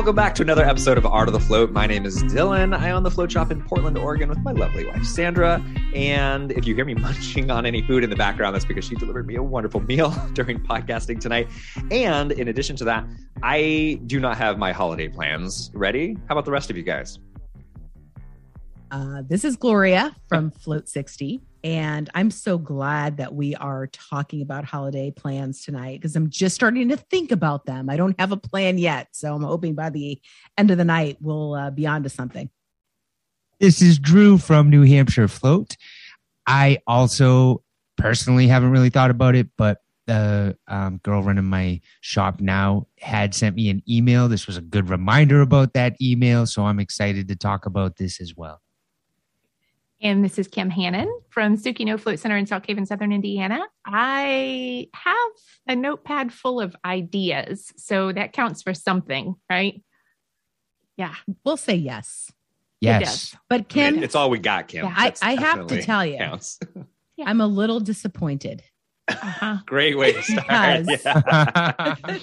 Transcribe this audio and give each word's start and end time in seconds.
Welcome 0.00 0.16
back 0.16 0.34
to 0.36 0.42
another 0.42 0.64
episode 0.64 0.96
of 0.96 1.04
Art 1.04 1.28
of 1.28 1.34
the 1.34 1.40
Float. 1.40 1.72
My 1.72 1.86
name 1.86 2.06
is 2.06 2.22
Dylan. 2.22 2.74
I 2.74 2.90
own 2.90 3.02
the 3.02 3.10
float 3.10 3.30
shop 3.30 3.50
in 3.50 3.62
Portland, 3.62 3.98
Oregon 3.98 4.30
with 4.30 4.38
my 4.38 4.50
lovely 4.50 4.86
wife, 4.86 5.04
Sandra. 5.04 5.62
And 5.94 6.52
if 6.52 6.66
you 6.66 6.74
hear 6.74 6.86
me 6.86 6.94
munching 7.04 7.50
on 7.50 7.66
any 7.66 7.82
food 7.82 8.02
in 8.02 8.08
the 8.08 8.16
background, 8.16 8.54
that's 8.54 8.64
because 8.64 8.86
she 8.86 8.94
delivered 8.94 9.26
me 9.26 9.34
a 9.34 9.42
wonderful 9.42 9.80
meal 9.80 10.08
during 10.32 10.58
podcasting 10.58 11.20
tonight. 11.20 11.50
And 11.90 12.32
in 12.32 12.48
addition 12.48 12.76
to 12.76 12.84
that, 12.84 13.04
I 13.42 14.00
do 14.06 14.20
not 14.20 14.38
have 14.38 14.56
my 14.56 14.72
holiday 14.72 15.06
plans 15.06 15.70
ready. 15.74 16.16
How 16.28 16.32
about 16.32 16.46
the 16.46 16.50
rest 16.50 16.70
of 16.70 16.78
you 16.78 16.82
guys? 16.82 17.18
Uh, 18.90 19.20
this 19.28 19.44
is 19.44 19.54
Gloria 19.54 20.16
from 20.30 20.50
Float 20.50 20.88
60. 20.88 21.42
And 21.62 22.08
I'm 22.14 22.30
so 22.30 22.56
glad 22.56 23.18
that 23.18 23.34
we 23.34 23.54
are 23.54 23.86
talking 23.88 24.40
about 24.40 24.64
holiday 24.64 25.10
plans 25.10 25.62
tonight 25.62 26.00
because 26.00 26.16
I'm 26.16 26.30
just 26.30 26.54
starting 26.54 26.88
to 26.88 26.96
think 26.96 27.32
about 27.32 27.66
them. 27.66 27.90
I 27.90 27.96
don't 27.96 28.18
have 28.18 28.32
a 28.32 28.36
plan 28.36 28.78
yet. 28.78 29.08
So 29.12 29.34
I'm 29.34 29.42
hoping 29.42 29.74
by 29.74 29.90
the 29.90 30.20
end 30.56 30.70
of 30.70 30.78
the 30.78 30.84
night, 30.84 31.18
we'll 31.20 31.54
uh, 31.54 31.70
be 31.70 31.86
on 31.86 32.02
to 32.04 32.08
something. 32.08 32.48
This 33.58 33.82
is 33.82 33.98
Drew 33.98 34.38
from 34.38 34.70
New 34.70 34.82
Hampshire 34.82 35.28
Float. 35.28 35.76
I 36.46 36.78
also 36.86 37.62
personally 37.98 38.46
haven't 38.46 38.70
really 38.70 38.88
thought 38.88 39.10
about 39.10 39.34
it, 39.34 39.48
but 39.58 39.82
the 40.06 40.56
um, 40.66 40.96
girl 41.02 41.22
running 41.22 41.44
my 41.44 41.80
shop 42.00 42.40
now 42.40 42.86
had 42.98 43.34
sent 43.34 43.54
me 43.54 43.68
an 43.68 43.82
email. 43.88 44.28
This 44.28 44.46
was 44.46 44.56
a 44.56 44.62
good 44.62 44.88
reminder 44.88 45.42
about 45.42 45.74
that 45.74 45.94
email. 46.00 46.46
So 46.46 46.64
I'm 46.64 46.80
excited 46.80 47.28
to 47.28 47.36
talk 47.36 47.66
about 47.66 47.96
this 47.96 48.18
as 48.18 48.34
well. 48.34 48.62
And 50.02 50.24
this 50.24 50.38
is 50.38 50.48
Kim 50.48 50.70
Hannon 50.70 51.12
from 51.28 51.56
Sukino 51.56 52.00
Float 52.00 52.18
Center 52.18 52.36
in 52.36 52.46
South 52.46 52.64
Haven, 52.66 52.86
Southern 52.86 53.12
Indiana. 53.12 53.60
I 53.84 54.88
have 54.94 55.30
a 55.68 55.76
notepad 55.76 56.32
full 56.32 56.60
of 56.60 56.74
ideas. 56.84 57.72
So 57.76 58.10
that 58.12 58.32
counts 58.32 58.62
for 58.62 58.72
something, 58.72 59.34
right? 59.50 59.82
Yeah. 60.96 61.14
We'll 61.44 61.58
say 61.58 61.74
yes. 61.74 62.32
Yes. 62.80 63.36
But 63.50 63.68
Kim, 63.68 64.02
it's 64.02 64.14
all 64.14 64.30
we 64.30 64.38
got, 64.38 64.68
Kim. 64.68 64.86
Yeah, 64.86 64.94
I, 64.96 65.12
I 65.20 65.34
have 65.34 65.66
to 65.66 65.82
tell 65.82 66.04
you, 66.04 66.16
counts. 66.16 66.58
I'm 67.24 67.42
a 67.42 67.46
little 67.46 67.80
disappointed 67.80 68.62
Uh-huh. 69.10 69.56
Great 69.66 69.96
way 69.98 70.12
to 70.12 70.22
start. 70.22 70.86
Because- 70.86 71.04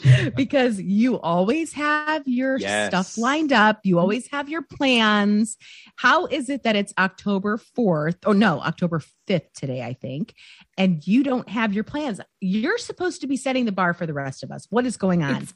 Yeah. 0.03 0.29
because 0.35 0.81
you 0.81 1.19
always 1.19 1.73
have 1.73 2.27
your 2.27 2.57
Yes. 2.57 2.89
stuff 2.89 3.17
lined 3.17 3.51
up. 3.53 3.79
You 3.83 3.99
always 3.99 4.27
have 4.31 4.49
your 4.49 4.61
plans. 4.63 5.57
How 5.97 6.25
is 6.27 6.49
it 6.49 6.63
that 6.63 6.75
it's 6.75 6.93
October 6.97 7.57
4th? 7.77 8.17
Oh, 8.25 8.31
no, 8.33 8.59
October 8.61 9.01
5th 9.27 9.51
today, 9.55 9.81
I 9.83 9.93
think. 9.93 10.33
And 10.77 11.05
you 11.05 11.23
don't 11.23 11.49
have 11.49 11.73
your 11.73 11.83
plans. 11.83 12.19
You're 12.39 12.77
supposed 12.77 13.21
to 13.21 13.27
be 13.27 13.37
setting 13.37 13.65
the 13.65 13.71
bar 13.71 13.93
for 13.93 14.05
the 14.05 14.13
rest 14.13 14.43
of 14.43 14.51
us. 14.51 14.67
What 14.69 14.85
is 14.85 14.97
going 14.97 15.23
on? 15.23 15.43
It's, 15.43 15.53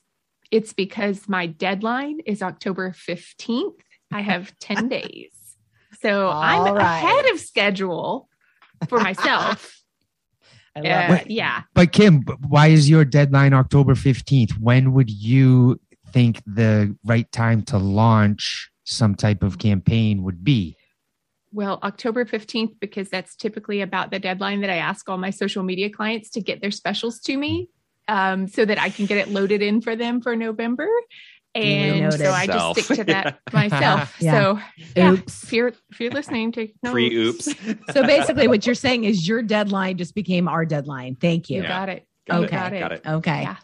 it's 0.51 0.73
because 0.73 1.27
my 1.29 1.45
deadline 1.47 2.19
is 2.25 2.41
October 2.41 2.91
15th. 2.91 3.75
I 4.11 4.21
have 4.21 4.57
10 4.59 4.89
days. 4.89 5.31
So 6.01 6.29
I'm 6.29 6.61
All 6.61 6.73
right. 6.75 6.97
ahead 7.03 7.29
of 7.33 7.39
schedule 7.39 8.27
for 8.89 8.99
myself. 8.99 9.80
I 10.75 10.79
love 10.81 11.09
Uh, 11.11 11.13
it. 11.21 11.31
yeah. 11.31 11.63
But 11.73 11.91
Kim, 11.91 12.23
why 12.47 12.67
is 12.67 12.89
your 12.89 13.03
deadline 13.05 13.53
October 13.53 13.93
15th? 13.95 14.51
When 14.59 14.93
would 14.93 15.09
you 15.09 15.79
think 16.11 16.41
the 16.45 16.95
right 17.03 17.29
time 17.31 17.61
to 17.63 17.77
launch 17.77 18.69
some 18.83 19.15
type 19.15 19.43
of 19.43 19.57
campaign 19.59 20.23
would 20.23 20.43
be? 20.43 20.75
Well, 21.53 21.79
October 21.83 22.23
15th, 22.23 22.79
because 22.79 23.09
that's 23.09 23.35
typically 23.35 23.81
about 23.81 24.11
the 24.11 24.19
deadline 24.19 24.61
that 24.61 24.69
I 24.69 24.77
ask 24.77 25.09
all 25.09 25.17
my 25.17 25.31
social 25.31 25.63
media 25.63 25.89
clients 25.89 26.29
to 26.31 26.41
get 26.41 26.61
their 26.61 26.71
specials 26.71 27.19
to 27.21 27.35
me 27.35 27.67
um, 28.07 28.47
so 28.47 28.63
that 28.63 28.79
I 28.79 28.89
can 28.89 29.05
get 29.05 29.17
it 29.17 29.29
loaded 29.29 29.61
in 29.61 29.81
for 29.81 29.95
them 29.97 30.21
for 30.21 30.35
November. 30.35 30.87
And 31.53 32.13
so 32.13 32.31
I 32.31 32.47
just 32.47 32.85
stick 32.85 32.97
to 32.97 33.03
that 33.05 33.39
myself. 33.53 34.15
Yeah. 34.21 34.31
So, 34.31 34.59
yeah, 34.95 35.11
Oops. 35.11 35.43
if 35.43 35.53
you're, 35.53 35.67
if 35.89 35.99
you're 35.99 36.11
listening 36.11 36.51
to 36.53 36.61
notes, 36.83 36.91
Free 36.91 37.13
oops. 37.15 37.45
So 37.91 38.03
basically, 38.03 38.47
what 38.47 38.65
you're 38.65 38.75
saying 38.75 39.03
is 39.03 39.27
your 39.27 39.41
deadline 39.41 39.97
just 39.97 40.15
became 40.15 40.47
our 40.47 40.65
deadline. 40.65 41.15
Thank 41.15 41.49
you 41.49 41.57
you. 41.57 41.63
Yeah. 41.63 41.67
got 41.67 41.89
it. 41.89 42.07
Got 42.27 42.37
You 42.39 42.43
it, 42.45 42.51
got 42.51 42.73
it. 42.73 42.79
got 42.79 42.91
it. 42.93 43.01
Okay. 43.05 43.41
Yeah. 43.41 43.55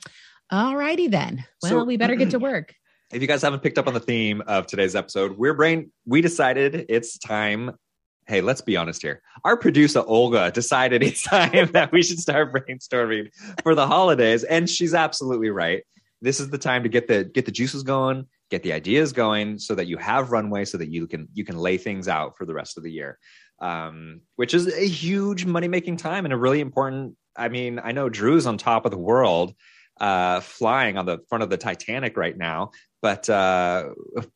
All 0.52 0.76
righty 0.76 1.08
then. 1.08 1.46
Well, 1.62 1.72
So- 1.72 1.84
we 1.84 1.96
better 1.98 2.16
get 2.16 2.32
to 2.32 2.40
work. 2.40 2.74
if 3.14 3.22
you 3.22 3.28
guys 3.28 3.42
haven't 3.42 3.62
picked 3.62 3.78
up 3.78 3.88
on 3.88 3.94
the 3.94 4.00
theme 4.02 4.42
of 4.48 4.68
today's 4.68 4.96
episode, 4.96 5.38
we're 5.38 5.54
brain. 5.54 5.92
We 6.06 6.22
decided 6.22 6.86
it's 6.90 7.18
time. 7.18 7.72
Hey, 8.26 8.42
let's 8.42 8.60
be 8.60 8.76
honest 8.76 9.02
here. 9.02 9.22
Our 9.46 9.56
producer 9.56 10.04
Olga 10.06 10.52
decided 10.52 11.02
it's 11.04 11.24
time 11.24 11.72
that 11.72 11.94
we 11.94 12.04
should 12.04 12.20
start 12.20 12.54
brainstorming 12.54 13.30
for 13.64 13.74
the 13.76 13.88
holidays, 13.88 14.44
and 14.44 14.70
she's 14.70 14.94
absolutely 14.94 15.50
right. 15.50 15.84
This 16.22 16.40
is 16.40 16.50
the 16.50 16.58
time 16.58 16.84
to 16.84 16.90
get 16.90 17.08
the 17.08 17.24
get 17.24 17.46
the 17.46 17.52
juices 17.52 17.84
going, 17.84 18.26
get 18.50 18.64
the 18.64 18.74
ideas 18.74 19.14
going, 19.14 19.60
so 19.60 19.76
that 19.76 19.88
you 19.88 19.98
have 19.98 20.32
runway, 20.32 20.66
so 20.66 20.78
that 20.78 20.92
you 20.92 21.08
can 21.08 21.28
you 21.34 21.46
can 21.46 21.58
lay 21.58 21.78
things 21.78 22.08
out 22.08 22.38
for 22.38 22.46
the 22.46 22.54
rest 22.54 22.78
of 22.78 22.84
the 22.84 22.92
year, 22.92 23.20
um, 23.62 24.22
which 24.36 24.54
is 24.54 24.68
a 24.68 24.88
huge 24.88 25.46
money 25.46 25.68
making 25.68 25.98
time 25.98 26.26
and 26.26 26.34
a 26.34 26.38
really 26.38 26.60
important. 26.60 27.16
I 27.36 27.50
mean, 27.50 27.80
I 27.84 27.92
know 27.92 28.10
Drew's 28.10 28.48
on 28.48 28.58
top 28.58 28.86
of 28.86 28.92
the 28.92 28.98
world, 28.98 29.54
uh, 30.00 30.40
flying 30.40 30.98
on 30.98 31.06
the 31.06 31.20
front 31.30 31.44
of 31.44 31.50
the 31.50 31.58
Titanic 31.58 32.18
right 32.18 32.36
now, 32.36 32.72
but 33.02 33.30
uh, 33.30 33.90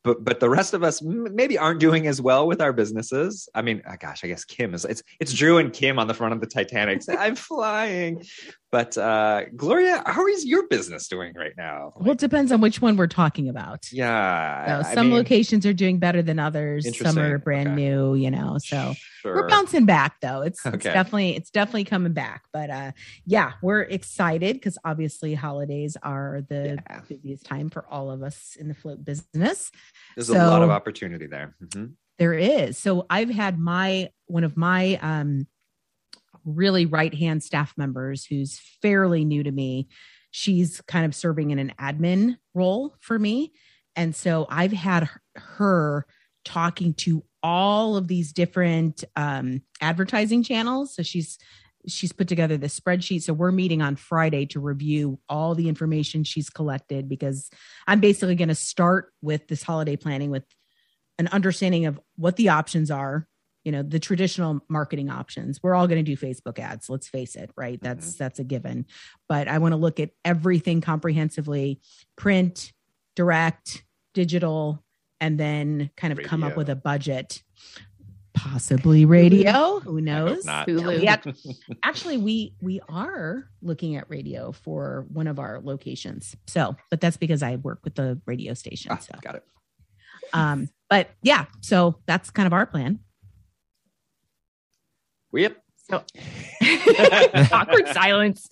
but 0.04 0.24
but 0.24 0.40
the 0.40 0.48
rest 0.48 0.72
of 0.74 0.82
us 0.82 1.04
m- 1.04 1.34
maybe 1.34 1.58
aren't 1.58 1.80
doing 1.80 2.06
as 2.06 2.20
well 2.20 2.46
with 2.46 2.60
our 2.60 2.72
businesses. 2.72 3.48
I 3.54 3.62
mean, 3.62 3.82
uh, 3.86 3.96
gosh, 3.98 4.22
I 4.24 4.28
guess 4.28 4.44
Kim 4.44 4.74
is. 4.74 4.84
It's 4.84 5.02
it's 5.20 5.32
Drew 5.32 5.58
and 5.58 5.72
Kim 5.72 5.98
on 5.98 6.06
the 6.06 6.14
front 6.14 6.32
of 6.34 6.40
the 6.40 6.46
Titanic. 6.46 7.02
saying, 7.02 7.18
I'm 7.20 7.34
flying, 7.34 8.22
but 8.70 8.96
uh, 8.96 9.42
Gloria, 9.56 10.02
how 10.06 10.26
is 10.26 10.44
your 10.46 10.68
business 10.68 11.08
doing 11.08 11.32
right 11.36 11.52
now? 11.56 11.92
Well, 11.96 12.12
it 12.12 12.18
depends 12.18 12.52
on 12.52 12.60
which 12.60 12.80
one 12.80 12.96
we're 12.96 13.06
talking 13.08 13.48
about. 13.48 13.90
yeah, 13.92 14.82
So 14.82 14.88
I 14.90 14.94
some 14.94 15.08
mean, 15.08 15.16
locations 15.16 15.66
are 15.66 15.72
doing 15.74 15.98
better 15.98 16.22
than 16.22 16.38
others. 16.38 16.86
Some 16.98 17.18
are 17.18 17.38
brand 17.38 17.68
Okay. 17.68 17.74
new, 17.76 18.14
you 18.14 18.30
know. 18.30 18.58
So 18.58 18.94
sure. 19.20 19.34
we're 19.36 19.48
bouncing 19.48 19.86
back 19.86 20.20
though. 20.20 20.42
It's, 20.42 20.64
it's 20.66 20.84
definitely 20.84 21.36
it's 21.36 21.50
definitely 21.50 21.84
coming 21.84 22.12
back. 22.12 22.42
But 22.52 22.70
uh 22.70 22.92
yeah, 23.26 23.52
we're 23.62 23.82
excited 23.82 24.54
because 24.56 24.78
obviously 24.84 25.34
holidays 25.34 25.96
are 26.02 26.42
the 26.48 26.78
Yeah. 26.88 27.00
busiest 27.08 27.44
time 27.44 27.68
for 27.70 27.84
all 27.90 28.10
of 28.10 28.22
us 28.22 28.51
in 28.56 28.68
the 28.68 28.74
float 28.74 29.04
business. 29.04 29.70
There's 30.16 30.28
a 30.28 30.34
lot 30.34 30.62
of 30.62 30.70
opportunity 30.70 31.26
there. 31.26 31.56
Mhm. 31.62 31.94
There 32.18 32.34
is. 32.34 32.78
So 32.78 33.06
I've 33.10 33.30
had 33.30 33.58
my 33.58 34.10
one 34.26 34.44
of 34.44 34.56
my 34.56 34.96
um 35.02 35.46
really 36.44 36.86
right 36.86 37.14
hand 37.14 37.42
staff 37.42 37.72
members 37.76 38.24
who's 38.24 38.60
fairly 38.80 39.24
new 39.24 39.42
to 39.42 39.52
me. 39.52 39.88
She's 40.30 40.80
kind 40.82 41.04
of 41.04 41.14
serving 41.14 41.50
in 41.50 41.58
an 41.58 41.72
admin 41.78 42.36
role 42.54 42.94
for 43.00 43.18
me. 43.18 43.52
And 43.96 44.14
so 44.14 44.46
I've 44.48 44.72
had 44.72 45.04
her- 45.04 45.20
her 45.36 46.06
talking 46.44 46.94
to 46.94 47.24
all 47.42 47.96
of 47.96 48.08
these 48.08 48.32
different 48.32 49.04
um 49.16 49.62
advertising 49.80 50.42
channels. 50.42 50.94
So 50.94 51.02
she's 51.02 51.38
she's 51.88 52.12
put 52.12 52.28
together 52.28 52.56
this 52.56 52.78
spreadsheet. 52.78 53.22
So 53.22 53.32
we're 53.32 53.52
meeting 53.52 53.82
on 53.82 53.96
Friday 53.96 54.46
to 54.46 54.60
review 54.60 55.18
all 55.28 55.54
the 55.54 55.68
information 55.68 56.24
she's 56.24 56.50
collected 56.50 57.08
because 57.08 57.50
I'm 57.86 58.00
basically 58.00 58.34
going 58.34 58.48
to 58.48 58.54
start 58.54 59.12
with 59.20 59.48
this 59.48 59.62
holiday 59.62 59.96
planning 59.96 60.30
with 60.30 60.44
an 61.18 61.28
understanding 61.28 61.86
of 61.86 62.00
what 62.16 62.36
the 62.36 62.50
options 62.50 62.90
are 62.90 63.26
you 63.64 63.70
know 63.70 63.82
the 63.82 64.00
traditional 64.00 64.60
marketing 64.68 65.08
options. 65.08 65.62
We're 65.62 65.74
all 65.74 65.86
going 65.86 66.04
to 66.04 66.16
do 66.16 66.16
facebook 66.16 66.58
ads 66.58 66.88
let's 66.88 67.08
face 67.08 67.36
it 67.36 67.50
right? 67.56 67.74
Mm-hmm. 67.74 67.86
That's 67.86 68.14
that's 68.16 68.38
a 68.38 68.44
given. 68.44 68.86
But 69.28 69.48
i 69.48 69.58
want 69.58 69.72
to 69.72 69.76
look 69.76 70.00
at 70.00 70.10
everything 70.24 70.80
comprehensively 70.80 71.80
print 72.16 72.72
direct 73.14 73.84
digital 74.14 74.82
and 75.20 75.38
then 75.38 75.90
kind 75.96 76.12
of 76.12 76.24
come 76.24 76.42
up 76.42 76.56
with 76.56 76.68
a 76.68 76.74
budget 76.74 77.42
possibly 78.42 79.04
radio 79.04 79.78
who 79.80 80.00
knows. 80.00 80.44
Hulu. 80.44 81.00
We 81.00 81.08
ac- 81.08 81.60
actually 81.84 82.16
we 82.16 82.54
we 82.60 82.80
are 82.88 83.48
looking 83.62 83.96
at 83.96 84.08
radio 84.10 84.52
for 84.52 85.06
one 85.12 85.26
of 85.28 85.38
our 85.38 85.60
locations 85.62 86.34
so 86.46 86.74
but 86.90 87.00
that's 87.00 87.16
because 87.16 87.42
i 87.42 87.56
work 87.56 87.80
with 87.84 87.94
the 87.94 88.20
radio 88.26 88.54
station 88.54 88.90
Ah, 88.90 88.98
so 88.98 89.14
got 89.22 89.36
it. 89.36 89.44
um, 90.32 90.68
but 90.90 91.08
yeah, 91.22 91.46
so 91.60 91.96
that's 92.06 92.30
kind 92.30 92.46
of 92.46 92.52
our 92.52 92.66
plan. 92.66 92.98
Yep. 95.32 95.56
So 95.88 96.04
awkward 97.52 97.88
silence. 97.88 98.48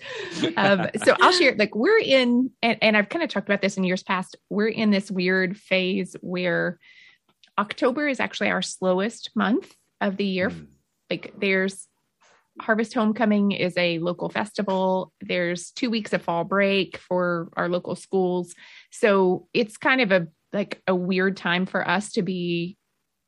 Um, 0.57 0.87
so 1.05 1.15
I'll 1.21 1.33
share, 1.33 1.55
like, 1.57 1.75
we're 1.75 1.99
in, 1.99 2.51
and, 2.63 2.79
and 2.81 2.97
I've 2.97 3.09
kind 3.09 3.23
of 3.23 3.29
talked 3.31 3.47
about 3.49 3.61
this 3.61 3.77
in 3.77 3.85
years 3.85 4.03
past, 4.03 4.37
we're 4.49 4.69
in 4.69 4.91
this 4.91 5.11
weird 5.11 5.57
phase 5.59 6.17
where 6.23 6.79
October 7.59 8.09
is 8.09 8.21
actually 8.21 8.51
our 8.51 8.63
slowest 8.63 9.31
month 9.35 9.75
of 10.01 10.17
the 10.17 10.25
year. 10.25 10.51
Mm. 10.51 10.67
Like, 11.11 11.35
there's 11.39 11.87
Harvest 12.61 12.95
Homecoming 12.95 13.53
is 13.53 13.75
a 13.77 13.99
local 13.99 14.29
festival. 14.29 15.13
There's 15.21 15.71
two 15.71 15.91
weeks 15.91 16.13
of 16.13 16.23
fall 16.23 16.45
break 16.45 16.99
for 16.99 17.49
our 17.57 17.69
local 17.69 17.95
schools. 17.95 18.55
So 18.91 19.49
it's 19.55 19.77
kind 19.77 20.01
of 20.01 20.13
a 20.13 20.29
like 20.53 20.83
a 20.87 20.95
weird 20.95 21.37
time 21.37 21.65
for 21.65 21.87
us 21.87 22.13
to 22.13 22.23
be 22.23 22.77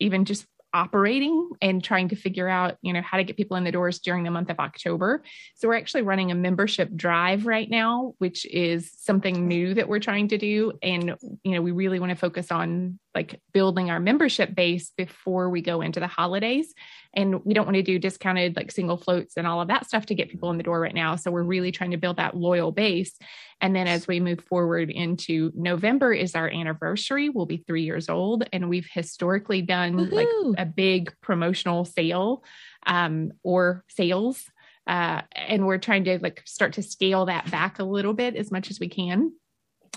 even 0.00 0.24
just 0.24 0.44
operating 0.74 1.50
and 1.60 1.84
trying 1.84 2.08
to 2.08 2.16
figure 2.16 2.48
out, 2.48 2.76
you 2.82 2.92
know, 2.92 3.02
how 3.02 3.18
to 3.18 3.24
get 3.24 3.36
people 3.36 3.56
in 3.56 3.64
the 3.64 3.70
doors 3.70 4.00
during 4.00 4.24
the 4.24 4.30
month 4.30 4.50
of 4.50 4.58
October. 4.58 5.22
So 5.54 5.68
we're 5.68 5.76
actually 5.76 6.02
running 6.02 6.30
a 6.30 6.34
membership 6.34 6.94
drive 6.96 7.46
right 7.46 7.68
now, 7.68 8.14
which 8.18 8.46
is 8.46 8.90
something 8.96 9.46
new 9.46 9.74
that 9.74 9.88
we're 9.88 10.00
trying 10.00 10.28
to 10.28 10.38
do. 10.38 10.72
And, 10.82 11.14
you 11.44 11.52
know, 11.52 11.62
we 11.62 11.72
really 11.72 12.00
want 12.00 12.10
to 12.10 12.16
focus 12.16 12.50
on 12.50 12.98
like 13.14 13.40
building 13.52 13.90
our 13.90 14.00
membership 14.00 14.54
base 14.54 14.92
before 14.96 15.50
we 15.50 15.60
go 15.60 15.80
into 15.82 16.00
the 16.00 16.06
holidays. 16.06 16.72
And 17.14 17.44
we 17.44 17.52
don't 17.52 17.66
want 17.66 17.76
to 17.76 17.82
do 17.82 17.98
discounted 17.98 18.56
like 18.56 18.72
single 18.72 18.96
floats 18.96 19.36
and 19.36 19.46
all 19.46 19.60
of 19.60 19.68
that 19.68 19.86
stuff 19.86 20.06
to 20.06 20.14
get 20.14 20.30
people 20.30 20.50
in 20.50 20.56
the 20.56 20.62
door 20.62 20.80
right 20.80 20.94
now. 20.94 21.16
So 21.16 21.30
we're 21.30 21.42
really 21.42 21.72
trying 21.72 21.90
to 21.90 21.98
build 21.98 22.16
that 22.16 22.36
loyal 22.36 22.72
base. 22.72 23.12
And 23.60 23.76
then 23.76 23.86
as 23.86 24.06
we 24.08 24.18
move 24.18 24.40
forward 24.44 24.90
into 24.90 25.52
November 25.54 26.12
is 26.12 26.34
our 26.34 26.48
anniversary. 26.48 27.28
We'll 27.28 27.46
be 27.46 27.64
three 27.66 27.82
years 27.82 28.08
old. 28.08 28.44
And 28.52 28.70
we've 28.70 28.88
historically 28.90 29.60
done 29.60 29.94
Woohoo. 29.94 30.12
like 30.12 30.28
a 30.58 30.66
big 30.66 31.12
promotional 31.20 31.84
sale 31.84 32.44
um, 32.86 33.32
or 33.42 33.84
sales. 33.88 34.42
Uh, 34.86 35.20
and 35.36 35.66
we're 35.66 35.78
trying 35.78 36.04
to 36.04 36.18
like 36.20 36.42
start 36.44 36.72
to 36.72 36.82
scale 36.82 37.26
that 37.26 37.50
back 37.50 37.78
a 37.78 37.84
little 37.84 38.14
bit 38.14 38.36
as 38.36 38.50
much 38.50 38.70
as 38.70 38.80
we 38.80 38.88
can 38.88 39.32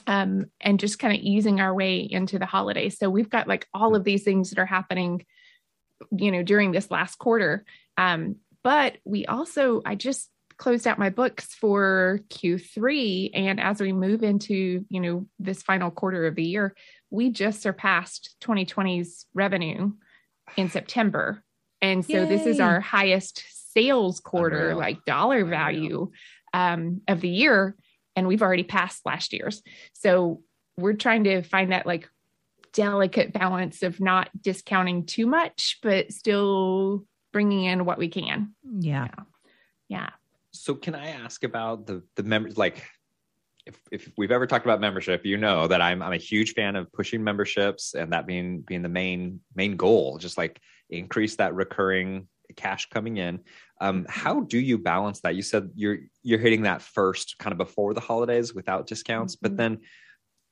um, 0.07 0.45
and 0.61 0.79
just 0.79 0.99
kind 0.99 1.13
of 1.13 1.19
easing 1.21 1.59
our 1.59 1.73
way 1.73 1.99
into 1.99 2.39
the 2.39 2.45
holidays. 2.45 2.97
So 2.97 3.09
we've 3.09 3.29
got 3.29 3.47
like 3.47 3.67
all 3.73 3.95
of 3.95 4.03
these 4.03 4.23
things 4.23 4.49
that 4.49 4.59
are 4.59 4.65
happening, 4.65 5.25
you 6.11 6.31
know, 6.31 6.43
during 6.43 6.71
this 6.71 6.91
last 6.91 7.17
quarter. 7.17 7.65
Um, 7.97 8.37
but 8.63 8.97
we 9.05 9.25
also, 9.25 9.81
I 9.85 9.95
just 9.95 10.29
closed 10.57 10.87
out 10.87 10.99
my 10.99 11.09
books 11.09 11.53
for 11.53 12.19
Q3. 12.29 13.31
And 13.33 13.59
as 13.59 13.81
we 13.81 13.93
move 13.93 14.23
into, 14.23 14.85
you 14.89 14.99
know, 14.99 15.27
this 15.39 15.61
final 15.61 15.91
quarter 15.91 16.25
of 16.25 16.35
the 16.35 16.43
year, 16.43 16.75
we 17.09 17.29
just 17.29 17.61
surpassed 17.61 18.35
2020's 18.41 19.25
revenue 19.33 19.91
in 20.57 20.69
September. 20.69 21.43
And 21.81 22.05
so 22.05 22.25
this 22.25 22.45
is 22.45 22.59
our 22.59 22.79
highest 22.79 23.43
sales 23.73 24.19
quarter, 24.19 24.69
Unreal. 24.69 24.77
like 24.77 25.05
dollar 25.05 25.39
Unreal. 25.39 25.49
value 25.49 26.11
um, 26.53 27.01
of 27.07 27.21
the 27.21 27.29
year. 27.29 27.75
And 28.15 28.27
we've 28.27 28.41
already 28.41 28.63
passed 28.63 29.05
last 29.05 29.33
year's. 29.33 29.61
So 29.93 30.41
we're 30.77 30.93
trying 30.93 31.25
to 31.25 31.41
find 31.41 31.71
that 31.71 31.85
like 31.85 32.09
delicate 32.73 33.33
balance 33.33 33.83
of 33.83 33.99
not 33.99 34.29
discounting 34.41 35.05
too 35.05 35.25
much, 35.25 35.79
but 35.81 36.11
still 36.11 37.05
bringing 37.31 37.65
in 37.65 37.85
what 37.85 37.97
we 37.97 38.09
can. 38.09 38.53
Yeah. 38.79 39.07
Yeah. 39.87 40.09
So 40.51 40.75
can 40.75 40.95
I 40.95 41.07
ask 41.07 41.43
about 41.43 41.85
the 41.85 42.03
the 42.15 42.23
members 42.23 42.57
like 42.57 42.83
if, 43.65 43.79
if 43.91 44.11
we've 44.17 44.31
ever 44.31 44.45
talked 44.45 44.65
about 44.65 44.79
membership, 44.79 45.25
you 45.25 45.37
know 45.37 45.67
that 45.67 45.81
I'm 45.81 46.01
I'm 46.01 46.13
a 46.13 46.17
huge 46.17 46.53
fan 46.53 46.75
of 46.75 46.91
pushing 46.93 47.23
memberships 47.23 47.93
and 47.93 48.13
that 48.13 48.27
being 48.27 48.61
being 48.61 48.81
the 48.81 48.89
main 48.89 49.41
main 49.55 49.75
goal, 49.75 50.17
just 50.17 50.37
like 50.37 50.61
increase 50.89 51.35
that 51.37 51.55
recurring 51.55 52.27
cash 52.55 52.87
coming 52.89 53.17
in. 53.17 53.39
Um, 53.81 54.05
how 54.09 54.41
do 54.41 54.57
you 54.59 54.77
balance 54.77 55.21
that? 55.21 55.35
You 55.35 55.41
said 55.41 55.69
you're 55.75 55.99
you're 56.23 56.39
hitting 56.39 56.63
that 56.63 56.81
first 56.81 57.37
kind 57.39 57.51
of 57.51 57.57
before 57.57 57.93
the 57.93 57.99
holidays 58.01 58.53
without 58.53 58.87
discounts, 58.87 59.35
but 59.35 59.53
Mhm. 59.53 59.57
then 59.57 59.77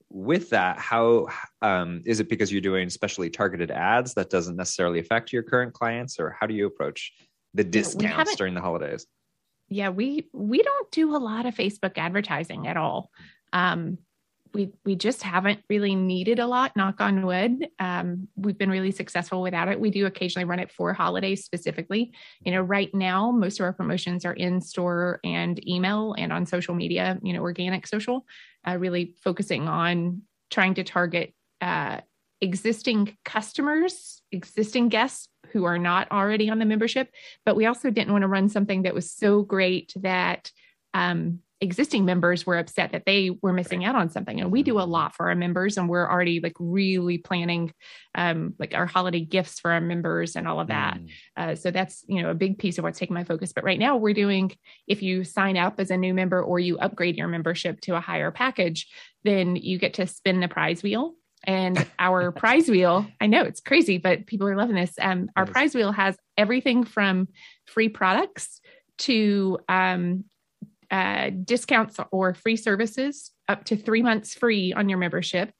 with 0.09 0.51
that, 0.51 0.77
how 0.77 1.27
um, 1.61 2.01
is 2.05 2.19
it 2.19 2.29
because 2.29 2.51
you're 2.51 2.61
doing 2.61 2.89
specially 2.89 3.29
targeted 3.29 3.71
ads 3.71 4.13
that 4.13 4.29
doesn't 4.29 4.55
necessarily 4.55 4.99
affect 4.99 5.33
your 5.33 5.41
current 5.43 5.73
clients, 5.73 6.19
or 6.19 6.35
how 6.39 6.45
do 6.45 6.53
you 6.53 6.67
approach 6.67 7.13
the 7.53 7.63
discounts 7.63 8.15
haven't- 8.15 8.37
during 8.37 8.53
the 8.53 8.61
holidays? 8.61 9.05
yeah 9.69 9.89
we 9.89 10.27
we 10.33 10.61
don't 10.61 10.91
do 10.91 11.15
a 11.15 11.17
lot 11.17 11.45
of 11.45 11.55
facebook 11.55 11.97
advertising 11.97 12.67
at 12.67 12.75
all 12.75 13.09
um 13.53 13.97
we 14.53 14.71
we 14.85 14.95
just 14.95 15.23
haven't 15.23 15.59
really 15.69 15.95
needed 15.95 16.39
a 16.39 16.47
lot 16.47 16.75
knock 16.75 17.01
on 17.01 17.25
wood. 17.25 17.67
Um 17.79 18.27
we've 18.35 18.57
been 18.57 18.69
really 18.69 18.91
successful 18.91 19.41
without 19.41 19.67
it. 19.67 19.79
We 19.79 19.91
do 19.91 20.05
occasionally 20.05 20.45
run 20.45 20.59
it 20.59 20.71
for 20.71 20.93
holidays 20.93 21.43
specifically. 21.43 22.13
You 22.41 22.51
know 22.51 22.61
right 22.61 22.93
now 22.93 23.31
most 23.31 23.59
of 23.59 23.63
our 23.63 23.73
promotions 23.73 24.25
are 24.25 24.33
in 24.33 24.61
store 24.61 25.19
and 25.23 25.65
email 25.67 26.15
and 26.17 26.31
on 26.31 26.45
social 26.45 26.75
media 26.75 27.19
you 27.23 27.33
know 27.33 27.41
organic 27.41 27.87
social 27.87 28.25
uh, 28.67 28.77
really 28.77 29.15
focusing 29.23 29.67
on 29.67 30.21
trying 30.49 30.75
to 30.75 30.83
target 30.83 31.33
uh 31.61 31.99
existing 32.41 33.17
customers 33.23 34.21
existing 34.31 34.89
guests 34.89 35.29
who 35.53 35.63
are 35.65 35.77
not 35.77 36.11
already 36.11 36.49
on 36.49 36.59
the 36.59 36.65
membership. 36.65 37.09
But 37.45 37.55
we 37.55 37.67
also 37.67 37.89
didn't 37.89 38.11
want 38.11 38.23
to 38.23 38.27
run 38.27 38.49
something 38.49 38.81
that 38.83 38.95
was 38.95 39.11
so 39.11 39.43
great 39.43 39.93
that 39.97 40.51
um, 40.93 41.39
existing 41.63 42.03
members 42.05 42.45
were 42.45 42.57
upset 42.57 42.91
that 42.91 43.05
they 43.05 43.31
were 43.41 43.53
missing 43.53 43.85
out 43.85 43.95
on 43.95 44.09
something. 44.09 44.41
And 44.41 44.51
we 44.51 44.63
do 44.63 44.79
a 44.79 44.81
lot 44.81 45.15
for 45.15 45.29
our 45.29 45.35
members 45.35 45.77
and 45.77 45.87
we're 45.89 46.09
already 46.09 46.39
like 46.41 46.55
really 46.59 47.17
planning 47.17 47.73
um, 48.15 48.53
like 48.59 48.73
our 48.73 48.85
holiday 48.85 49.21
gifts 49.21 49.59
for 49.59 49.71
our 49.71 49.81
members 49.81 50.35
and 50.35 50.47
all 50.47 50.59
of 50.59 50.67
that. 50.67 50.97
Mm. 50.97 51.07
uh, 51.37 51.55
so 51.55 51.71
that's 51.71 52.03
you 52.07 52.21
know 52.21 52.29
a 52.29 52.35
big 52.35 52.59
piece 52.59 52.77
of 52.77 52.83
what's 52.83 52.99
taking 52.99 53.13
my 53.15 53.23
focus. 53.23 53.53
But 53.53 53.63
right 53.63 53.79
now 53.79 53.97
we're 53.97 54.13
doing 54.13 54.51
if 54.87 55.01
you 55.01 55.23
sign 55.23 55.57
up 55.57 55.79
as 55.79 55.89
a 55.89 55.97
new 55.97 56.13
member 56.13 56.41
or 56.43 56.59
you 56.59 56.77
upgrade 56.77 57.15
your 57.15 57.27
membership 57.29 57.79
to 57.81 57.95
a 57.95 58.01
higher 58.01 58.31
package 58.31 58.87
then 59.23 59.55
you 59.55 59.79
get 59.79 59.93
to 59.95 60.05
spin 60.05 60.41
the 60.41 60.47
prize 60.49 60.83
wheel. 60.83 61.15
And 61.45 61.85
our 61.97 62.31
prize 62.43 62.67
wheel 62.69 63.05
i 63.21 63.27
know 63.27 63.43
it's 63.43 63.61
crazy 63.61 63.97
but 63.97 64.25
people 64.27 64.47
are 64.47 64.55
loving 64.57 64.75
this. 64.75 64.93
Um, 64.99 65.29
our 65.37 65.45
Yes. 65.45 65.53
prize 65.53 65.75
wheel 65.75 65.91
has 65.91 66.15
everything 66.37 66.83
from 66.83 67.27
free 67.67 67.89
products 67.89 68.59
to 68.99 69.59
um, 69.67 70.25
uh, 70.93 71.31
discounts 71.43 71.97
or 72.11 72.35
free 72.35 72.55
services 72.55 73.31
up 73.49 73.63
to 73.65 73.75
three 73.75 74.03
months 74.03 74.35
free 74.35 74.71
on 74.73 74.87
your 74.89 74.99
membership 74.99 75.51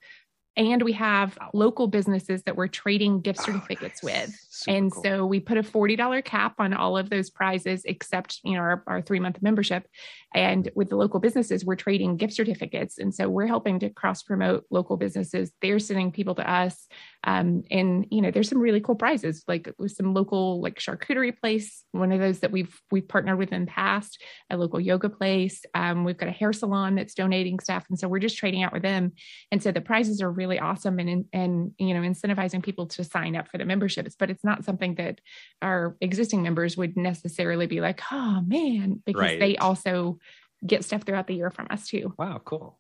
and 0.56 0.84
we 0.84 0.92
have 0.94 1.36
local 1.54 1.88
businesses 1.88 2.44
that 2.44 2.56
we're 2.56 2.68
trading 2.68 3.20
gift 3.22 3.40
Oh, 3.42 3.46
certificates 3.46 4.04
nice. 4.04 4.28
with 4.30 4.43
Super 4.63 4.77
and 4.77 4.92
cool. 4.92 5.04
so 5.04 5.25
we 5.25 5.39
put 5.39 5.57
a 5.57 5.63
$40 5.63 6.24
cap 6.24 6.56
on 6.60 6.74
all 6.74 6.98
of 6.98 7.10
those 7.10 7.30
prizes 7.30 7.83
except 7.86 8.39
you 8.44 8.54
know 8.54 8.62
our, 8.62 8.83
our 8.88 9.01
three 9.01 9.19
month 9.19 9.42
membership. 9.42 9.88
And 10.36 10.69
with 10.75 10.89
the 10.89 10.95
local 10.95 11.19
businesses 11.19 11.65
we're 11.65 11.75
trading 11.75 12.18
gift 12.18 12.33
certificates. 12.33 12.98
And 12.98 13.13
so 13.13 13.30
we're 13.30 13.48
helping 13.48 13.80
to 13.80 13.89
cross 13.89 14.24
promote 14.24 14.65
local 14.69 14.98
businesses. 14.98 15.51
They're 15.62 15.80
sending 15.80 16.12
people 16.12 16.36
to 16.36 16.50
us 16.50 16.88
um, 17.24 17.63
and 17.71 18.06
you 18.12 18.21
know 18.21 18.31
there's 18.31 18.50
some 18.50 18.60
really 18.60 18.81
cool 18.81 18.95
prizes 18.95 19.44
like 19.48 19.71
with 19.77 19.94
some 19.94 20.13
local 20.13 20.62
like 20.62 20.80
charcuterie 20.80 21.38
place 21.39 21.83
one 21.92 22.12
of 22.12 22.19
those 22.19 22.39
that 22.39 22.51
we've 22.51 22.81
we've 22.92 23.07
partnered 23.07 23.38
with 23.38 23.54
in 23.54 23.65
the 23.65 23.71
past 23.71 24.21
a 24.50 24.57
local 24.57 24.80
yoga 24.80 25.10
place. 25.10 25.65
Um, 25.74 26.04
we've 26.04 26.18
got 26.18 26.30
a 26.30 26.33
hair 26.33 26.54
salon 26.54 26.95
that's 26.95 27.13
donating 27.13 27.60
stuff. 27.60 27.86
And 27.89 27.98
so 27.98 28.07
we're 28.07 28.19
just 28.19 28.38
trading 28.38 28.63
out 28.63 28.74
with 28.74 28.83
them. 28.83 29.13
And 29.51 29.62
so 29.62 29.71
the 29.71 29.81
prizes 29.81 30.21
are 30.21 30.31
really 30.31 30.60
awesome 30.60 31.00
and 31.00 31.25
and 31.33 31.71
you 31.77 31.93
know 31.93 32.01
incentivizing 32.01 32.63
people 32.63 32.88
to 32.88 33.03
sign 33.03 33.36
up 33.36 33.48
for 33.48 33.58
the 33.58 33.65
memberships. 33.65 34.15
But 34.17 34.29
it's 34.29 34.43
not 34.43 34.52
something 34.62 34.95
that 34.95 35.22
our 35.62 35.95
existing 36.01 36.43
members 36.43 36.77
would 36.77 36.95
necessarily 36.98 37.65
be 37.65 37.81
like 37.81 38.01
oh 38.12 38.41
man 38.45 39.01
because 39.05 39.22
Right. 39.22 39.39
they 39.39 39.57
also 39.57 40.19
get 40.65 40.83
stuff 40.86 41.03
throughout 41.03 41.27
the 41.27 41.36
year 41.36 41.50
from 41.50 41.67
us 41.69 41.88
too 41.88 42.13
Wow, 42.17 42.41
cool. 42.45 42.79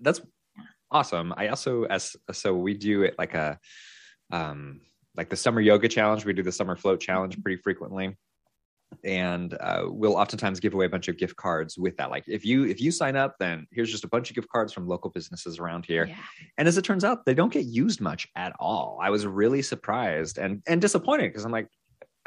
That's 0.00 0.20
awesome. 0.90 1.34
I 1.36 1.48
also 1.48 1.84
as 1.84 2.16
so 2.32 2.54
we 2.54 2.74
do 2.74 3.02
it 3.02 3.14
like 3.18 3.34
a 3.34 3.58
um 4.30 4.80
like 5.16 5.28
the 5.28 5.36
summer 5.36 5.60
yoga 5.60 5.88
challenge. 5.88 6.24
We 6.24 6.32
do 6.32 6.42
the 6.42 6.52
summer 6.52 6.76
float 6.76 7.00
challenge 7.00 7.42
pretty 7.42 7.60
frequently. 7.60 8.16
And 9.04 9.54
uh, 9.60 9.84
we'll 9.86 10.16
oftentimes 10.16 10.60
give 10.60 10.74
away 10.74 10.86
a 10.86 10.88
bunch 10.88 11.08
of 11.08 11.16
gift 11.18 11.36
cards 11.36 11.78
with 11.78 11.96
that. 11.98 12.10
Like 12.10 12.24
if 12.26 12.44
you 12.44 12.64
if 12.64 12.80
you 12.80 12.90
sign 12.90 13.16
up, 13.16 13.36
then 13.38 13.66
here's 13.70 13.90
just 13.90 14.04
a 14.04 14.08
bunch 14.08 14.30
of 14.30 14.34
gift 14.36 14.48
cards 14.48 14.72
from 14.72 14.88
local 14.88 15.10
businesses 15.10 15.58
around 15.58 15.84
here. 15.86 16.06
yeah 16.08 16.16
And 16.56 16.66
as 16.66 16.76
it 16.78 16.82
turns 16.82 17.04
out, 17.04 17.24
they 17.24 17.34
don't 17.34 17.52
get 17.52 17.64
used 17.66 18.00
much 18.00 18.26
at 18.34 18.54
all. 18.58 18.98
I 19.00 19.10
was 19.10 19.26
really 19.26 19.62
surprised 19.62 20.38
and 20.38 20.62
and 20.66 20.80
disappointed 20.80 21.28
because 21.28 21.44
I'm 21.44 21.52
like, 21.52 21.68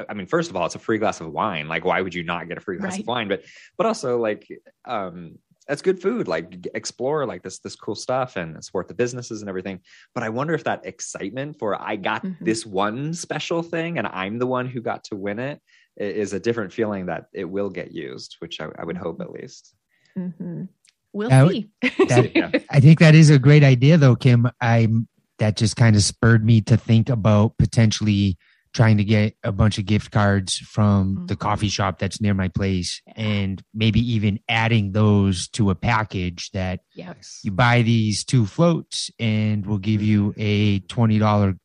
I 0.09 0.13
mean, 0.13 0.27
first 0.27 0.49
of 0.49 0.55
all, 0.55 0.65
it's 0.65 0.75
a 0.75 0.79
free 0.79 0.97
glass 0.97 1.19
of 1.21 1.31
wine. 1.31 1.67
Like, 1.67 1.85
why 1.85 2.01
would 2.01 2.15
you 2.15 2.23
not 2.23 2.47
get 2.47 2.57
a 2.57 2.61
free 2.61 2.77
glass 2.77 2.93
Right. 2.93 3.01
of 3.01 3.07
wine? 3.07 3.27
But 3.27 3.43
but 3.77 3.85
also 3.87 4.17
like 4.19 4.47
um 4.85 5.37
that's 5.67 5.81
good 5.81 6.01
food. 6.01 6.27
Like 6.27 6.67
explore 6.73 7.25
like 7.25 7.43
this 7.43 7.59
this 7.59 7.75
cool 7.75 7.95
stuff 7.95 8.35
and 8.35 8.63
support 8.63 8.87
the 8.87 8.93
businesses 8.95 9.41
and 9.41 9.49
everything. 9.49 9.79
But 10.15 10.23
I 10.23 10.29
wonder 10.29 10.53
if 10.53 10.63
that 10.63 10.85
excitement 10.85 11.59
for 11.59 11.79
I 11.79 11.97
got 11.97 12.23
Mhm. 12.23 12.37
this 12.39 12.65
one 12.65 13.13
special 13.13 13.61
thing 13.61 13.97
and 13.97 14.07
I'm 14.07 14.39
the 14.39 14.47
one 14.47 14.65
who 14.67 14.81
got 14.81 15.03
to 15.05 15.15
win 15.15 15.39
it 15.39 15.61
is 15.97 16.33
a 16.33 16.39
different 16.39 16.71
feeling 16.73 17.07
that 17.07 17.25
it 17.33 17.45
will 17.45 17.69
get 17.69 17.91
used, 17.91 18.35
which 18.39 18.59
I, 18.61 18.67
I 18.79 18.85
would 18.85 18.97
hope 18.97 19.21
at 19.21 19.31
least. 19.31 19.75
Mhm. 20.17 20.67
we'll 21.13 21.29
That 21.29 21.49
see 21.49 21.69
that- 22.07 22.31
Yeah. 22.35 22.51
I 22.69 22.79
think 22.79 22.99
that 22.99 23.15
is 23.15 23.29
a 23.29 23.39
great 23.39 23.63
idea, 23.63 23.97
though, 23.97 24.15
Kim. 24.15 24.47
I'm 24.59 25.07
that 25.39 25.57
just 25.57 25.75
kind 25.75 25.95
of 25.95 26.03
spurred 26.03 26.45
me 26.45 26.61
to 26.61 26.77
think 26.77 27.09
about 27.09 27.57
potentially 27.57 28.37
trying 28.73 28.95
to 28.97 29.03
get 29.03 29.35
a 29.43 29.51
bunch 29.51 29.77
of 29.77 29.85
gift 29.85 30.11
cards 30.11 30.55
from 30.57 31.25
the 31.27 31.35
Mhm. 31.35 31.39
coffee 31.39 31.67
shop 31.67 31.99
that's 31.99 32.21
near 32.21 32.33
my 32.33 32.47
place, 32.47 33.01
Yeah. 33.07 33.13
and 33.17 33.61
maybe 33.73 33.99
even 34.13 34.39
adding 34.47 34.93
those 34.93 35.49
to 35.49 35.71
a 35.71 35.75
package 35.75 36.51
that 36.51 36.79
yeah 36.95 37.13
you 37.43 37.51
buy 37.51 37.81
these 37.81 38.23
two 38.23 38.45
floats, 38.45 39.11
and 39.19 39.65
we'll 39.65 39.77
give 39.79 40.01
you 40.01 40.33
a 40.37 40.79
twenty 40.81 41.19
dollar 41.19 41.57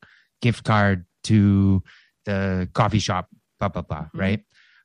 gift 0.42 0.64
card 0.64 1.06
to 1.25 1.83
the 2.25 2.68
coffee 2.75 2.99
shop. 2.99 3.28
Blah 3.59 3.69
blah 3.69 3.83
blah. 3.83 4.07
Mhm. 4.15 4.21
Right. 4.21 4.41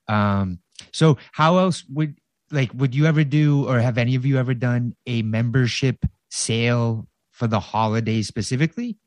Um. 0.08 0.60
So 0.92 1.18
how 1.32 1.58
else 1.60 1.84
would 1.90 2.18
like 2.52 2.72
would 2.74 2.94
you 2.96 3.06
ever 3.06 3.24
do 3.24 3.68
or 3.68 3.80
have 3.80 3.98
any 3.98 4.16
of 4.16 4.26
you 4.26 4.38
ever 4.38 4.54
done 4.54 4.96
a 5.06 5.22
membership 5.22 6.04
sale 6.30 7.08
for 7.32 7.48
the 7.48 7.60
holidays 7.60 8.28
specifically 8.28 8.98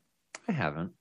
I 0.47 0.51
haven't. 0.51 0.91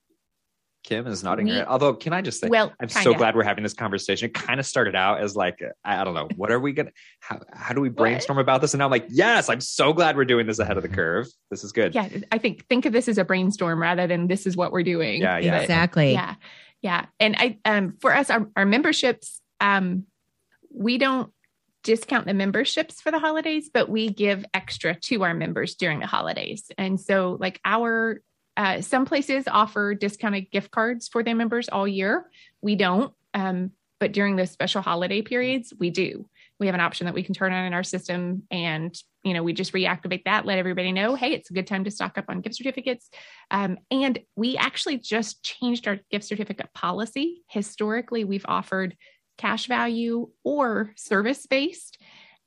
Kim 0.85 1.06
is 1.06 1.25
nodding 1.25 1.47
her 1.47 1.54
head. 1.54 1.66
Although, 1.66 1.94
can 1.94 2.12
I 2.12 2.21
just 2.21 2.40
say, 2.40 2.49
Well, 2.49 2.71
I'm 2.78 2.90
so 2.90 3.00
kinda. 3.00 3.18
glad 3.18 3.37
we're 3.37 3.42
having 3.42 3.62
this 3.62 3.73
conversation. 3.73 4.26
It 4.26 4.35
kind 4.35 4.61
of 4.61 4.66
started 4.66 4.94
out 4.94 5.21
as 5.23 5.35
like, 5.35 5.59
I 5.83 6.00
I 6.02 6.04
don't 6.04 6.12
know, 6.14 6.28
what 6.37 6.50
are 6.50 6.61
we 6.61 6.73
gonna, 6.75 6.90
how, 7.21 7.40
how 7.54 7.73
do 7.75 7.80
we 7.80 7.88
brainstorm 7.88 8.38
about 8.38 8.61
this? 8.61 8.75
And 8.75 8.80
now 8.80 8.85
I'm 8.85 8.90
like, 8.90 9.06
yes, 9.09 9.49
I'm 9.49 9.62
so 9.62 9.94
glad 9.94 10.14
we're 10.16 10.26
doing 10.26 10.47
this 10.47 10.59
ahead 10.59 10.76
of 10.76 10.83
the 10.83 10.90
curve. 10.90 11.26
This 11.50 11.64
is 11.64 11.73
good. 11.73 11.94
Yeah, 11.94 12.09
I 12.30 12.37
think 12.37 12.66
think 12.68 12.85
of 12.85 12.92
this 12.92 13.09
as 13.09 13.16
a 13.16 13.25
brainstorm 13.25 13.80
rather 13.80 14.06
than 14.06 14.26
this 14.26 14.47
is 14.47 14.59
what 14.59 14.73
we're 14.73 14.83
doing. 14.83 15.23
Yeah, 15.23 15.38
yeah. 15.38 15.61
Exactly. 15.61 16.12
yeah 16.12 16.35
yeah. 16.84 17.06
And 17.18 17.34
i 17.36 17.58
um 17.64 17.96
for 18.00 18.14
us 18.14 18.30
our, 18.30 18.46
our 18.54 18.66
memberships 18.66 19.40
um 19.60 20.04
we 20.70 20.98
don't 20.98 21.32
discount 21.82 22.26
the 22.26 22.34
memberships 22.34 23.00
for 23.00 23.10
the 23.10 23.18
holidays 23.18 23.70
but 23.72 23.88
we 23.88 24.10
give 24.10 24.44
extra 24.54 24.94
to 24.94 25.22
our 25.24 25.34
members 25.34 25.74
during 25.74 25.98
the 25.98 26.06
holidays. 26.06 26.70
And 26.78 27.00
so 27.00 27.36
like 27.40 27.58
our 27.64 28.20
uh, 28.56 28.82
some 28.82 29.04
places 29.04 29.46
offer 29.50 29.94
discounted 29.94 30.48
gift 30.52 30.70
cards 30.70 31.08
for 31.08 31.24
their 31.24 31.34
members 31.34 31.68
all 31.68 31.88
year. 31.88 32.30
We 32.62 32.76
don't 32.76 33.12
um, 33.32 33.72
but 33.98 34.12
during 34.12 34.36
those 34.36 34.50
special 34.50 34.82
holiday 34.82 35.22
periods 35.22 35.72
we 35.76 35.90
do 35.90 36.28
we 36.61 36.66
have 36.66 36.75
an 36.75 36.80
option 36.80 37.06
that 37.06 37.14
we 37.14 37.23
can 37.23 37.34
turn 37.34 37.52
on 37.52 37.64
in 37.64 37.75
our 37.75 37.82
system 37.82 38.44
and 38.50 38.96
you 39.23 39.34
know 39.34 39.42
we 39.42 39.52
just 39.52 39.73
reactivate 39.73 40.25
that 40.25 40.46
let 40.46 40.58
everybody 40.58 40.92
know 40.92 41.14
hey 41.14 41.32
it's 41.32 41.50
a 41.50 41.54
good 41.54 41.66
time 41.66 41.84
to 41.84 41.90
stock 41.90 42.16
up 42.18 42.26
on 42.28 42.40
gift 42.40 42.56
certificates. 42.56 43.11
Um, 43.50 43.78
and 43.90 44.18
we 44.37 44.56
actually 44.56 44.99
just 44.99 45.42
changed 45.42 45.88
our 45.88 45.99
gift 46.11 46.25
certificate 46.25 46.73
policy. 46.75 47.42
Historically 47.49 48.25
we've 48.25 48.46
offered 48.46 48.96
cash 49.37 49.66
value 49.66 50.28
or 50.44 50.92
service 50.96 51.46
based 51.46 51.99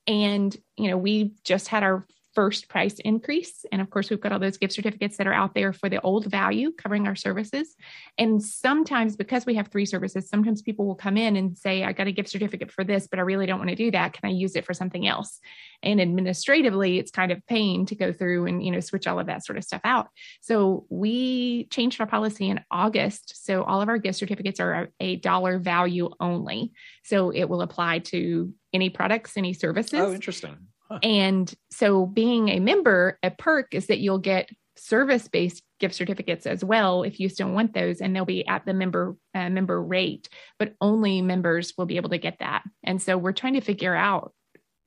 and 0.08 0.56
you 0.78 0.90
know 0.90 0.98
we 0.98 1.34
just 1.44 1.68
had 1.68 1.84
our 1.84 2.06
first 2.38 2.70
price 2.70 3.00
increase. 3.00 3.66
And 3.72 3.82
of 3.82 3.90
course 3.90 4.12
we've 4.12 4.22
got 4.22 4.32
all 4.32 4.38
those 4.38 4.60
gift 4.60 4.72
certificates 4.72 5.18
that 5.18 5.26
are 5.26 5.34
out 5.34 5.56
there 5.56 5.74
for 5.74 5.90
the 5.90 6.00
old 6.02 6.26
value 6.28 6.72
covering 6.72 7.08
our 7.08 7.16
services. 7.16 7.76
And 8.20 8.44
sometimes 8.44 9.16
because 9.16 9.48
we 9.48 9.56
have 9.56 9.70
three 9.70 9.88
services 9.88 10.30
sometimes 10.30 10.62
people 10.62 10.86
will 10.86 10.94
come 10.94 11.18
in 11.18 11.36
and 11.36 11.58
say 11.58 11.84
i 11.84 11.92
got 11.94 12.06
a 12.06 12.12
gift 12.12 12.30
certificate 12.30 12.72
for 12.72 12.84
this 12.84 13.08
but 13.08 13.18
i 13.18 13.24
really 13.24 13.48
don't 13.48 13.58
want 13.58 13.72
to 13.72 13.76
do 13.76 13.90
that. 13.90 14.14
Can 14.14 14.30
i 14.30 14.32
use 14.32 14.56
it 14.56 14.66
for 14.66 14.76
something 14.76 15.08
else? 15.08 15.40
And 15.82 16.00
administratively 16.00 17.00
it's 17.00 17.10
kind 17.10 17.32
of 17.32 17.44
pain 17.48 17.88
to 17.88 17.96
go 17.96 18.14
through 18.14 18.46
and 18.46 18.64
you 18.64 18.72
know 18.72 18.82
switch 18.82 19.08
all 19.08 19.20
of 19.20 19.26
that 19.26 19.44
sort 19.44 19.58
of 19.58 19.64
stuff 19.64 19.82
out. 19.84 20.10
So 20.42 20.86
we 20.90 21.66
changed 21.72 22.00
our 22.00 22.06
policy 22.06 22.50
in 22.50 22.60
august. 22.70 23.46
So 23.48 23.64
all 23.64 23.82
of 23.82 23.90
our 23.90 23.98
gift 23.98 24.20
certificates 24.20 24.60
are 24.60 24.90
a 25.00 25.16
dollar 25.16 25.58
value 25.58 26.12
only. 26.20 26.72
So 27.04 27.32
it 27.32 27.46
will 27.46 27.64
apply 27.64 28.00
to 28.14 28.54
any 28.74 28.92
products 28.92 29.38
any 29.38 29.54
services. 29.54 30.00
Oh, 30.00 30.14
interesting. 30.14 30.58
Huh. 30.90 31.00
and 31.04 31.54
so 31.70 32.06
being 32.06 32.50
a 32.50 32.60
member, 32.60 33.20
a 33.24 33.32
perk 33.32 33.74
is 33.74 33.88
that 33.88 34.00
you'll 34.00 34.20
get 34.20 34.50
service 34.78 35.28
based 35.28 35.64
gift 35.80 35.96
certificates 35.96 36.46
as 36.46 36.64
well 36.64 37.04
if 37.04 37.20
you 37.20 37.30
still 37.30 37.50
want 37.50 37.74
those 37.74 38.00
and 38.00 38.16
they'll 38.16 38.26
be 38.26 38.48
at 38.48 38.66
the 38.66 38.74
member 38.74 39.16
uh, 39.36 39.50
member 39.50 39.82
rate 39.82 40.30
but 40.60 40.74
only 40.82 41.22
members 41.22 41.74
will 41.78 41.86
be 41.86 41.98
able 41.98 42.10
to 42.10 42.18
get 42.18 42.38
that. 42.40 42.64
And 42.84 43.02
so 43.02 43.18
we're 43.18 43.32
trying 43.32 43.54
to 43.54 43.62
figure 43.62 43.96
out 43.96 44.34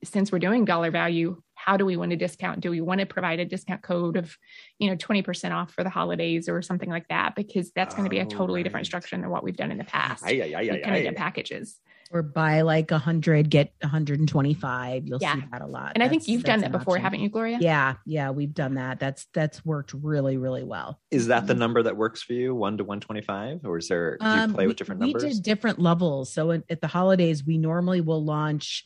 since 0.03 0.31
we're 0.31 0.39
doing 0.39 0.65
dollar 0.65 0.91
value 0.91 1.41
how 1.53 1.77
do 1.77 1.85
we 1.85 1.95
want 1.95 2.09
to 2.09 2.17
discount? 2.17 2.61
Do 2.61 2.71
we 2.71 2.81
want 2.81 3.01
to 3.01 3.05
provide 3.05 3.39
a 3.39 3.45
discount 3.45 3.83
code 3.83 4.17
of 4.17 4.35
you 4.79 4.89
know 4.89 4.95
20% 4.95 5.51
off 5.51 5.71
for 5.71 5.83
the 5.83 5.91
holidays 5.91 6.49
or 6.49 6.61
something 6.63 6.89
like 6.89 7.07
that? 7.09 7.35
Because 7.35 7.71
that's 7.75 7.93
going 7.93 8.05
to 8.05 8.09
be 8.09 8.17
a 8.17 8.23
Oh, 8.23 8.29
totally 8.29 8.63
different 8.63 8.87
structure 8.87 9.15
than 9.15 9.29
what 9.29 9.43
we've 9.43 9.55
done 9.55 9.71
in 9.71 9.77
the 9.77 9.83
past 9.83 10.23
Ay, 10.25 10.41
ay, 10.41 10.55
ay, 10.55 10.69
we 10.71 10.79
kind 10.79 10.95
of 10.95 11.03
get 11.03 11.15
packages 11.15 11.79
Or 12.13 12.21
buy 12.21 12.61
like 12.61 12.91
a 12.91 12.97
hundred, 12.97 13.49
get 13.49 13.73
125. 13.81 15.07
You'll 15.07 15.19
Yeah. 15.21 15.35
see 15.35 15.43
that 15.49 15.61
a 15.61 15.65
lot. 15.65 15.93
and 15.95 16.03
i 16.03 16.09
think 16.09 16.27
you've 16.27 16.43
done 16.43 16.59
that 16.59 16.71
before 16.73 16.95
option. 16.95 17.03
haven't 17.03 17.19
you 17.21 17.29
gloria 17.29 17.57
Yeah, 17.61 17.95
yeah, 18.05 18.31
we've 18.31 18.53
done 18.53 18.75
that. 18.75 18.99
That's 18.99 19.27
that's 19.33 19.63
worked 19.63 19.93
really, 19.93 20.35
really 20.37 20.63
well. 20.63 20.99
Is 21.09 21.27
that 21.27 21.47
the 21.47 21.53
number 21.53 21.81
that 21.83 21.95
works 21.95 22.21
for 22.21 22.33
you, 22.33 22.53
one 22.53 22.77
to 22.77 22.83
one 22.83 22.99
twenty 22.99 23.21
five, 23.21 23.61
or 23.63 23.77
is 23.77 23.87
there? 23.87 24.17
Do 24.17 24.25
you 24.25 24.31
Um, 24.31 24.53
play 24.53 24.65
we, 24.65 24.67
with 24.67 24.77
different 24.77 24.99
we 25.01 25.13
did 25.13 25.41
different 25.41 25.79
levels. 25.79 26.33
So 26.33 26.51
at, 26.51 26.63
at 26.69 26.81
the 26.81 26.87
holidays, 26.87 27.45
we 27.45 27.57
normally 27.57 28.01
will 28.01 28.23
launch 28.23 28.85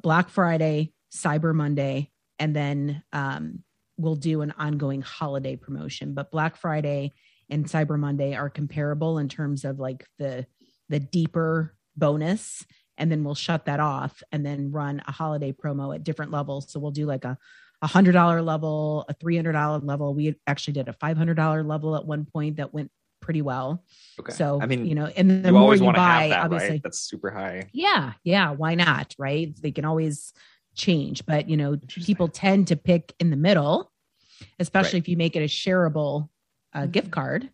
Black 0.00 0.28
Friday, 0.28 0.92
Cyber 1.12 1.52
Monday, 1.54 2.10
and 2.38 2.54
then 2.54 3.02
um, 3.12 3.64
we'll 3.96 4.14
do 4.16 4.42
an 4.42 4.52
ongoing 4.56 5.02
holiday 5.02 5.56
promotion. 5.56 6.14
But 6.14 6.30
Black 6.30 6.56
Friday 6.56 7.14
and 7.50 7.66
Cyber 7.66 7.98
Monday 7.98 8.34
are 8.36 8.48
comparable 8.48 9.18
in 9.18 9.28
terms 9.28 9.64
of 9.64 9.80
like 9.80 10.06
the 10.18 10.46
the 10.88 11.00
deeper 11.00 11.74
bonus, 11.96 12.64
and 12.98 13.10
then 13.10 13.24
we'll 13.24 13.34
shut 13.34 13.64
that 13.66 13.80
off 13.80 14.22
and 14.32 14.44
then 14.44 14.70
run 14.70 15.02
a 15.06 15.12
holiday 15.12 15.52
promo 15.52 15.94
at 15.94 16.04
different 16.04 16.30
levels. 16.32 16.70
So 16.70 16.80
we'll 16.80 16.90
do 16.90 17.06
like 17.06 17.24
a 17.24 17.38
a 17.80 17.86
hundred 17.86 18.12
dollar 18.12 18.42
level, 18.42 19.04
a 19.08 19.14
three 19.14 19.34
hundred 19.36 19.52
dollar 19.52 19.78
level. 19.78 20.14
We 20.14 20.36
actually 20.46 20.74
did 20.74 20.88
a 20.88 20.92
five 20.92 21.16
hundred 21.16 21.34
dollar 21.34 21.62
level 21.64 21.96
at 21.96 22.04
one 22.06 22.24
point 22.24 22.56
that 22.56 22.72
went 22.72 22.90
pretty 23.20 23.42
well. 23.42 23.84
okay. 24.20 24.32
So 24.32 24.60
I 24.60 24.66
mean, 24.66 24.86
you 24.86 24.94
know, 24.94 25.06
and 25.06 25.44
the 25.44 25.48
you 25.48 25.52
more 25.52 25.62
always 25.62 25.80
you 25.80 25.86
want 25.86 25.96
to 25.96 26.00
buy, 26.00 26.22
have 26.22 26.30
that, 26.30 26.44
obviously, 26.44 26.70
right? 26.70 26.82
That's 26.82 27.00
super 27.00 27.30
high. 27.30 27.68
yeah, 27.72 28.12
yeah, 28.24 28.50
why 28.50 28.74
not? 28.74 29.14
Right? 29.18 29.54
They 29.60 29.72
can 29.72 29.84
always 29.84 30.32
change, 30.74 31.26
but 31.26 31.48
you 31.48 31.56
know, 31.56 31.76
people 31.88 32.28
tend 32.28 32.68
to 32.68 32.76
pick 32.76 33.14
in 33.20 33.30
the 33.30 33.36
middle, 33.36 33.90
especially 34.58 34.98
Right. 34.98 35.04
if 35.04 35.08
you 35.08 35.16
make 35.16 35.36
it 35.36 35.40
a 35.42 35.46
shareable 35.48 36.28
uh, 36.72 36.86
gift 36.86 37.10
card. 37.10 37.50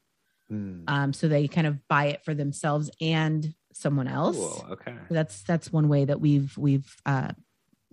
Hmm. 0.49 0.85
Um, 0.89 1.13
so 1.13 1.29
they 1.29 1.49
kind 1.49 1.67
of 1.67 1.87
buy 1.89 2.07
it 2.07 2.25
for 2.25 2.35
themselves 2.35 2.91
and 3.01 3.55
someone 3.79 4.09
else. 4.09 4.37
Cool. 4.37 4.67
Okay. 4.73 4.95
That's 5.11 5.43
that's 5.43 5.73
one 5.73 5.89
way 5.89 6.05
that 6.05 6.21
we've 6.21 6.57
we've 6.59 6.95
uh, 7.07 7.33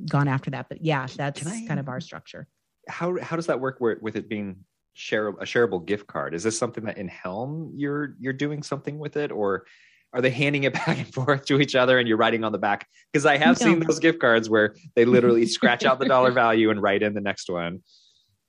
gone 0.10 0.27
after 0.27 0.51
that. 0.51 0.68
But 0.68 0.82
yeah, 0.82 1.08
that's 1.15 1.46
I- 1.46 1.65
kind 1.68 1.80
of 1.80 1.88
our 1.88 2.01
structure. 2.01 2.48
How 2.88 3.18
how 3.22 3.36
does 3.36 3.48
that 3.48 3.60
work? 3.60 3.77
Where, 3.80 3.98
with 4.01 4.15
it 4.15 4.30
being 4.30 4.58
share 4.94 5.30
a 5.30 5.46
shareable 5.46 5.86
gift 5.86 6.08
card, 6.08 6.34
is 6.34 6.44
this 6.44 6.58
something 6.58 6.86
that 6.86 6.98
in 6.98 7.08
Helm 7.08 7.74
you're 7.75 8.15
you're 8.20 8.34
doing 8.34 8.63
something 8.63 9.00
with 9.00 9.18
it, 9.18 9.32
or 9.32 9.65
are 10.13 10.22
they 10.22 10.30
handing 10.30 10.63
it 10.63 10.74
back 10.86 10.98
and 10.98 11.13
forth 11.13 11.46
to 11.46 11.60
each 11.60 11.75
other 11.75 12.00
and 12.00 12.08
you're 12.08 12.18
writing 12.18 12.44
on 12.44 12.51
the 12.51 12.58
back? 12.58 12.88
Because 13.12 13.25
I 13.25 13.38
have 13.38 13.58
seen 13.58 13.80
those 13.80 14.00
gift 14.00 14.20
cards 14.20 14.50
where 14.50 14.75
they 14.96 15.06
literally 15.06 15.46
scratch 15.46 15.84
out 15.86 16.00
the 16.00 16.06
dollar 16.06 16.32
value 16.44 16.70
and 16.70 16.82
write 16.82 17.04
in 17.04 17.13
the 17.13 17.22
next 17.22 17.50
one. 17.50 17.82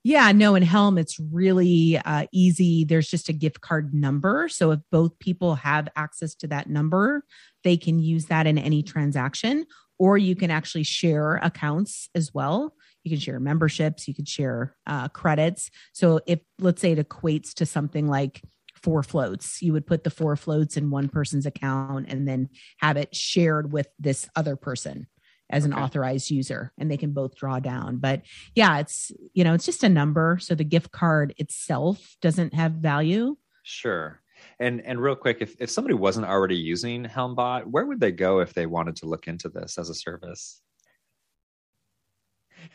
Yeah, 0.07 0.31
no, 0.31 0.55
in 0.55 0.63
Helm, 0.63 0.97
it's 0.97 1.19
really 1.19 1.97
uh, 1.97 2.27
easy. 2.31 2.85
There's 2.85 3.09
just 3.09 3.27
a 3.27 3.33
gift 3.33 3.59
card 3.59 3.93
number. 3.93 4.47
So 4.47 4.71
if 4.71 4.79
both 4.89 5.19
people 5.19 5.55
have 5.55 5.89
access 5.97 6.33
to 6.35 6.47
that 6.47 6.69
number, 6.69 7.25
they 7.65 7.75
can 7.75 7.99
use 7.99 8.27
that 8.27 8.47
in 8.47 8.57
any 8.57 8.83
transaction, 8.83 9.65
or 9.99 10.17
you 10.17 10.33
can 10.33 10.49
actually 10.49 10.83
share 10.83 11.41
accounts 11.43 12.07
as 12.15 12.33
well. 12.33 12.73
You 13.03 13.11
can 13.11 13.19
share 13.19 13.41
memberships, 13.41 14.07
you 14.07 14.15
can 14.15 14.23
share 14.23 14.77
uh, 14.85 15.09
credits. 15.09 15.69
So 15.91 16.21
if, 16.25 16.39
let's 16.57 16.81
say, 16.81 16.93
it 16.93 17.09
equates 17.09 17.53
to 17.55 17.65
something 17.65 18.07
like 18.07 18.41
four 18.81 19.03
floats, 19.03 19.61
you 19.61 19.73
would 19.73 19.85
put 19.85 20.05
the 20.05 20.09
four 20.09 20.37
floats 20.37 20.77
in 20.77 20.89
one 20.89 21.09
person's 21.09 21.45
account 21.45 22.05
and 22.07 22.25
then 22.25 22.47
have 22.77 22.95
it 22.95 23.13
shared 23.13 23.73
with 23.73 23.89
this 23.99 24.29
other 24.37 24.55
person 24.55 25.07
as 25.49 25.65
an 25.65 25.73
authorized 25.73 26.29
user 26.29 26.71
and 26.77 26.91
they 26.91 26.97
can 26.97 27.11
both 27.11 27.35
draw 27.35 27.59
down 27.59 27.97
but 27.97 28.21
yeah 28.55 28.79
it's 28.79 29.11
you 29.33 29.43
know 29.43 29.53
it's 29.53 29.65
just 29.65 29.83
a 29.83 29.89
number 29.89 30.37
so 30.39 30.53
the 30.55 30.63
gift 30.63 30.91
card 30.91 31.33
itself 31.37 32.17
doesn't 32.21 32.53
have 32.53 32.73
value 32.73 33.35
Sure. 33.67 34.21
And 34.61 34.79
and 34.85 35.01
real 35.01 35.15
quick, 35.17 35.39
if 35.41 35.55
if 35.59 35.69
somebody 35.69 35.93
wasn't 35.93 36.25
already 36.25 36.55
using 36.55 37.03
Helmbot, 37.03 37.65
where 37.65 37.85
would 37.85 37.99
they 37.99 38.13
go 38.13 38.39
if 38.39 38.53
they 38.53 38.65
wanted 38.65 38.95
to 38.97 39.05
look 39.05 39.27
into 39.27 39.49
this 39.49 39.77
as 39.77 39.89
a 39.89 39.93
service? 39.93 40.61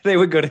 They 0.03 0.15
would 0.17 0.31
go 0.31 0.41
to 0.41 0.49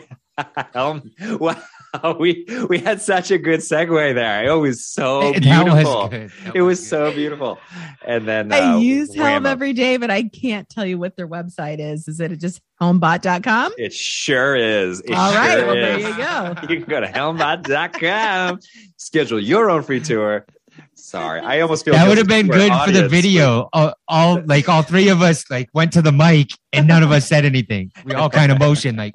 Helm. 0.74 1.10
Wow, 1.94 2.16
we 2.18 2.46
we 2.70 2.78
had 2.78 3.02
such 3.02 3.30
a 3.30 3.36
good 3.36 3.60
segue 3.60 4.14
there. 4.14 4.46
It 4.46 4.54
was 4.56 4.82
so 4.86 5.30
That 5.32 5.64
was 5.64 5.74
beautiful. 5.74 6.08
good. 6.08 6.32
It 6.54 6.62
was 6.62 6.80
good. 6.80 6.86
so 6.86 7.12
beautiful. 7.12 7.58
And 8.06 8.26
then 8.26 8.50
i 8.50 8.60
uh, 8.60 8.76
use 8.78 9.14
helm 9.14 9.44
every 9.44 9.74
day 9.74 9.98
but 9.98 10.10
i 10.10 10.22
can't 10.22 10.66
tell 10.70 10.86
you 10.86 10.96
what 10.96 11.16
their 11.16 11.28
website 11.28 11.80
is 11.80 12.08
is 12.08 12.18
it 12.18 12.34
just 12.40 12.62
helmbot.com 12.80 13.72
It 13.76 13.92
sure 13.92 14.56
is. 14.56 15.00
It 15.00 15.12
all 15.12 15.34
right 15.34 15.58
sure 15.58 15.66
well 15.66 15.74
there 15.74 15.98
is. 15.98 16.06
you 16.08 16.16
go 16.16 16.54
You 16.72 16.80
can 16.80 16.88
go 16.88 17.00
to 17.00 17.06
helmbot.com, 17.08 18.60
schedule 18.96 19.38
your 19.40 19.68
own 19.70 19.82
free 19.82 20.00
tour. 20.00 20.46
Sorry, 20.94 21.40
I 21.40 21.60
almost 21.60 21.84
feel 21.84 21.92
That 21.92 22.08
would 22.08 22.16
have 22.16 22.26
been 22.28 22.46
to 22.48 22.52
our 22.70 22.86
good 22.86 22.94
for 22.94 23.02
the 23.02 23.08
video. 23.08 23.68
All, 23.74 23.92
all 24.08 24.42
like 24.46 24.68
all 24.68 24.80
three 24.82 25.08
of 25.10 25.20
us 25.20 25.44
like 25.50 25.68
went 25.74 25.92
to 25.92 26.00
the 26.02 26.12
mic 26.12 26.52
and 26.72 26.88
none 26.88 27.02
of 27.02 27.10
us 27.12 27.26
said 27.28 27.44
anything. 27.44 27.92
We 28.06 28.14
all 28.14 28.30
kind 28.30 28.50
of 28.50 28.58
motioned 28.58 28.96
like 28.96 29.14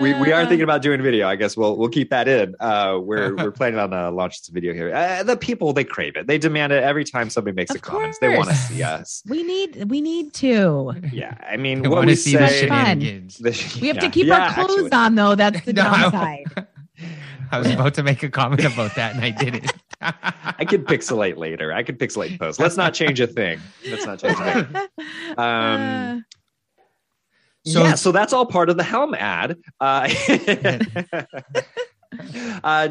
we, 0.00 0.14
we 0.14 0.32
are 0.32 0.42
Uh, 0.42 0.48
thinking 0.48 0.62
about 0.64 0.82
doing 0.82 1.00
video. 1.02 1.28
I 1.28 1.36
guess 1.36 1.56
we'll 1.56 1.76
we'll 1.76 1.88
keep 1.88 2.10
that 2.10 2.28
in. 2.28 2.54
Uh, 2.60 2.98
we're 3.02 3.34
we're 3.36 3.50
planning 3.58 3.78
on 3.78 3.92
uh, 3.92 4.10
launching 4.10 4.40
some 4.42 4.54
video 4.54 4.72
here. 4.74 4.94
Uh, 4.94 5.22
the 5.22 5.36
people 5.36 5.72
they 5.72 5.84
crave 5.84 6.16
it. 6.16 6.26
They 6.26 6.38
demand 6.38 6.72
it 6.72 6.82
every 6.82 7.04
time 7.04 7.30
somebody 7.30 7.54
makes 7.54 7.70
Of 7.70 7.76
a 7.76 7.80
comment. 7.80 8.16
They 8.20 8.36
want 8.36 8.48
to 8.50 8.54
see 8.56 8.82
us. 8.82 9.22
we 9.28 9.42
need 9.42 9.90
we 9.90 10.00
need 10.00 10.32
to 10.34 10.92
Yeah, 11.12 11.36
I 11.48 11.56
mean, 11.56 11.84
I 11.86 11.88
what 11.88 12.06
we 12.06 12.12
to 12.12 12.16
see 12.16 12.36
the 12.36 12.48
say. 12.48 12.68
Fun. 12.68 13.00
shenanigans. 13.00 13.38
the- 13.38 13.78
we 13.80 13.88
have 13.88 13.98
to 13.98 14.10
keep 14.10 14.26
yeah, 14.26 14.48
our 14.48 14.54
clothes 14.54 14.70
actually. 14.86 14.92
on 14.92 15.14
though 15.14 15.34
that's 15.34 15.60
the 15.64 15.72
No, 15.74 15.82
I- 15.82 16.00
downside 16.10 16.66
I 17.52 17.58
was 17.58 17.70
about 17.70 17.94
to 17.94 18.02
make 18.02 18.22
a 18.22 18.28
comment 18.30 18.64
about 18.64 18.94
that 18.96 19.14
and 19.14 19.24
I 19.24 19.30
didn't. 19.30 19.72
I 20.00 20.64
could 20.64 20.86
pixelate 20.86 21.36
later. 21.36 21.72
I 21.72 21.82
could 21.82 21.98
pixelate 21.98 22.38
post. 22.38 22.58
Let's 22.58 22.76
not 22.76 22.94
change 22.94 23.20
a 23.20 23.26
thing. 23.26 23.60
Let's 23.88 24.04
not 24.06 24.18
change 24.18 24.36
a 24.38 24.64
thing. 24.64 24.88
Um, 25.38 26.24
So- 27.66 27.82
yeah, 27.82 27.94
so 27.94 28.12
that's 28.12 28.32
all 28.32 28.46
part 28.46 28.68
of 28.68 28.76
the 28.76 28.82
Helm 28.82 29.14
ad. 29.14 29.56
Uh, 29.80 30.08
uh, 32.64 32.88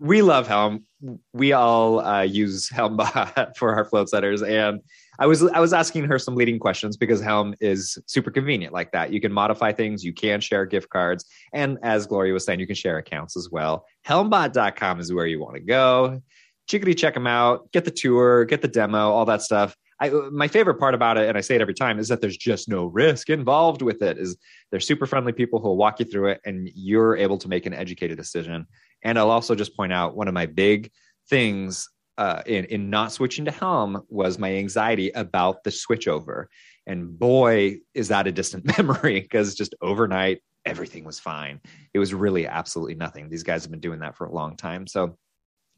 we 0.00 0.22
love 0.22 0.48
Helm. 0.48 0.84
we 1.32 1.52
all 1.52 2.00
uh, 2.00 2.22
use 2.22 2.68
Helmbot 2.68 3.56
for 3.56 3.74
our 3.74 3.84
float 3.84 4.08
setters, 4.08 4.42
and 4.42 4.80
I 5.20 5.26
was 5.26 5.42
I 5.42 5.60
was 5.60 5.72
asking 5.72 6.04
her 6.04 6.18
some 6.18 6.34
leading 6.34 6.58
questions 6.58 6.96
because 6.96 7.20
Helm 7.20 7.54
is 7.60 7.98
super 8.06 8.30
convenient 8.30 8.72
like 8.72 8.92
that. 8.92 9.12
You 9.12 9.20
can 9.20 9.32
modify 9.32 9.72
things, 9.72 10.04
you 10.04 10.12
can 10.12 10.40
share 10.40 10.66
gift 10.66 10.90
cards, 10.90 11.24
and 11.52 11.78
as 11.82 12.06
Gloria 12.06 12.32
was 12.32 12.44
saying, 12.44 12.60
you 12.60 12.66
can 12.66 12.76
share 12.76 12.98
accounts 12.98 13.36
as 13.36 13.48
well. 13.50 13.86
Helmbot.com 14.06 15.00
is 15.00 15.12
where 15.12 15.26
you 15.26 15.40
want 15.40 15.54
to 15.54 15.60
go. 15.60 16.22
Chickadee, 16.68 16.94
check 16.94 17.14
them 17.14 17.26
out. 17.26 17.70
Get 17.72 17.84
the 17.84 17.90
tour, 17.90 18.44
get 18.44 18.62
the 18.62 18.68
demo, 18.68 19.10
all 19.10 19.24
that 19.26 19.42
stuff. 19.42 19.76
I, 20.00 20.10
my 20.10 20.48
favorite 20.48 20.78
part 20.78 20.94
about 20.94 21.18
it, 21.18 21.28
and 21.28 21.36
I 21.36 21.40
say 21.40 21.56
it 21.56 21.60
every 21.60 21.74
time, 21.74 21.98
is 21.98 22.08
that 22.08 22.20
there's 22.20 22.36
just 22.36 22.68
no 22.68 22.86
risk 22.86 23.30
involved 23.30 23.82
with 23.82 24.02
it. 24.02 24.18
Is 24.18 24.36
they're 24.70 24.80
super 24.80 25.06
friendly 25.06 25.32
people 25.32 25.60
who 25.60 25.68
will 25.68 25.76
walk 25.76 25.98
you 25.98 26.06
through 26.06 26.28
it, 26.28 26.40
and 26.44 26.70
you're 26.74 27.16
able 27.16 27.38
to 27.38 27.48
make 27.48 27.66
an 27.66 27.74
educated 27.74 28.16
decision. 28.16 28.66
And 29.02 29.18
I'll 29.18 29.30
also 29.30 29.54
just 29.54 29.76
point 29.76 29.92
out 29.92 30.16
one 30.16 30.28
of 30.28 30.34
my 30.34 30.46
big 30.46 30.90
things 31.28 31.88
uh, 32.16 32.42
in 32.46 32.64
in 32.66 32.90
not 32.90 33.12
switching 33.12 33.44
to 33.44 33.50
Helm 33.50 34.02
was 34.08 34.38
my 34.38 34.54
anxiety 34.54 35.10
about 35.10 35.64
the 35.64 35.70
switchover. 35.70 36.46
And 36.86 37.18
boy, 37.18 37.78
is 37.94 38.08
that 38.08 38.26
a 38.26 38.32
distant 38.32 38.64
memory 38.78 39.20
because 39.20 39.54
just 39.54 39.74
overnight 39.80 40.42
everything 40.64 41.04
was 41.04 41.18
fine. 41.18 41.60
It 41.94 41.98
was 41.98 42.12
really 42.14 42.46
absolutely 42.46 42.94
nothing. 42.94 43.28
These 43.28 43.42
guys 43.42 43.62
have 43.62 43.70
been 43.70 43.80
doing 43.80 44.00
that 44.00 44.16
for 44.16 44.26
a 44.26 44.32
long 44.32 44.56
time, 44.56 44.86
so 44.86 45.16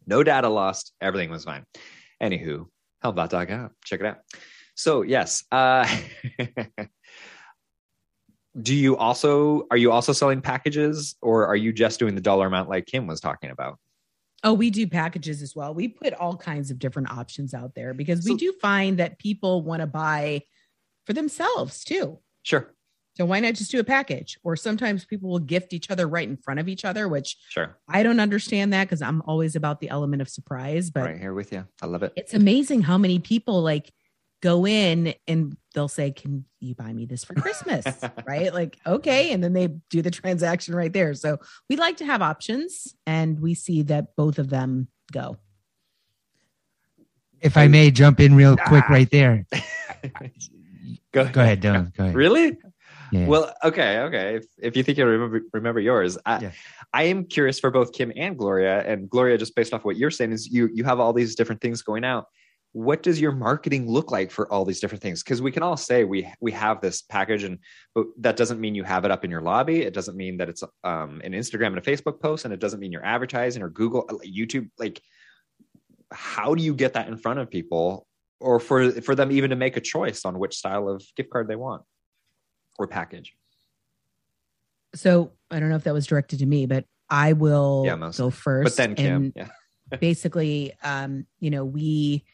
no 0.07 0.23
data 0.23 0.49
lost. 0.49 0.93
Everything 1.01 1.31
was 1.31 1.45
fine. 1.45 1.65
Anywho, 2.23 2.67
helmbot.com. 3.05 3.71
Check 3.85 4.01
it 4.01 4.07
out. 4.07 4.19
So 4.75 5.03
yes, 5.03 5.45
uh, 5.53 5.87
do 8.61 8.75
you 8.75 8.97
also 8.97 9.67
are 9.71 9.77
you 9.77 9.93
also 9.93 10.13
selling 10.13 10.41
packages, 10.41 11.17
or 11.21 11.47
are 11.47 11.57
you 11.57 11.73
just 11.73 11.99
doing 11.99 12.15
the 12.15 12.21
dollar 12.21 12.47
amount 12.47 12.69
like 12.69 12.87
Kim 12.87 13.07
was 13.07 13.21
talking 13.21 13.51
about? 13.51 13.79
Oh, 14.43 14.55
we 14.55 14.71
do 14.71 14.87
packages 14.87 15.43
as 15.43 15.55
well. 15.55 15.75
We 15.75 15.89
put 15.89 16.15
all 16.15 16.35
kinds 16.35 16.71
of 16.71 16.79
different 16.79 17.11
options 17.11 17.53
out 17.53 17.75
there 17.75 17.93
because 17.93 18.25
we 18.25 18.37
do 18.37 18.55
find 18.63 18.99
that 18.99 19.19
people 19.19 19.63
want 19.63 19.81
to 19.81 19.87
buy 19.87 20.43
for 21.05 21.13
themselves 21.13 21.85
too. 21.85 22.19
Sure, 22.43 22.73
So 23.15 23.25
why 23.25 23.41
not 23.41 23.55
just 23.55 23.71
do 23.71 23.81
a 23.81 23.85
package? 23.85 24.39
Or 24.43 24.57
sometimes 24.57 25.05
people 25.05 25.31
will 25.31 25.41
gift 25.41 25.73
each 25.73 25.91
other 25.91 26.07
right 26.07 26.29
in 26.29 26.37
front 26.37 26.61
of 26.61 26.69
each 26.69 26.85
other, 26.85 27.09
which 27.09 27.37
sure. 27.49 27.77
I 27.89 28.03
don't 28.03 28.21
understand 28.21 28.73
that 28.73 28.85
because 28.85 29.03
I'm 29.03 29.23
always 29.27 29.57
about 29.57 29.81
the 29.81 29.91
element 29.91 30.23
of 30.23 30.29
surprise. 30.29 30.91
But 30.91 31.05
right 31.05 31.19
here 31.19 31.35
with 31.35 31.53
you. 31.53 31.67
I 31.83 31.87
love 31.87 32.03
it. 32.03 32.13
it's 32.17 32.35
amazing 32.35 32.83
how 32.83 32.99
many 32.99 33.19
people 33.19 33.63
like 33.63 33.91
go 34.41 34.67
in 34.67 35.15
and 35.27 35.57
they'll 35.75 35.89
say, 35.89 36.13
Can 36.13 36.45
you 36.61 36.75
buy 36.75 36.93
me 36.93 37.07
this 37.07 37.25
for 37.25 37.35
Christmas? 37.35 37.85
right? 38.27 38.53
Like, 38.53 38.79
okay. 38.87 39.33
And 39.33 39.43
then 39.43 39.53
they 39.53 39.69
do 39.89 40.03
the 40.03 40.11
transaction 40.11 40.75
right 40.75 40.93
there. 40.93 41.15
So 41.15 41.39
we 41.69 41.77
like 41.77 41.99
to 41.99 42.07
have 42.07 42.23
options 42.23 42.95
and 43.07 43.41
we 43.41 43.55
see 43.55 43.83
that 43.83 44.17
both 44.17 44.39
of 44.39 44.51
them 44.51 44.89
go. 45.13 45.37
If 47.41 47.57
I 47.57 47.69
may 47.69 47.91
jump 47.91 48.21
in 48.21 48.35
real 48.35 48.57
quick 48.57 48.85
ah. 48.89 48.93
right 48.93 49.11
there. 49.11 49.47
go, 51.13 51.23
ahead. 51.23 51.33
Go 51.33 51.41
ahead, 51.41 51.63
Dylan. 51.63 51.97
Go 51.97 52.05
ahead. 52.05 52.15
Really? 52.15 52.59
Yeah. 53.13 53.27
Well, 53.27 53.53
okay, 53.65 53.99
okay. 54.01 54.37
If, 54.37 54.45
if 54.59 54.77
you 54.77 54.83
think 54.83 54.99
you 54.99 55.07
remember 55.07 55.43
remember 55.53 55.81
yours, 55.81 56.17
I, 56.25 56.41
Yeah. 56.41 56.53
I 56.93 57.05
am 57.05 57.25
curious 57.25 57.59
for 57.59 57.71
both 57.71 57.93
Kim 57.93 58.13
and 58.17 58.37
Gloria. 58.37 58.83
And 58.83 59.09
Gloria, 59.09 59.39
just 59.39 59.55
based 59.55 59.73
off 59.75 59.85
what 59.85 59.97
you're 59.97 60.11
saying, 60.11 60.33
is 60.33 60.49
you 60.49 60.69
you 60.73 60.85
have 60.85 61.01
all 61.01 61.13
these 61.13 61.35
different 61.35 61.61
things 61.61 61.83
going 61.83 62.05
out. 62.05 62.27
What 62.73 63.03
does 63.03 63.21
your 63.21 63.33
marketing 63.33 63.91
look 63.91 64.13
like 64.13 64.31
for 64.31 64.51
all 64.53 64.65
these 64.65 64.79
different 64.79 65.03
things? 65.03 65.25
Because 65.25 65.43
we 65.43 65.51
can 65.51 65.63
all 65.63 65.77
say 65.77 66.05
we 66.05 66.29
we 66.41 66.53
have 66.53 66.81
this 66.81 67.03
package, 67.03 67.43
and 67.43 67.59
but 67.95 68.07
that 68.19 68.37
doesn't 68.37 68.61
mean 68.61 68.75
you 68.75 68.85
have 68.85 69.05
it 69.05 69.11
up 69.11 69.25
in 69.25 69.31
your 69.31 69.43
lobby. 69.43 69.83
It 69.83 69.95
doesn't 69.95 70.17
mean 70.17 70.37
that 70.39 70.49
it's 70.49 70.63
um, 70.85 71.21
an 71.25 71.33
Instagram 71.33 71.69
and 71.69 71.79
a 71.79 71.83
Facebook 71.83 72.21
post, 72.21 72.45
and 72.45 72.55
it 72.55 72.61
doesn't 72.61 72.79
mean 72.79 72.93
you're 72.93 73.05
advertising 73.05 73.63
or 73.63 73.71
Google, 73.71 74.07
uh, 74.09 74.15
YouTube. 74.25 74.71
Like, 74.79 75.01
how 76.13 76.55
do 76.55 76.63
you 76.63 76.75
get 76.75 76.95
that 76.95 77.09
in 77.09 77.17
front 77.17 77.41
of 77.41 77.51
people, 77.51 78.07
or 78.39 78.61
for 78.61 78.93
for 79.03 79.17
them 79.17 79.33
even 79.33 79.51
to 79.51 79.57
make 79.57 79.77
a 79.77 79.81
choice 79.81 80.25
on 80.25 80.39
which 80.39 80.57
style 80.57 80.89
of 80.89 81.05
gift 81.17 81.31
card 81.31 81.49
they 81.49 81.57
want 81.57 81.83
or 82.81 82.87
package? 82.87 83.35
So 84.95 85.33
I 85.51 85.61
don't 85.61 85.69
know 85.69 85.77
if 85.77 85.85
that 85.85 85.95
was 85.95 86.07
directed 86.07 86.41
to 86.41 86.47
me, 86.47 86.67
but 86.67 86.85
I 87.09 87.35
will 87.35 87.83
Yeah, 87.85 88.11
go 88.17 88.31
first. 88.31 88.65
But 88.65 88.77
then 88.77 88.95
Kim, 88.95 89.17
and 89.17 89.33
yeah. 89.37 89.49
basically, 90.01 90.73
um, 90.83 91.27
you 91.41 91.51
know, 91.51 91.65
we 91.65 92.25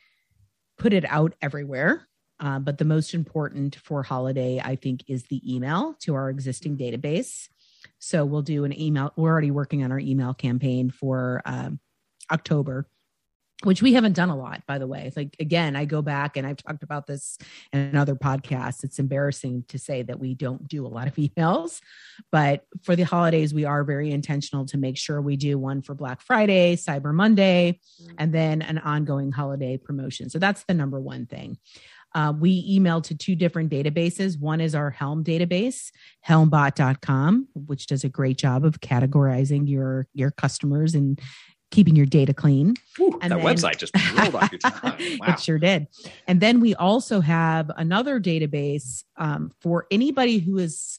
put 0.79 0.93
it 0.93 1.05
out 1.07 1.35
everywhere. 1.43 2.07
Uh, 2.39 2.59
but 2.59 2.77
the 2.77 2.85
most 2.85 3.15
important 3.15 3.77
for 3.77 4.03
holiday, 4.03 4.61
I 4.63 4.77
think, 4.77 5.05
is 5.09 5.25
the 5.25 5.41
email 5.55 5.95
to 6.01 6.15
our 6.15 6.29
existing 6.29 6.77
database. 6.77 7.49
So 7.99 8.27
we'll 8.27 8.43
do 8.43 8.65
an 8.65 8.79
email. 8.79 9.13
We're 9.17 9.31
already 9.31 9.51
working 9.51 9.83
on 9.83 9.91
our 9.91 9.99
email 9.99 10.35
campaign 10.35 10.91
for 10.91 11.41
um, 11.47 11.81
October, 12.31 12.87
which 13.63 13.81
we 13.81 13.95
haven't 13.95 14.13
done 14.13 14.29
a 14.29 14.37
lot, 14.37 14.63
by 14.67 14.79
the 14.79 14.87
way. 14.87 15.05
It's 15.07 15.17
like, 15.17 15.35
again, 15.41 15.77
I 15.77 15.87
go 15.87 16.03
back 16.03 16.37
and 16.37 16.47
I've 16.47 16.59
talked 16.59 16.83
about 16.83 17.07
this 17.07 17.39
in 17.73 17.97
other 17.97 18.15
podcasts. 18.15 18.85
It's 18.85 18.99
embarrassing 18.99 19.65
to 19.69 19.79
say 19.79 20.03
that 20.03 20.19
we 20.19 20.35
don't 20.35 20.69
do 20.69 20.87
a 20.87 20.89
lot 20.89 21.09
of 21.09 21.15
emails, 21.17 21.81
but 22.31 22.67
for 22.83 22.95
the 22.95 23.05
holidays, 23.05 23.55
we 23.55 23.65
are 23.65 23.83
very 23.83 24.11
intentional 24.11 24.67
to 24.67 24.79
make 24.79 24.99
sure 24.99 25.23
we 25.23 25.37
do 25.37 25.59
one 25.59 25.81
for 25.81 25.95
Black 25.95 26.21
Friday, 26.21 26.77
Cyber 26.77 27.15
Monday, 27.15 27.81
and 28.19 28.33
then 28.33 28.61
an 28.61 28.79
ongoing 28.79 29.33
holiday 29.33 29.79
promotion. 29.79 30.29
So 30.29 30.39
that's 30.39 30.65
the 30.65 30.75
number 30.75 31.01
one 31.01 31.25
thing. 31.27 31.57
Uh, 32.15 32.33
we 32.33 32.65
email 32.67 33.03
to 33.03 33.15
two 33.15 33.35
different 33.35 33.71
databases. 33.71 34.41
One 34.41 34.61
is 34.61 34.75
our 34.75 34.91
Helm 34.91 35.23
database, 35.23 35.91
helmbot.com, 36.27 37.49
which 37.55 37.87
does 37.89 38.05
a 38.05 38.09
great 38.09 38.39
job 38.39 38.65
of 38.65 38.81
categorizing 38.81 39.69
your 39.69 40.07
your 40.15 40.31
customers 40.31 40.95
and 40.95 41.21
keeping 41.71 41.97
your 41.97 42.07
data 42.07 42.33
clean. 42.33 42.75
Whew, 42.97 43.19
And 43.23 43.33
that 43.33 43.43
then- 43.43 43.45
website 43.57 43.79
just 43.79 43.93
rolled 44.17 44.35
off 44.35 44.53
your 44.53 44.59
tongue. 44.61 44.97
Wow. 45.21 45.35
it 45.35 45.41
sure 45.41 45.59
did. 45.59 45.89
And 46.27 46.41
then 46.41 46.61
we 46.61 46.75
also 46.75 47.21
have 47.21 47.71
another 47.77 48.21
database 48.21 49.03
um, 49.17 49.51
for 49.61 49.87
anybody 49.91 50.39
who 50.39 50.59
is 50.59 50.99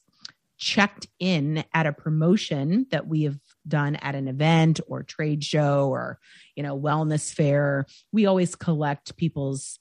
checked 0.59 1.07
in 1.19 1.63
at 1.73 1.85
a 1.85 1.93
promotion 1.93 2.87
that 2.89 3.07
we 3.07 3.23
have 3.23 3.37
done 3.67 3.95
at 3.97 4.15
an 4.15 4.27
event 4.27 4.79
or 4.87 5.03
trade 5.03 5.43
show 5.43 5.89
or 5.89 6.19
you 6.55 6.63
know 6.63 6.77
wellness 6.77 7.31
fair. 7.31 7.85
We 8.11 8.25
always 8.25 8.55
collect 8.55 9.15
people's 9.17 9.79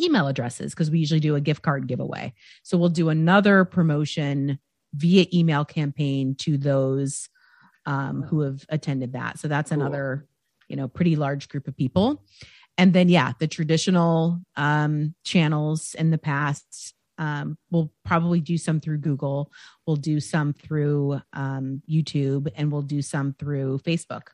email 0.00 0.28
addresses 0.28 0.72
because 0.72 0.90
we 0.90 1.00
usually 1.00 1.18
do 1.20 1.34
a 1.34 1.40
gift 1.40 1.62
card 1.62 1.88
giveaway. 1.88 2.32
So 2.62 2.78
we'll 2.78 2.88
do 2.90 3.08
another 3.08 3.64
promotion 3.64 4.60
via 4.94 5.26
email 5.34 5.64
campaign 5.64 6.36
to 6.36 6.56
those 6.56 7.28
um, 7.88 8.22
who 8.22 8.40
have 8.42 8.64
attended 8.68 9.14
that. 9.14 9.38
So 9.38 9.48
that's 9.48 9.70
Cool. 9.70 9.80
another, 9.80 10.26
you 10.68 10.76
know, 10.76 10.86
pretty 10.86 11.16
large 11.16 11.48
group 11.48 11.66
of 11.66 11.76
people. 11.76 12.22
And 12.76 12.92
then, 12.92 13.08
yeah, 13.08 13.32
the 13.40 13.48
traditional 13.48 14.40
um, 14.54 15.14
channels 15.24 15.94
in 15.94 16.10
the 16.10 16.18
past, 16.18 16.94
um, 17.16 17.58
we'll 17.70 17.90
probably 18.04 18.40
do 18.40 18.56
some 18.56 18.78
through 18.80 18.98
Google, 18.98 19.50
we'll 19.86 19.96
do 19.96 20.20
some 20.20 20.52
through 20.52 21.20
um, 21.32 21.82
YouTube, 21.90 22.48
and 22.54 22.70
we'll 22.70 22.82
do 22.82 23.02
some 23.02 23.34
through 23.38 23.78
Facebook 23.78 24.28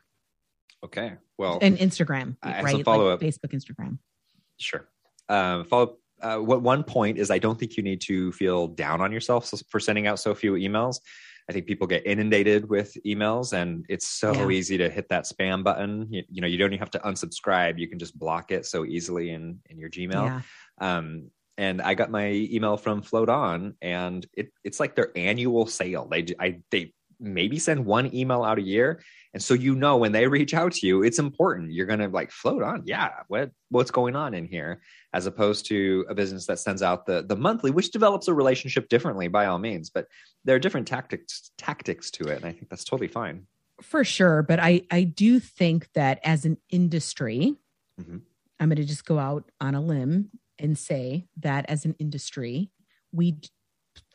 Okay. 0.85 1.13
Well, 1.37 1.57
and 1.61 1.77
Instagram, 1.77 2.37
I 2.43 2.61
right? 2.61 2.71
some 2.71 2.83
follow-up. 2.83 3.19
Facebook, 3.19 3.53
Instagram. 3.53 3.97
Sure. 4.57 4.87
Um, 5.27 5.65
follow. 5.65 5.97
Uh, 6.21 6.37
what 6.37 6.61
one 6.61 6.83
point 6.83 7.17
is, 7.17 7.29
I 7.29 7.39
don't 7.39 7.59
think 7.59 7.75
you 7.75 7.83
need 7.83 8.01
to 8.01 8.31
feel 8.31 8.67
down 8.67 9.01
on 9.01 9.11
yourself 9.11 9.51
for 9.67 9.79
sending 9.79 10.07
out 10.07 10.19
so 10.19 10.33
few 10.33 10.53
emails. 10.53 10.99
I 11.47 11.53
think 11.53 11.67
people 11.67 11.85
get 11.85 12.05
inundated 12.07 12.67
with 12.67 12.97
emails, 13.05 13.53
and 13.53 13.85
it's 13.87 14.07
so 14.07 14.33
Yeah. 14.33 14.49
easy 14.49 14.77
to 14.77 14.89
hit 14.89 15.09
that 15.09 15.25
spam 15.25 15.63
button. 15.63 16.11
You, 16.11 16.23
you 16.29 16.41
know, 16.41 16.47
you 16.47 16.57
don't 16.57 16.71
even 16.73 16.79
have 16.79 16.91
to 16.91 16.99
unsubscribe; 16.99 17.77
you 17.77 17.87
can 17.87 17.99
just 17.99 18.17
block 18.17 18.51
it 18.51 18.65
so 18.65 18.83
easily 18.85 19.29
in 19.29 19.59
in 19.69 19.77
your 19.77 19.89
Gmail. 19.89 20.25
Yeah. 20.25 20.41
Um, 20.79 21.29
and 21.57 21.81
I 21.81 21.93
got 21.93 22.11
my 22.11 22.31
email 22.31 22.77
from 22.77 23.01
Float 23.01 23.29
On, 23.29 23.75
and 23.81 24.25
it 24.33 24.51
it's 24.63 24.79
like 24.79 24.95
their 24.95 25.11
annual 25.15 25.67
sale. 25.67 26.07
They 26.09 26.25
I 26.39 26.61
they 26.71 26.93
maybe 27.25 27.59
send 27.59 27.85
one 27.85 28.13
email 28.15 28.43
out 28.43 28.57
a 28.59 28.61
year, 28.61 29.01
and 29.33 29.41
so 29.43 29.53
you 29.53 29.75
know 29.75 29.97
when 29.97 30.11
they 30.11 30.27
reach 30.27 30.53
out 30.53 30.71
to 30.73 30.87
you, 30.87 31.03
it's 31.03 31.19
important. 31.19 31.73
You're 31.73 31.85
gonna 31.87 32.07
like 32.07 32.31
float 32.31 32.63
on, 32.63 32.83
yeah. 32.85 33.09
What 33.27 33.51
what's 33.69 33.91
going 33.91 34.15
on 34.15 34.33
in 34.33 34.45
here, 34.45 34.81
as 35.13 35.25
opposed 35.25 35.65
to 35.67 36.05
a 36.09 36.15
business 36.15 36.45
that 36.47 36.59
sends 36.59 36.81
out 36.81 37.05
the 37.05 37.23
the 37.23 37.35
monthly, 37.35 37.71
which 37.71 37.91
develops 37.91 38.27
a 38.27 38.33
relationship 38.33 38.87
differently 38.89 39.27
by 39.27 39.45
all 39.47 39.59
means, 39.59 39.89
but 39.89 40.07
there 40.45 40.55
are 40.55 40.59
different 40.59 40.87
tactics 40.87 41.51
tactics 41.57 42.11
to 42.11 42.27
it, 42.27 42.37
and 42.37 42.45
I 42.45 42.51
think 42.51 42.69
that's 42.69 42.83
totally 42.85 43.07
fine. 43.09 43.47
for 43.81 44.05
sure 44.05 44.41
but 44.41 44.57
i 44.57 44.81
i 44.89 45.03
do 45.03 45.37
think 45.37 45.89
that 45.95 46.17
as 46.23 46.45
an 46.45 46.55
industry 46.69 47.55
Mhm. 47.99 48.21
i'm 48.57 48.69
going 48.69 48.77
to 48.77 48.85
just 48.85 49.03
go 49.03 49.19
out 49.19 49.51
on 49.59 49.75
a 49.75 49.81
limb 49.81 50.29
and 50.57 50.77
say 50.77 51.27
that 51.41 51.65
as 51.69 51.83
an 51.83 51.93
industry 51.99 52.71
we 53.11 53.35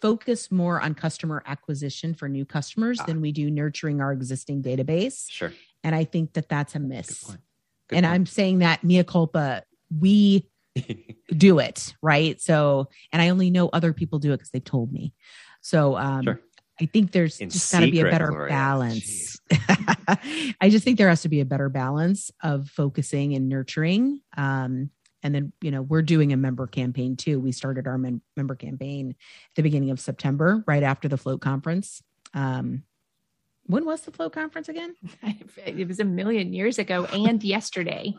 focus 0.01 0.51
more 0.51 0.81
on 0.81 0.95
customer 0.95 1.43
acquisition 1.47 2.15
for 2.15 2.29
new 2.29 2.45
customers 2.45 2.99
Ah. 3.01 3.05
than 3.07 3.21
we 3.21 3.33
do 3.33 3.51
nurturing 3.51 4.01
our 4.01 4.13
existing 4.13 4.63
database 4.63 5.27
Sure, 5.31 5.53
and 5.85 5.95
i 5.95 6.05
think 6.05 6.33
that 6.35 6.49
that's 6.49 6.75
a 6.75 6.79
good 6.79 6.89
miss 6.89 7.25
point. 7.25 7.41
Good 7.89 7.97
and 7.97 8.05
point. 8.07 8.15
i'm 8.15 8.27
saying 8.27 8.59
that 8.61 8.83
mea 8.85 9.05
culpa 9.05 9.63
we 9.99 10.47
do 11.37 11.59
it 11.59 11.95
right 12.03 12.41
so 12.41 12.89
and 13.13 13.21
i 13.21 13.29
only 13.29 13.51
know 13.51 13.69
other 13.73 13.93
people 13.93 14.19
do 14.19 14.33
it 14.33 14.37
because 14.39 14.51
they've 14.51 14.65
told 14.65 14.93
me 14.93 15.13
so 15.61 15.97
um 15.97 16.23
Sure. 16.25 16.41
i 16.81 16.87
think 16.87 17.13
there's 17.13 17.41
In 17.41 17.51
just 17.51 17.71
got 17.73 17.81
to 17.81 17.91
be 17.91 18.01
a 18.01 18.05
better 18.05 18.29
Gloria. 18.29 18.49
balance 18.51 19.39
I 20.61 20.69
just 20.71 20.85
think 20.85 20.99
there 20.99 21.09
has 21.09 21.23
to 21.23 21.29
be 21.29 21.41
a 21.41 21.45
better 21.45 21.69
balance 21.69 22.31
of 22.43 22.69
focusing 22.69 23.35
and 23.35 23.49
nurturing. 23.49 24.21
Um, 24.37 24.91
and 25.23 25.35
then, 25.35 25.53
you 25.61 25.71
know, 25.71 25.83
we're 25.83 26.03
doing 26.03 26.33
a 26.33 26.37
member 26.37 26.67
campaign 26.67 27.17
too. 27.17 27.39
We 27.39 27.53
started 27.53 27.87
our 27.87 27.99
mem- 27.99 28.23
member 28.37 28.55
campaign 28.55 29.11
at 29.11 29.55
the 29.57 29.63
beginning 29.63 29.91
of 29.91 30.01
September, 30.01 30.65
right 30.67 30.83
after 30.83 31.09
the 31.09 31.17
float 31.17 31.41
conference. 31.41 32.03
Um, 32.35 32.85
when 33.67 33.85
was 33.85 34.03
the 34.03 34.11
float 34.11 34.33
conference 34.33 34.69
again? 34.69 34.95
it 35.67 35.87
was 35.87 36.01
a 36.01 36.05
million 36.05 36.53
years 36.53 36.79
ago 36.79 37.05
and 37.07 37.43
yesterday. 37.43 38.15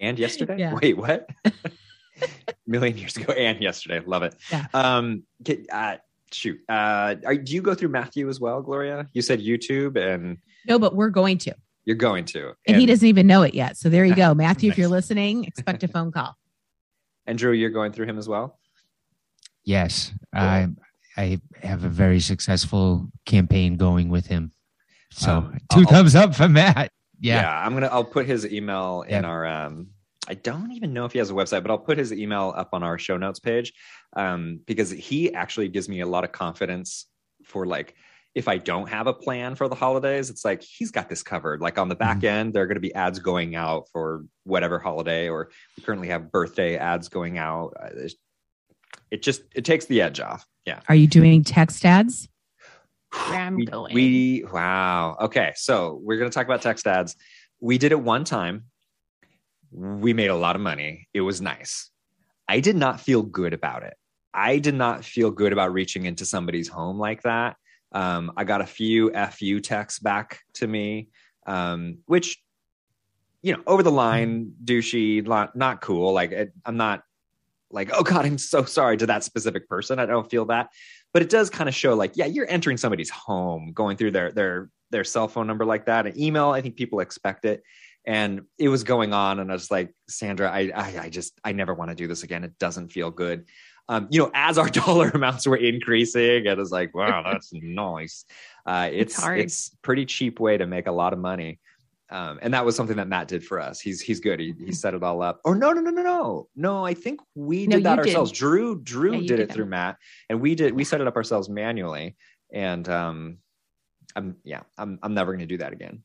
And 0.00 0.18
yesterday? 0.18 0.58
Yeah. 0.58 0.74
Wait, 0.74 0.96
what? 0.96 1.28
million 2.66 2.96
years 2.96 3.16
ago 3.16 3.32
and 3.32 3.60
yesterday. 3.60 4.00
Love 4.04 4.22
it. 4.22 4.34
Yeah. 4.50 4.66
Um, 4.74 5.24
get, 5.42 5.66
uh, 5.72 5.96
shoot. 6.32 6.60
Uh, 6.68 7.16
are, 7.24 7.36
do 7.36 7.54
you 7.54 7.62
go 7.62 7.74
through 7.74 7.88
Matthew 7.88 8.28
as 8.28 8.40
well, 8.40 8.60
Gloria? 8.60 9.08
You 9.12 9.22
said 9.22 9.40
YouTube 9.40 9.96
and 9.96 10.38
No, 10.66 10.78
but 10.78 10.94
we're 10.94 11.10
going 11.10 11.38
to. 11.38 11.54
You're 11.84 11.96
going 11.96 12.24
to. 12.26 12.52
And, 12.66 12.76
he 12.76 12.86
doesn't 12.86 13.06
even 13.06 13.26
know 13.26 13.42
it 13.42 13.54
yet. 13.54 13.76
So 13.76 13.88
there 13.88 14.04
you 14.04 14.14
go. 14.14 14.34
Matthew, 14.44 14.70
if 14.70 14.78
you're 14.78 14.88
listening, 14.88 15.44
expect 15.44 15.82
a 15.82 15.88
phone 15.88 16.12
call. 16.12 16.36
And 17.26 17.38
Drew, 17.38 17.52
you're 17.52 17.70
going 17.70 17.90
through 17.92 18.04
him 18.04 18.18
as 18.18 18.28
well? 18.28 18.58
Yes, 19.64 20.12
I 20.34 20.68
I 21.16 21.40
have 21.62 21.84
a 21.84 21.88
very 21.88 22.20
successful 22.20 23.08
campaign 23.24 23.76
going 23.76 24.10
with 24.10 24.26
him. 24.26 24.52
So 25.10 25.38
Um, 25.38 25.58
2 25.72 25.78
I'll- 25.80 25.84
thumbs 25.86 26.14
up 26.14 26.34
for 26.34 26.48
Matt. 26.48 26.90
Yeah. 27.20 27.64
I'm 27.64 27.72
gonna 27.72 27.86
I'll 27.86 28.04
put 28.04 28.26
his 28.26 28.44
email 28.44 29.02
in 29.06 29.12
Yep. 29.22 29.24
our 29.24 29.46
um 29.46 29.86
I 30.28 30.34
don't 30.34 30.72
even 30.72 30.92
know 30.92 31.06
if 31.06 31.12
he 31.12 31.18
has 31.18 31.30
a 31.30 31.32
website, 31.32 31.62
but 31.62 31.70
I'll 31.70 31.78
put 31.78 31.96
his 31.96 32.12
email 32.12 32.52
up 32.56 32.70
on 32.74 32.82
our 32.82 32.98
show 32.98 33.16
notes 33.16 33.38
page. 33.40 33.72
Um, 34.14 34.60
because 34.66 34.90
he 34.90 35.32
actually 35.32 35.68
gives 35.68 35.88
me 35.88 36.00
a 36.00 36.06
lot 36.06 36.24
of 36.24 36.32
confidence 36.32 37.06
for 37.44 37.64
like 37.66 37.94
if 38.34 38.48
I 38.48 38.58
don't 38.58 38.88
have 38.88 39.06
a 39.06 39.12
plan 39.14 39.54
for 39.54 39.68
the 39.68 39.74
holidays, 39.76 40.28
it's 40.28 40.44
like 40.44 40.62
he's 40.62 40.90
got 40.90 41.08
this 41.08 41.22
covered. 41.22 41.60
Like 41.60 41.78
on 41.78 41.88
the 41.88 41.94
back 41.94 42.18
Mhm. 42.18 42.24
end, 42.24 42.52
there 42.54 42.62
are 42.64 42.66
going 42.66 42.74
to 42.76 42.80
be 42.80 42.94
ads 42.94 43.18
going 43.20 43.54
out 43.54 43.88
for 43.92 44.24
whatever 44.42 44.78
holiday, 44.78 45.28
or 45.28 45.50
we 45.76 45.82
currently 45.84 46.08
have 46.08 46.32
birthday 46.32 46.76
ads 46.76 47.08
going 47.08 47.38
out. 47.38 47.74
Uh, 47.80 48.08
It 49.10 49.22
just 49.22 49.42
it 49.54 49.64
takes 49.64 49.86
the 49.86 50.00
edge 50.00 50.18
off. 50.20 50.44
Yeah. 50.66 50.80
Are 50.88 50.94
you 50.94 51.06
doing 51.06 51.44
text 51.44 51.84
ads? 51.84 52.28
Where 53.28 53.38
I'm 53.40 53.54
we, 53.56 53.64
going. 53.66 53.94
we 53.94 54.44
wow. 54.52 55.16
Okay, 55.20 55.52
so 55.56 56.00
we're 56.02 56.18
gonna 56.18 56.30
talk 56.30 56.46
about 56.46 56.62
text 56.62 56.86
ads. 56.86 57.14
We 57.60 57.78
did 57.78 57.92
it 57.92 58.00
one 58.00 58.24
time. 58.24 58.64
We 59.70 60.12
made 60.12 60.30
a 60.30 60.36
lot 60.36 60.56
of 60.56 60.62
money. 60.62 61.08
It 61.14 61.20
was 61.20 61.40
nice. 61.40 61.90
I 62.48 62.60
did 62.60 62.76
not 62.76 63.00
feel 63.00 63.22
good 63.22 63.52
about 63.52 63.82
it. 63.84 63.94
I 64.32 64.58
did 64.58 64.74
not 64.74 65.04
feel 65.04 65.30
good 65.30 65.52
about 65.52 65.72
reaching 65.72 66.04
into 66.06 66.24
somebody's 66.24 66.68
home 66.68 66.98
like 66.98 67.22
that. 67.22 67.56
Um, 67.94 68.32
I 68.36 68.44
got 68.44 68.60
a 68.60 68.66
few 68.66 69.10
FU 69.12 69.60
texts 69.60 70.00
back 70.00 70.40
to 70.54 70.66
me, 70.66 71.08
um, 71.46 71.98
which, 72.06 72.42
you 73.40 73.52
know, 73.52 73.62
over 73.66 73.82
the 73.82 73.92
line, 73.92 74.52
douchey, 74.62 75.26
not, 75.26 75.56
not 75.56 75.80
cool. 75.80 76.12
Like, 76.12 76.32
it, 76.32 76.52
I'm 76.66 76.76
not 76.76 77.02
like, 77.74 77.90
oh 77.92 78.02
God, 78.02 78.24
I'm 78.24 78.38
so 78.38 78.64
sorry 78.64 78.96
to 78.98 79.06
that 79.06 79.24
specific 79.24 79.68
person. 79.68 79.98
I 79.98 80.06
don't 80.06 80.30
feel 80.30 80.46
that. 80.46 80.70
But 81.12 81.22
it 81.22 81.28
does 81.28 81.50
kind 81.50 81.68
of 81.68 81.74
show 81.74 81.94
like 81.94 82.16
yeah 82.16 82.26
you're 82.26 82.48
entering 82.48 82.76
somebody's 82.76 83.10
home 83.10 83.72
going 83.72 83.96
through 83.96 84.12
their 84.12 84.32
their 84.32 84.70
their 84.90 85.04
cell 85.04 85.28
phone 85.28 85.46
number 85.46 85.64
like 85.64 85.86
that 85.86 86.06
an 86.06 86.18
email. 86.20 86.50
I 86.50 86.60
think 86.60 86.76
people 86.76 87.00
expect 87.00 87.44
it. 87.44 87.62
And 88.06 88.42
it 88.58 88.68
was 88.68 88.84
going 88.84 89.14
on 89.14 89.40
and 89.40 89.50
i 89.50 89.54
was 89.54 89.70
like 89.70 89.94
sandra 90.10 90.50
i 90.50 90.70
i, 90.74 90.98
I 91.04 91.08
just 91.08 91.40
i 91.42 91.52
never 91.52 91.72
want 91.72 91.90
to 91.90 91.94
do 91.94 92.06
this 92.06 92.22
again. 92.22 92.44
It 92.44 92.58
doesn't 92.58 92.92
feel 92.92 93.10
good 93.10 93.46
um, 93.88 94.08
you 94.10 94.20
know 94.20 94.30
as 94.34 94.56
our 94.58 94.68
dollar 94.80 95.10
amounts 95.10 95.46
were 95.46 95.56
increasing 95.56 96.46
it 96.46 96.56
was 96.58 96.70
like 96.72 96.94
wow 96.94 97.22
that's 97.22 97.52
nice 97.52 98.24
uh, 98.66 98.88
it's 98.92 99.18
It's 99.18 99.26
it's 99.28 99.76
pretty 99.82 100.06
cheap 100.06 100.40
way 100.40 100.56
to 100.56 100.66
make 100.66 100.86
a 100.86 100.92
lot 100.92 101.12
of 101.12 101.18
money 101.18 101.60
um, 102.10 102.38
and 102.42 102.52
that 102.54 102.64
was 102.64 102.76
something 102.76 102.96
that 102.98 103.08
Matt 103.08 103.28
did 103.28 103.42
for 103.44 103.58
us. 103.58 103.80
He's 103.80 104.00
he's 104.00 104.20
good. 104.20 104.38
He, 104.38 104.54
he 104.64 104.72
set 104.72 104.92
it 104.94 105.02
all 105.02 105.22
up. 105.22 105.40
Or 105.42 105.56
no, 105.56 105.72
no, 105.72 105.80
no, 105.80 105.90
no, 105.90 106.02
no, 106.02 106.48
no. 106.54 106.84
I 106.84 106.92
think 106.94 107.20
we 107.34 107.66
No, 107.66 107.76
did 107.76 107.84
that 107.86 107.96
you 107.98 108.04
did. 108.04 108.08
ourselves. 108.10 108.30
Drew 108.30 108.78
Drew 108.82 109.14
Yeah, 109.14 109.20
did 109.20 109.26
did 109.26 109.40
it 109.40 109.48
that. 109.48 109.54
through 109.54 109.64
Matt, 109.66 109.96
and 110.28 110.40
we 110.40 110.54
did 110.54 110.74
we 110.74 110.84
set 110.84 111.00
it 111.00 111.06
up 111.08 111.16
ourselves 111.16 111.48
manually. 111.48 112.14
And 112.52 112.86
um, 112.90 113.38
I'm 114.14 114.36
yeah, 114.44 114.60
I'm 114.78 114.98
I'm 115.02 115.14
never 115.14 115.32
going 115.32 115.40
to 115.40 115.46
do 115.46 115.56
that 115.58 115.72
again. 115.72 116.02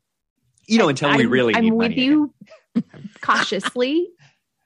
You 0.68 0.80
know, 0.80 0.88
until 0.88 1.10
we 1.16 1.24
I'm- 1.24 1.30
really 1.30 1.54
I'm 1.54 1.66
need 1.66 1.72
with 1.74 1.92
money. 1.92 2.02
you 2.02 2.34
cautiously. 3.22 4.08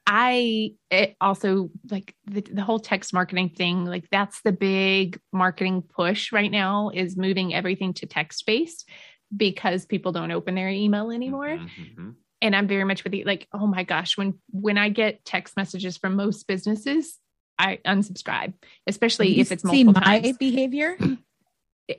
I 0.06 0.72
it 0.92 1.16
also 1.22 1.70
like 1.89 2.13
the, 2.26 2.42
the 2.42 2.62
whole 2.62 2.80
text 2.80 3.13
marketing 3.13 3.52
thing, 3.56 3.86
like 3.86 4.10
that's 4.12 4.42
the 4.42 4.52
big 4.52 5.20
marketing 5.32 5.82
push 5.82 6.32
right 6.32 6.52
now 6.52 6.89
is 6.94 7.16
moving 7.16 7.54
everything 7.54 7.94
to 7.96 8.06
text 8.06 8.46
based 8.46 8.89
because 9.36 9.86
people 9.86 10.12
don't 10.12 10.32
open 10.32 10.56
their 10.56 10.70
email 10.70 11.10
again. 11.10 11.22
anymore. 11.22 11.58
Mhm, 11.58 11.96
mhm. 11.96 12.16
And 12.42 12.56
I'm 12.56 12.68
very 12.68 12.84
much 12.84 13.06
with 13.06 13.13
you. 13.13 13.24
Like, 13.24 13.48
oh 13.54 13.66
my 13.66 13.84
gosh, 13.84 14.18
when 14.18 14.34
when 14.52 14.78
I 14.78 14.89
get 14.89 15.24
text 15.24 15.56
messages 15.56 15.96
from 15.96 16.16
most 16.16 16.46
businesses, 16.48 17.18
I 17.58 17.80
unsubscribe, 17.86 18.54
especially 18.88 19.39
if 19.39 19.52
it's 19.52 19.63
multiple 19.63 19.94
my 19.94 20.02
times. 20.02 20.38
behavior? 20.38 20.98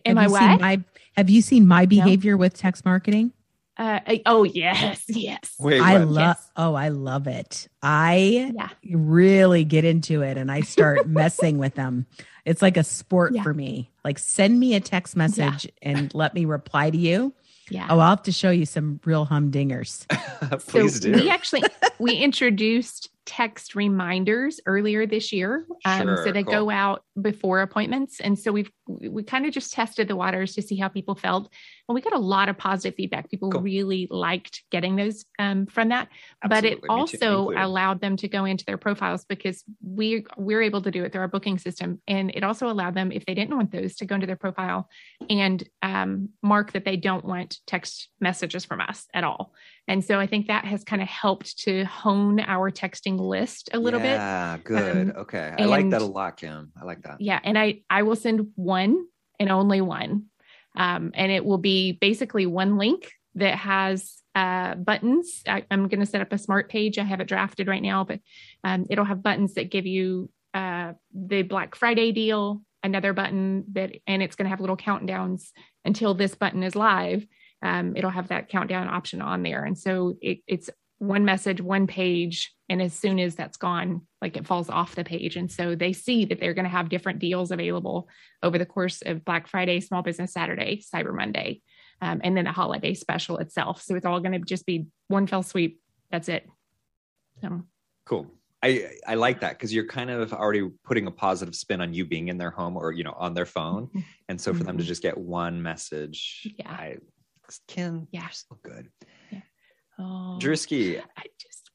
Am 0.05 0.17
Have 0.17 0.19
I 0.19 0.25
you 0.25 0.31
what? 0.31 0.61
My, 0.61 0.83
have 1.17 1.31
you 1.31 1.43
seen 1.43 1.67
my 1.67 1.87
behavior 1.87 2.37
with 2.37 2.55
text 2.55 2.85
marketing? 2.85 3.33
Uh, 3.77 4.01
I- 4.07 4.23
oh 4.27 4.45
yes, 4.45 5.03
yes. 5.09 5.55
Wait, 5.59 5.81
I 5.81 5.99
love. 5.99 6.17
Yes. 6.37 6.51
Oh, 6.57 6.75
I 6.75 6.89
love 6.89 7.27
it. 7.27 7.69
I 7.83 8.53
Yeah. 8.55 8.69
really 8.97 9.65
get 9.65 9.85
into 9.85 10.23
it 10.23 10.37
and 10.37 10.51
I 10.51 10.61
start 10.61 11.09
messing 11.09 11.59
with 11.59 11.75
them. 11.75 12.07
It's 12.45 12.63
like 12.63 12.77
a 12.77 12.85
sport 12.85 13.35
Yeah. 13.35 13.43
for 13.43 13.53
me. 13.55 13.91
Like 14.05 14.19
send 14.19 14.61
me 14.61 14.75
a 14.75 14.81
text 14.81 15.17
message 15.17 15.67
and 15.83 16.13
let 16.15 16.35
me 16.35 16.45
reply 16.45 16.91
to 16.91 16.97
you. 16.97 17.35
Yeah. 17.71 17.87
Oh, 17.91 17.99
I'll 17.99 18.11
have 18.11 18.23
to 18.25 18.33
show 18.33 18.51
you 18.51 18.67
some 18.67 19.01
real 19.05 19.27
humdingers. 19.27 20.07
Please 20.69 21.01
so 21.01 21.13
do. 21.13 21.13
We 21.13 21.31
actually 21.31 21.63
we 21.99 22.15
introduced 22.15 23.09
text 23.27 23.75
reminders 23.75 24.61
earlier 24.67 25.07
this 25.07 25.33
year, 25.33 25.67
um, 25.85 26.03
Sure, 26.03 26.25
so 26.25 26.33
they 26.33 26.43
cool. 26.43 26.53
go 26.53 26.71
out 26.71 27.05
before 27.21 27.63
appointments, 27.63 28.21
and 28.21 28.39
so 28.39 28.53
we've 28.53 28.71
we 28.87 29.23
kind 29.23 29.47
of 29.47 29.53
just 29.53 29.73
tested 29.73 30.09
the 30.09 30.17
waters 30.17 30.55
to 30.55 30.63
see 30.63 30.77
how 30.77 30.89
people 30.89 31.15
felt, 31.15 31.51
and 31.89 31.95
we 31.95 32.01
got 32.01 32.13
a 32.13 32.19
lot 32.19 32.49
of 32.49 32.59
positive 32.59 32.95
feedback. 32.97 33.31
People 33.31 33.51
Cool. 33.51 33.63
really 33.63 34.07
liked 34.11 34.63
getting 34.71 34.97
those 34.97 35.25
um, 35.39 35.67
from 35.67 35.89
that, 35.89 36.09
but 36.49 36.65
it 36.65 36.83
me 36.83 36.89
also 36.89 37.51
allowed 37.51 38.01
them 38.01 38.17
to 38.19 38.29
go 38.29 38.45
into 38.45 38.65
their 38.65 38.79
profiles 38.79 39.25
because 39.25 39.65
we 39.83 40.27
we're 40.37 40.63
able 40.63 40.83
to 40.83 40.91
do 40.91 41.05
it 41.05 41.13
through 41.13 41.23
our 41.23 41.29
booking 41.29 41.59
system, 41.59 42.01
and 42.07 42.31
it 42.35 42.45
also 42.45 42.69
allowed 42.69 42.95
them 42.95 43.11
if 43.11 43.25
they 43.27 43.35
didn't 43.35 43.57
want 43.57 43.73
those 43.73 43.97
to 43.97 44.07
go 44.07 44.15
into 44.15 44.27
their 44.27 44.37
profile 44.37 44.89
and 45.31 45.67
um, 45.83 46.29
mark 46.43 46.73
that 46.73 46.85
they 46.85 46.97
don't 46.97 47.25
want 47.25 47.59
text 47.67 48.09
messages 48.21 48.65
from 48.65 48.81
us 48.81 49.07
at 49.15 49.25
all. 49.25 49.53
And 49.87 50.03
so 50.03 50.19
I 50.19 50.27
think 50.27 50.47
that 50.47 50.65
has 50.65 50.83
kind 50.83 51.03
of 51.03 51.09
helped 51.09 51.59
to 51.61 51.85
hone 51.85 52.41
our 52.41 52.71
texting 52.71 53.19
list 53.19 53.69
a 53.73 53.79
little 53.79 54.01
bit. 54.01 54.13
Yeah, 54.13 54.57
good. 54.65 55.11
Um, 55.11 55.17
okay, 55.19 55.55
I 55.59 55.65
like 55.67 55.91
that 55.91 56.01
a 56.01 56.07
lot, 56.07 56.39
Kim. 56.39 56.73
I 56.81 56.85
like 56.85 57.03
that. 57.03 57.21
Yeah. 57.21 57.39
And 57.45 57.59
I, 57.59 57.83
I 57.91 58.03
will 58.03 58.17
send 58.17 58.49
one 58.55 59.05
and 59.39 59.51
only 59.51 59.81
one. 59.81 60.25
Um, 60.75 61.13
and 61.15 61.31
it 61.31 61.45
will 61.45 61.59
be 61.59 61.93
basically 61.93 62.47
one 62.47 62.79
link 62.79 63.13
that 63.35 63.57
has 63.57 64.23
uh, 64.35 64.75
buttons. 64.75 65.43
I, 65.47 65.65
I'm 65.71 65.89
going 65.89 66.01
to 66.01 66.07
set 66.07 66.21
up 66.21 66.33
a 66.33 66.39
smart 66.39 66.71
page. 66.71 66.99
I 66.99 67.05
have 67.05 67.21
it 67.21 67.29
drafted 67.29 67.69
right 67.69 67.83
now, 67.83 68.05
but 68.05 68.21
um, 68.65 68.87
it'll 68.89 69.05
have 69.05 69.23
buttons 69.23 69.55
that 69.55 69.71
give 69.71 69.87
you 69.87 70.31
uh, 70.55 70.93
the 71.13 71.43
Black 71.43 71.75
Friday 71.75 72.11
deal, 72.13 72.63
another 72.83 73.13
button 73.13 73.65
that, 73.73 73.93
and 74.07 74.23
it's 74.23 74.35
going 74.35 74.45
to 74.45 74.51
have 74.51 74.61
little 74.61 74.77
countdowns 74.77 75.51
until 75.85 76.15
this 76.15 76.35
button 76.35 76.63
is 76.63 76.75
live. 76.75 77.27
Um, 77.65 77.97
it'll 77.97 78.11
have 78.11 78.29
that 78.29 78.49
countdown 78.49 78.89
option 78.89 79.21
on 79.23 79.43
there. 79.43 79.65
And 79.65 79.77
so 79.77 80.17
it, 80.21 80.39
it's 80.47 80.69
one 80.99 81.25
message, 81.25 81.61
one 81.61 81.87
page. 81.87 82.55
And 82.69 82.81
as 82.81 82.93
soon 82.93 83.19
as 83.19 83.35
that's 83.35 83.57
gone, 83.57 84.03
like 84.23 84.37
it 84.37 84.47
falls 84.47 84.69
off 84.71 84.95
the 84.95 85.03
page. 85.03 85.37
And 85.37 85.51
so 85.51 85.75
they 85.75 85.93
see 85.93 86.27
that 86.27 86.39
they're 86.41 86.55
going 86.55 86.67
to 86.67 86.71
have 86.71 86.89
different 86.91 87.19
deals 87.19 87.51
available 87.51 88.09
over 88.43 88.59
the 88.59 88.67
course 88.67 89.03
of 89.05 89.25
Black 89.25 89.49
Friday, 89.49 89.81
Small 89.81 90.03
Business 90.03 90.33
Saturday, 90.33 90.83
Cyber 90.95 91.15
Monday, 91.15 91.63
um, 92.01 92.21
and 92.23 92.37
then 92.37 92.45
the 92.45 92.53
holiday 92.53 92.95
special 92.95 93.39
itself. 93.39 93.83
So 93.83 93.95
it's 93.97 94.07
all 94.07 94.21
going 94.21 94.33
to 94.33 94.39
just 94.39 94.67
be 94.67 94.87
one 95.09 95.27
fell 95.27 95.43
sweep. 95.43 95.81
That's 96.11 96.29
it. 96.29 96.47
So 97.41 97.63
Cool. 98.07 98.31
I 98.63 98.91
I 99.07 99.15
like 99.15 99.41
that 99.41 99.53
because 99.53 99.75
you're 99.75 99.87
kind 99.87 100.11
of 100.11 100.33
already 100.33 100.69
putting 100.85 101.07
a 101.07 101.11
positive 101.11 101.55
spin 101.55 101.81
on 101.83 101.93
you 101.93 102.05
being 102.07 102.29
in 102.29 102.39
their 102.39 102.51
home 102.51 102.77
or 102.79 102.93
you 102.93 103.05
know 103.05 103.13
on 103.17 103.35
their 103.35 103.45
phone, 103.47 103.91
and 104.29 104.41
so 104.41 104.55
for 104.55 104.65
them 104.65 104.79
to 104.79 104.85
Mhm. 104.85 104.87
just 104.87 105.03
get 105.03 105.19
one 105.19 105.63
message, 105.63 106.55
Yeah. 106.59 106.71
I, 106.71 106.97
Kim, 107.69 108.09
Yeah. 108.11 108.23
you're 108.23 108.31
so 108.33 108.59
good. 108.63 108.91
oh, 109.99 110.39
Drewski, 110.41 111.01
I 111.17 111.23
just 111.41 111.71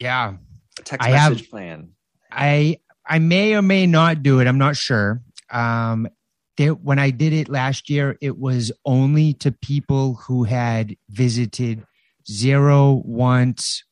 Yeah. 0.00 0.34
text 0.84 1.06
I 1.06 1.10
have- 1.10 1.32
message 1.32 1.50
plan. 1.50 1.90
I 2.30 2.78
I 3.10 3.18
may 3.20 3.54
or 3.54 3.62
may 3.62 3.86
not 3.86 4.22
do 4.22 4.38
it. 4.40 4.46
I'm 4.46 4.58
not 4.58 4.76
sure. 4.76 5.22
Um, 5.50 6.08
there, 6.58 6.74
when 6.74 6.98
I 6.98 7.10
did 7.10 7.32
it 7.32 7.48
last 7.48 7.88
year, 7.88 8.18
it 8.20 8.36
was 8.36 8.70
only 8.84 9.32
to 9.34 9.50
people 9.50 10.14
who 10.26 10.44
had 10.44 10.94
visited 11.08 11.84
zero, 12.30 13.00
once, 13.06 13.84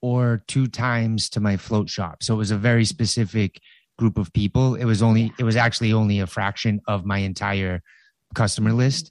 or 0.00 0.44
two 0.46 0.68
times 0.68 1.28
to 1.30 1.40
my 1.40 1.56
float 1.56 1.88
shop. 1.90 2.22
So 2.22 2.34
it 2.34 2.38
was 2.38 2.52
a 2.52 2.56
very 2.56 2.84
specific 2.84 3.60
group 3.98 4.16
of 4.16 4.32
people. 4.32 4.76
It 4.76 4.84
was 4.84 5.02
only 5.02 5.32
it 5.38 5.44
was 5.44 5.56
actually 5.56 5.92
only 5.92 6.20
a 6.20 6.26
fraction 6.28 6.80
of 6.86 7.04
my 7.04 7.18
entire 7.18 7.82
customer 8.34 8.72
list. 8.72 9.10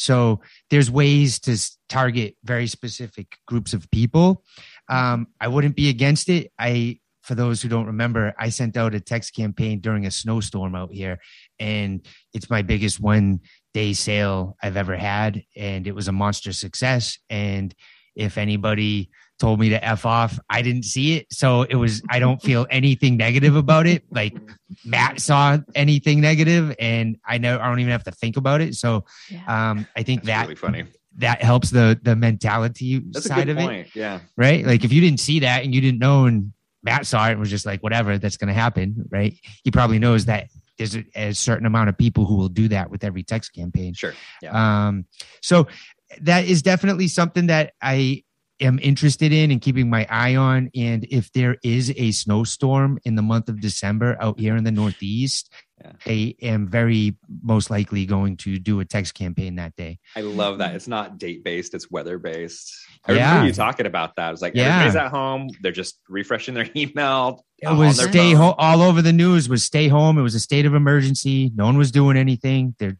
So 0.00 0.40
there's 0.70 0.90
ways 0.90 1.38
to 1.40 1.58
target 1.90 2.34
very 2.42 2.66
specific 2.66 3.36
groups 3.46 3.74
of 3.74 3.90
people. 3.90 4.42
Um, 4.88 5.26
I 5.38 5.48
wouldn't 5.48 5.76
be 5.76 5.90
against 5.90 6.30
it. 6.30 6.50
I, 6.58 7.00
for 7.22 7.34
those 7.34 7.60
who 7.60 7.68
don't 7.68 7.84
remember, 7.84 8.34
I 8.38 8.48
sent 8.48 8.78
out 8.78 8.94
a 8.94 9.00
text 9.00 9.36
campaign 9.36 9.80
during 9.80 10.06
a 10.06 10.10
snowstorm 10.10 10.74
out 10.74 10.90
here, 10.90 11.18
and 11.58 12.00
it's 12.32 12.48
my 12.48 12.62
biggest 12.62 12.98
one 12.98 13.40
day 13.74 13.92
sale 13.92 14.56
I've 14.62 14.78
ever 14.78 14.96
had, 14.96 15.44
and 15.54 15.86
it 15.86 15.94
was 15.94 16.08
a 16.08 16.12
monster 16.12 16.54
success. 16.54 17.18
And 17.28 17.74
if 18.16 18.38
anybody 18.38 19.10
told 19.40 19.58
me 19.58 19.70
to 19.70 19.84
f 19.84 20.06
off, 20.06 20.38
I 20.48 20.62
didn't 20.62 20.84
see 20.84 21.16
it, 21.16 21.26
so 21.32 21.62
it 21.62 21.74
was. 21.74 22.02
I 22.08 22.20
don't 22.20 22.40
feel 22.40 22.66
anything 22.70 23.16
negative 23.16 23.56
about 23.56 23.86
it. 23.88 24.04
Like 24.10 24.36
Matt 24.84 25.20
saw 25.20 25.58
anything 25.74 26.20
negative, 26.20 26.74
and 26.78 27.16
I 27.26 27.38
know 27.38 27.58
I 27.58 27.66
don't 27.68 27.80
even 27.80 27.90
have 27.90 28.04
to 28.04 28.12
think 28.12 28.36
about 28.36 28.60
it. 28.60 28.76
So 28.76 29.04
Yeah. 29.30 29.70
um, 29.70 29.86
I 29.96 30.02
think 30.04 30.22
That's 30.22 30.26
that 30.26 30.42
really 30.42 30.54
funny. 30.54 30.84
that 31.16 31.42
helps 31.42 31.70
the 31.70 31.98
the 32.00 32.14
mentality 32.14 33.00
That's 33.10 33.24
a 33.26 33.28
side 33.28 33.46
good 33.46 33.58
of 33.58 33.70
it. 33.70 33.88
Yeah. 33.94 34.20
right? 34.36 34.64
Like 34.64 34.84
if 34.84 34.92
you 34.92 35.00
didn't 35.00 35.20
see 35.20 35.40
that 35.40 35.64
and 35.64 35.74
you 35.74 35.80
didn't 35.80 35.98
know 35.98 36.26
and 36.26 36.52
Matt 36.82 37.06
saw 37.06 37.26
it 37.28 37.32
and 37.32 37.40
was 37.40 37.50
just 37.50 37.66
like, 37.66 37.82
whatever, 37.82 38.16
that's 38.18 38.36
going 38.38 38.48
to 38.48 38.54
happen, 38.54 39.04
right? 39.10 39.34
He 39.64 39.70
probably 39.70 39.98
knows 39.98 40.24
that 40.26 40.48
there's 40.78 40.96
a, 40.96 41.04
a 41.14 41.32
certain 41.34 41.66
amount 41.66 41.90
of 41.90 41.98
people 41.98 42.24
who 42.24 42.36
will 42.36 42.48
do 42.48 42.68
that 42.68 42.90
with 42.90 43.04
every 43.04 43.22
text 43.22 43.52
campaign. 43.54 43.92
Sure. 43.92 44.14
Yeah. 44.40 44.86
Um, 44.88 45.04
so 45.42 45.66
that 46.22 46.46
is 46.46 46.62
definitely 46.62 47.08
something 47.08 47.48
that 47.48 47.74
I 47.82 48.24
am 48.60 48.78
interested 48.82 49.32
in 49.32 49.50
and 49.50 49.60
keeping 49.60 49.88
my 49.90 50.06
eye 50.10 50.36
on. 50.36 50.70
And 50.74 51.04
if 51.10 51.32
there 51.32 51.56
is 51.62 51.92
a 51.96 52.10
snowstorm 52.12 52.98
in 53.04 53.14
the 53.14 53.22
month 53.22 53.48
of 53.48 53.60
December 53.60 54.16
out 54.20 54.38
here 54.38 54.56
in 54.56 54.64
the 54.64 54.70
Northeast, 54.72 55.50
Yeah. 55.82 55.92
I 56.06 56.34
am 56.42 56.68
very 56.68 57.16
most 57.42 57.70
likely 57.70 58.04
going 58.04 58.36
to 58.38 58.58
do 58.58 58.80
a 58.80 58.84
text 58.84 59.14
campaign 59.14 59.56
that 59.56 59.74
day. 59.76 59.98
I 60.14 60.20
love 60.20 60.58
that. 60.58 60.74
It's 60.74 60.86
not 60.88 61.16
date 61.16 61.42
based, 61.42 61.72
it's 61.72 61.90
weather 61.90 62.18
based. 62.18 62.70
I 63.06 63.12
Yeah. 63.12 63.28
remember 63.30 63.46
you 63.46 63.52
talking 63.54 63.86
about 63.86 64.14
that. 64.16 64.32
It's 64.34 64.42
like 64.42 64.54
Yeah. 64.54 64.64
everybody's 64.74 64.96
at 64.96 65.10
home, 65.10 65.48
they're 65.62 65.72
just 65.72 65.98
refreshing 66.06 66.52
their 66.52 66.68
email. 66.76 67.46
It 67.62 67.74
was 67.74 67.98
stay 68.02 68.32
home 68.34 68.54
all 68.58 68.82
over 68.82 69.00
the 69.00 69.12
news 69.14 69.48
was 69.48 69.62
stay 69.64 69.88
home. 69.88 70.18
It 70.18 70.22
was 70.22 70.34
a 70.34 70.40
state 70.40 70.66
of 70.66 70.74
emergency. 70.74 71.50
No 71.54 71.64
one 71.64 71.78
was 71.78 71.90
doing 71.90 72.18
anything. 72.18 72.74
They're, 72.78 72.98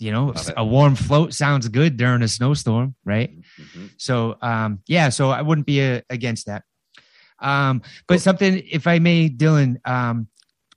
you 0.00 0.10
know, 0.10 0.26
Love 0.26 0.48
it. 0.48 0.54
a 0.56 0.64
warm 0.64 0.96
float 0.96 1.34
sounds 1.34 1.68
good 1.68 1.96
during 1.96 2.22
a 2.22 2.28
snowstorm, 2.28 2.94
right? 3.04 3.30
Mhm. 3.60 3.90
So, 3.98 4.36
um, 4.42 4.80
yeah, 4.86 5.10
so 5.10 5.30
I 5.30 5.42
wouldn't 5.42 5.66
be 5.66 5.80
uh 5.82 6.00
against 6.10 6.46
that. 6.46 6.64
Um, 7.38 7.82
but 8.08 8.20
something, 8.20 8.62
if 8.70 8.86
I 8.86 8.98
may, 8.98 9.28
Dylan, 9.30 9.76
um, 9.88 10.28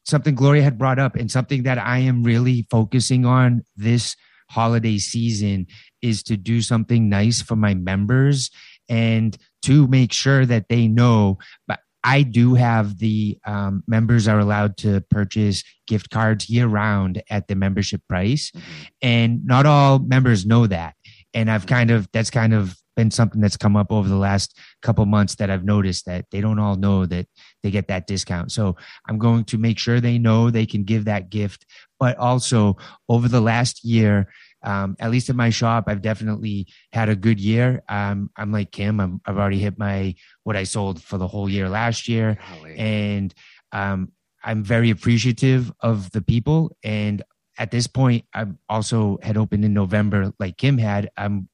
something 0.05 0.35
Gloria 0.35 0.63
had 0.63 0.77
brought 0.77 0.99
up 0.99 1.15
and 1.15 1.29
something 1.31 1.63
that 1.63 1.77
I 1.77 1.99
am 1.99 2.23
really 2.23 2.67
focusing 2.69 3.25
on 3.25 3.63
this 3.75 4.15
holiday 4.49 4.97
season 4.97 5.67
is 6.01 6.23
to 6.23 6.37
do 6.37 6.61
something 6.61 7.09
nice 7.09 7.41
for 7.41 7.55
my 7.55 7.73
members 7.73 8.51
and 8.89 9.37
to 9.63 9.87
make 9.87 10.11
sure 10.13 10.45
that 10.45 10.67
they 10.69 10.87
know. 10.87 11.37
But 11.67 11.79
I 12.03 12.23
do 12.23 12.55
have 12.55 12.99
the 12.99 13.37
um, 13.45 13.83
members 13.87 14.27
are 14.27 14.39
allowed 14.39 14.77
to 14.77 15.01
purchase 15.09 15.63
gift 15.87 16.09
cards 16.09 16.49
year 16.49 16.67
round 16.67 17.21
at 17.29 17.47
the 17.47 17.55
membership 17.55 18.01
price, 18.09 18.51
Mhm. 18.51 18.61
and 19.01 19.45
not 19.45 19.65
all 19.65 19.99
members 19.99 20.45
know 20.45 20.67
that. 20.67 20.95
And 21.33 21.49
I've 21.49 21.65
kind 21.65 21.91
of 21.91 22.07
that's 22.13 22.29
kind 22.29 22.53
of 22.53 22.77
been 22.95 23.09
something 23.09 23.41
that's 23.41 23.57
come 23.57 23.75
up 23.75 23.91
over 23.91 24.07
the 24.07 24.17
last 24.17 24.55
couple 24.83 25.03
months 25.07 25.35
that 25.35 25.49
I've 25.49 25.63
noticed 25.65 26.05
that 26.05 26.25
they 26.31 26.41
don't 26.41 26.59
all 26.59 26.75
know 26.75 27.07
that 27.07 27.25
they 27.63 27.71
get 27.71 27.87
that 27.87 28.05
discount. 28.05 28.51
So 28.51 28.75
I'm 29.09 29.17
going 29.17 29.45
to 29.45 29.57
make 29.57 29.79
sure 29.79 29.99
they 29.99 30.19
know 30.19 30.51
they 30.51 30.67
can 30.67 30.83
give 30.83 31.05
that 31.05 31.31
gift. 31.31 31.65
But 31.99 32.17
also 32.17 32.77
over 33.09 33.27
the 33.27 33.41
last 33.41 33.83
year, 33.83 34.27
um, 34.63 34.95
at 34.99 35.11
least 35.11 35.29
in 35.29 35.35
my 35.35 35.49
shop, 35.49 35.85
I've 35.87 36.01
definitely 36.01 36.67
had 36.91 37.09
a 37.09 37.15
good 37.15 37.39
year. 37.39 37.83
Um, 37.89 38.29
I'm 38.37 38.51
like 38.51 38.71
Kim. 38.71 38.99
I'm, 38.99 39.21
I've 39.25 39.37
already 39.37 39.59
hit 39.59 39.77
my 39.77 40.15
what 40.43 40.55
I 40.55 40.63
sold 40.63 41.01
for 41.01 41.17
the 41.17 41.27
whole 41.27 41.49
year 41.49 41.69
last 41.69 42.07
year, 42.07 42.37
Golly. 42.55 42.77
and 42.77 43.33
um, 43.71 44.11
I'm 44.43 44.63
very 44.63 44.89
appreciative 44.89 45.71
of 45.79 46.11
the 46.11 46.21
people. 46.21 46.75
And 46.83 47.21
at 47.57 47.71
this 47.71 47.87
point, 47.87 48.25
I'm 48.33 48.57
also 48.69 49.19
had 49.21 49.37
opened 49.37 49.65
in 49.65 49.73
November, 49.73 50.33
like 50.39 50.57
Kim 50.57 50.77
had. 50.77 51.09
I'm 51.17 51.49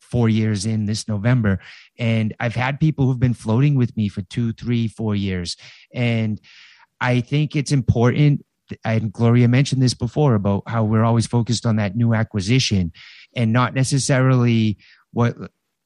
four 0.00 0.28
years 0.28 0.64
in 0.64 0.86
this 0.86 1.08
November, 1.08 1.58
and 1.98 2.34
I've 2.38 2.54
had 2.54 2.78
people 2.78 3.06
who've 3.06 3.18
been 3.18 3.34
floating 3.34 3.74
with 3.74 3.96
me 3.96 4.08
for 4.08 4.22
two, 4.22 4.52
three, 4.52 4.86
four 4.86 5.16
years, 5.16 5.56
and 5.92 6.40
I 7.00 7.20
think 7.20 7.56
it's 7.56 7.72
important. 7.72 8.44
And 8.84 9.12
Gloria 9.12 9.48
mentioned 9.48 9.82
this 9.82 9.94
before 9.94 10.34
about 10.34 10.62
how 10.66 10.84
we're 10.84 11.04
always 11.04 11.26
focused 11.26 11.66
on 11.66 11.76
that 11.76 11.96
new 11.96 12.14
acquisition 12.14 12.92
and 13.36 13.52
not 13.52 13.74
necessarily 13.74 14.78
what 15.12 15.36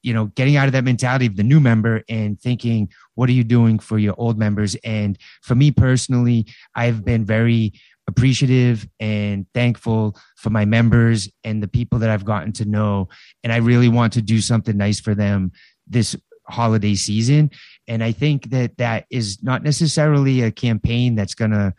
you 0.01 0.13
know 0.13 0.27
getting 0.27 0.55
out 0.55 0.67
of 0.67 0.71
that 0.73 0.83
mentality 0.83 1.25
of 1.25 1.35
the 1.35 1.43
new 1.43 1.59
member 1.59 2.03
and 2.09 2.39
thinking 2.39 2.89
what 3.15 3.29
are 3.29 3.33
you 3.33 3.43
doing 3.43 3.79
for 3.79 3.99
your 3.99 4.15
old 4.17 4.37
members? 4.37 4.75
And 4.83 5.17
for 5.41 5.55
me 5.55 5.71
personally 5.71 6.45
i've 6.75 7.03
been 7.03 7.25
very 7.25 7.73
appreciative 8.07 8.87
and 8.99 9.45
thankful 9.53 10.17
for 10.35 10.49
my 10.49 10.65
members 10.65 11.29
and 11.43 11.61
the 11.61 11.67
people 11.67 11.99
that 11.99 12.09
i've 12.09 12.25
gotten 12.25 12.51
to 12.53 12.65
know. 12.65 13.09
And 13.43 13.51
i 13.51 13.57
really 13.57 13.89
want 13.89 14.13
to 14.13 14.21
do 14.21 14.39
something 14.41 14.77
nice 14.77 14.99
for 14.99 15.15
them 15.15 15.51
this 15.87 16.15
holiday 16.47 16.95
season. 16.95 17.51
And 17.87 18.03
i 18.03 18.11
think 18.11 18.49
that 18.51 18.77
that 18.77 19.05
is 19.09 19.43
not 19.43 19.63
necessarily 19.63 20.41
a 20.41 20.51
campaign 20.51 21.15
that's 21.15 21.35
gonna 21.35 21.73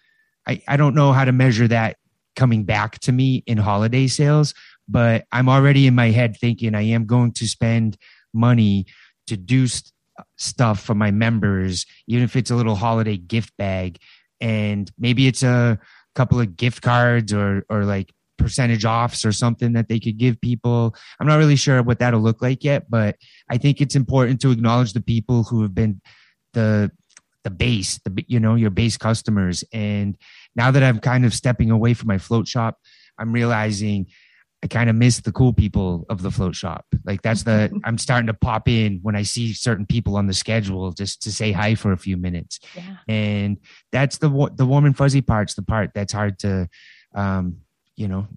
i, 0.47 0.63
I 0.69 0.77
don't 0.77 0.95
know 0.95 1.13
how 1.13 1.25
to 1.25 1.33
measure 1.33 1.69
that 1.69 1.97
coming 2.37 2.65
back 2.65 2.99
to 3.01 3.13
me 3.13 3.43
in 3.47 3.59
holiday 3.59 4.07
sales 4.07 4.55
but 4.89 5.25
i'm 5.33 5.49
already 5.49 5.87
in 5.87 5.95
my 5.95 6.11
head 6.11 6.37
thinking 6.37 6.75
i 6.75 6.83
am 6.83 7.07
going 7.07 7.33
to 7.33 7.47
spend 7.47 7.97
money 8.33 8.87
to 9.27 9.37
do 9.37 9.67
st- 9.67 9.93
stuff 10.37 10.81
for 10.81 10.95
my 10.95 11.11
members 11.11 11.87
even 12.07 12.25
if 12.25 12.37
it's 12.37 12.51
a 12.51 12.57
little 12.57 12.75
holiday 12.75 13.17
gift 13.17 13.57
bag. 13.57 13.99
And 14.41 14.91
maybe 14.99 15.27
it's 15.27 15.43
a 15.43 15.79
couple 16.15 16.41
of 16.41 16.57
gift 16.57 16.83
cards 16.83 17.33
or 17.33 17.65
or 17.69 17.85
like 17.85 18.13
percentage 18.39 18.85
offs 18.85 19.25
or 19.25 19.33
something 19.33 19.75
that 19.75 19.89
they 19.89 20.01
could 20.01 20.17
give 20.17 20.41
people. 20.41 20.95
I'm 21.21 21.27
not 21.27 21.37
really 21.37 21.57
sure 21.57 21.83
what 21.83 21.99
that'll 21.99 22.21
look 22.21 22.41
like 22.43 22.65
yet 22.65 22.91
but 22.91 23.17
i 23.51 23.59
think 23.59 23.81
it's 23.81 23.95
important 23.95 24.41
to 24.41 24.51
acknowledge 24.51 24.93
the 24.95 25.03
people 25.03 25.45
who 25.45 25.63
have 25.63 25.75
been 25.75 26.01
the 26.55 26.91
the 27.45 27.51
base 27.51 27.99
the 28.05 28.25
you 28.29 28.39
know 28.41 28.55
your 28.55 28.71
base 28.71 28.97
customers 28.97 29.65
and 29.73 30.17
now 30.55 30.71
that 30.71 30.83
i'm 30.83 30.99
kind 31.01 31.25
of 31.25 31.33
stepping 31.33 31.71
away 31.71 31.95
from 31.95 32.07
my 32.09 32.19
float 32.19 32.47
shop 32.47 32.79
i'm 33.19 33.33
realizing 33.33 34.07
I 34.63 34.67
kind 34.67 34.91
of 34.91 34.97
miss 34.97 35.21
the 35.21 35.33
cool 35.33 35.55
people 35.55 36.05
of 36.11 36.21
the 36.21 36.31
float 36.31 36.55
shop. 36.55 36.85
Like 37.07 37.23
that's 37.23 37.45
the 37.45 37.71
I'm 37.87 37.97
starting 37.97 38.27
to 38.27 38.35
pop 38.35 38.69
in 38.69 38.99
when 39.01 39.17
I 39.17 39.23
see 39.23 39.55
certain 39.55 39.87
people 39.87 40.17
on 40.19 40.27
the 40.27 40.35
schedule 40.35 40.93
just 40.93 41.23
to 41.23 41.33
say 41.33 41.51
hi 41.51 41.75
for 41.75 41.93
a 41.93 41.97
few 41.97 42.19
minutes. 42.19 42.61
Yeah. 42.77 42.97
And 43.09 43.57
that's 43.91 44.19
the 44.19 44.29
the 44.55 44.67
warm 44.67 44.85
and 44.85 44.95
fuzzy 44.95 45.23
parts, 45.23 45.55
the 45.55 45.63
part 45.63 45.93
that's 45.95 46.13
hard 46.13 46.39
to 46.41 46.69
um, 47.15 47.61
you 47.97 48.07
know, 48.07 48.29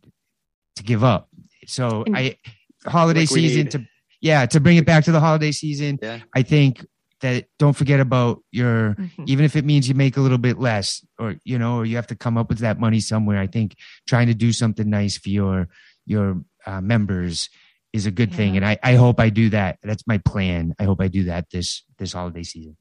to 0.77 0.83
give 0.83 1.03
up. 1.03 1.27
So 1.67 2.03
And- 2.05 2.15
I 2.15 2.37
holiday 2.85 3.21
Like 3.21 3.27
season 3.29 3.63
need. 3.63 3.71
to 3.71 3.85
yeah, 4.21 4.45
to 4.45 4.61
bring 4.61 4.77
it 4.77 4.85
back 4.85 5.03
to 5.03 5.11
the 5.11 5.19
holiday 5.19 5.51
season. 5.51 5.99
Yeah. 6.01 6.19
I 6.33 6.43
think 6.43 6.85
that 7.23 7.47
don't 7.57 7.75
forget 7.75 7.99
about 7.99 8.43
your 8.51 8.95
Mhm. 8.99 9.25
even 9.31 9.43
if 9.45 9.55
it 9.55 9.65
means 9.65 9.87
you 9.87 9.95
make 9.95 10.15
a 10.17 10.21
little 10.21 10.37
bit 10.37 10.59
less 10.59 11.03
or 11.17 11.35
you 11.43 11.57
know 11.57 11.79
or 11.79 11.85
you 11.87 11.95
have 11.95 12.11
to 12.11 12.15
come 12.15 12.37
up 12.37 12.47
with 12.51 12.59
that 12.59 12.77
money 12.79 12.99
somewhere 12.99 13.39
i 13.39 13.47
think 13.47 13.75
trying 14.05 14.27
to 14.27 14.35
do 14.35 14.51
something 14.51 14.87
nice 14.89 15.17
for 15.17 15.29
your 15.29 15.67
your 16.05 16.43
uh, 16.67 16.81
members 16.81 17.49
is 17.93 18.05
a 18.05 18.11
good 18.11 18.33
thing. 18.33 18.57
And 18.57 18.65
I, 18.65 18.77
I 18.81 18.93
hope 18.95 19.19
i 19.19 19.29
do 19.29 19.49
that. 19.53 19.77
That's 19.83 20.05
my 20.07 20.17
plan. 20.17 20.73
I 20.81 20.83
hope 20.89 20.99
i 20.99 21.07
do 21.07 21.23
that 21.31 21.49
this 21.51 21.83
this 21.97 22.13
holiday 22.13 22.43
season 22.43 22.75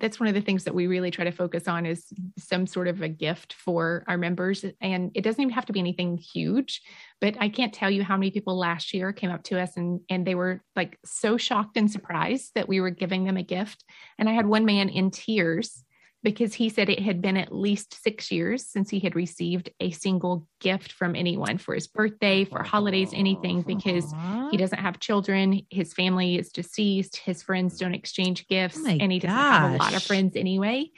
that's 0.00 0.20
one 0.20 0.28
of 0.28 0.34
the 0.34 0.40
things 0.40 0.64
that 0.64 0.74
we 0.74 0.86
really 0.86 1.10
try 1.10 1.24
to 1.24 1.30
focus 1.30 1.68
on 1.68 1.86
is 1.86 2.06
some 2.38 2.66
sort 2.66 2.88
of 2.88 3.02
a 3.02 3.08
gift 3.08 3.52
for 3.52 4.04
our 4.06 4.18
members. 4.18 4.64
And 4.80 5.10
it 5.14 5.22
doesn't 5.22 5.40
even 5.40 5.54
have 5.54 5.66
to 5.66 5.72
be 5.72 5.80
anything 5.80 6.18
huge 6.18 6.82
but 7.20 7.36
i 7.40 7.48
can't 7.48 7.72
tell 7.72 7.90
you 7.90 8.02
how 8.02 8.16
many 8.16 8.30
people 8.30 8.56
last 8.56 8.94
year 8.94 9.12
came 9.12 9.30
up 9.30 9.42
to 9.44 9.60
us 9.60 9.76
and 9.76 10.00
and 10.08 10.26
they 10.26 10.34
were 10.34 10.62
like 10.76 10.98
so 11.04 11.36
shocked 11.36 11.76
and 11.76 11.90
surprised 11.90 12.52
that 12.54 12.68
we 12.68 12.80
were 12.80 12.90
giving 12.90 13.24
them 13.24 13.36
a 13.36 13.42
gift. 13.42 13.84
And 14.18 14.28
i 14.28 14.32
had 14.32 14.46
one 14.46 14.64
man 14.64 14.88
in 14.88 15.10
tears 15.10 15.84
because 16.28 16.52
he 16.52 16.68
said 16.68 16.90
it 16.90 17.00
had 17.00 17.22
been 17.22 17.38
at 17.38 17.54
least 17.54 18.02
six 18.02 18.30
years 18.30 18.66
since 18.66 18.90
he 18.90 19.00
had 19.00 19.16
received 19.16 19.70
a 19.80 19.90
single 19.92 20.46
gift 20.60 20.92
from 20.92 21.16
anyone 21.16 21.56
for 21.56 21.74
his 21.74 21.86
birthday 21.86 22.44
for 22.44 22.62
holidays 22.62 23.12
anything 23.14 23.62
because 23.62 24.12
he 24.50 24.58
doesn't 24.58 24.78
have 24.78 25.00
children. 25.00 25.62
His 25.70 25.94
family 25.94 26.36
is 26.38 26.50
deceased. 26.52 27.16
His 27.16 27.42
friends 27.42 27.78
don't 27.78 27.94
exchange 27.94 28.46
gifts. 28.46 28.78
Oh 28.84 28.88
and 28.90 29.10
he 29.10 29.20
doesn't 29.20 29.34
have 29.34 29.72
a 29.72 29.76
lot 29.78 29.94
of 29.96 30.02
friends 30.02 30.36
anyway. 30.36 30.90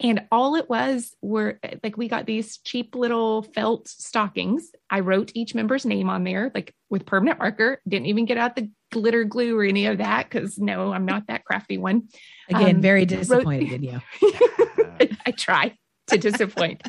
And 0.00 0.26
all 0.30 0.54
it 0.54 0.70
was 0.70 1.12
were 1.20 1.58
like 1.82 1.96
we 1.96 2.06
got 2.06 2.24
these 2.24 2.58
cheap 2.58 2.94
little 2.94 3.42
felt 3.42 3.88
stockings. 3.88 4.70
I 4.88 5.00
wrote 5.00 5.32
each 5.34 5.56
member's 5.56 5.84
name 5.84 6.08
on 6.08 6.22
there, 6.22 6.52
like 6.54 6.72
with 6.88 7.04
permanent 7.04 7.40
marker. 7.40 7.80
Didn't 7.88 8.06
even 8.06 8.24
get 8.24 8.38
out 8.38 8.54
the 8.54 8.70
glitter 8.92 9.24
glue 9.24 9.58
or 9.58 9.64
any 9.64 9.86
of 9.86 9.98
that 9.98 10.30
because 10.30 10.56
no, 10.56 10.92
I'm 10.92 11.04
not 11.04 11.26
that 11.26 11.44
crafty 11.44 11.78
one. 11.78 12.04
Again, 12.48 12.76
Um, 12.76 12.80
very 12.80 13.00
wrote- 13.00 13.08
disappointed 13.08 13.72
in 13.72 13.82
you. 13.82 14.00
I 15.26 15.30
try 15.32 15.76
to 16.08 16.18
disappoint. 16.18 16.82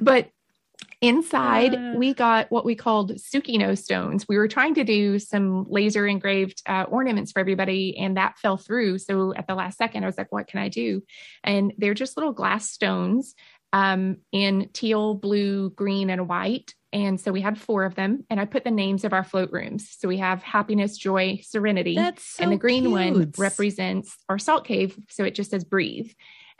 but 0.00 0.28
Inside, 1.00 1.74
Uh. 1.74 1.94
we 1.98 2.14
got 2.14 2.50
what 2.50 2.64
we 2.64 2.74
called 2.74 3.12
Sukino 3.16 3.76
stones. 3.76 4.26
We 4.26 4.38
were 4.38 4.48
trying 4.48 4.74
to 4.76 4.84
do 4.84 5.18
some 5.18 5.66
laser 5.68 6.06
engraved 6.06 6.62
uh, 6.66 6.86
ornaments 6.88 7.30
for 7.32 7.40
everybody, 7.40 7.98
and 7.98 8.16
that 8.16 8.38
fell 8.38 8.56
through. 8.56 8.98
So 8.98 9.34
at 9.34 9.46
the 9.46 9.54
last 9.54 9.76
second, 9.76 10.02
I 10.04 10.06
was 10.06 10.16
like, 10.16 10.32
what 10.32 10.46
can 10.46 10.60
I 10.60 10.70
do? 10.70 11.02
And 11.42 11.74
they're 11.76 11.92
just 11.92 12.16
little 12.16 12.32
glass 12.32 12.70
stones 12.70 13.34
um, 13.74 14.18
in 14.32 14.70
teal, 14.72 15.14
blue, 15.14 15.70
green, 15.70 16.08
and 16.08 16.26
white. 16.26 16.72
And 16.90 17.20
so 17.20 17.32
we 17.32 17.42
had 17.42 17.60
four 17.60 17.84
of 17.84 17.96
them, 17.96 18.24
and 18.30 18.40
I 18.40 18.46
put 18.46 18.64
the 18.64 18.70
names 18.70 19.04
of 19.04 19.12
our 19.12 19.24
float 19.24 19.50
rooms. 19.52 19.94
So 19.98 20.08
we 20.08 20.18
have 20.18 20.42
happiness, 20.42 20.96
joy, 20.96 21.40
serenity. 21.42 21.96
That's 21.96 22.24
so 22.24 22.44
and 22.44 22.52
the 22.52 22.56
green 22.56 22.90
one 22.92 23.32
represents 23.36 24.16
our 24.30 24.38
salt 24.38 24.64
cave. 24.64 24.96
So 25.10 25.24
it 25.24 25.34
just 25.34 25.50
says 25.50 25.64
breathe. 25.64 26.10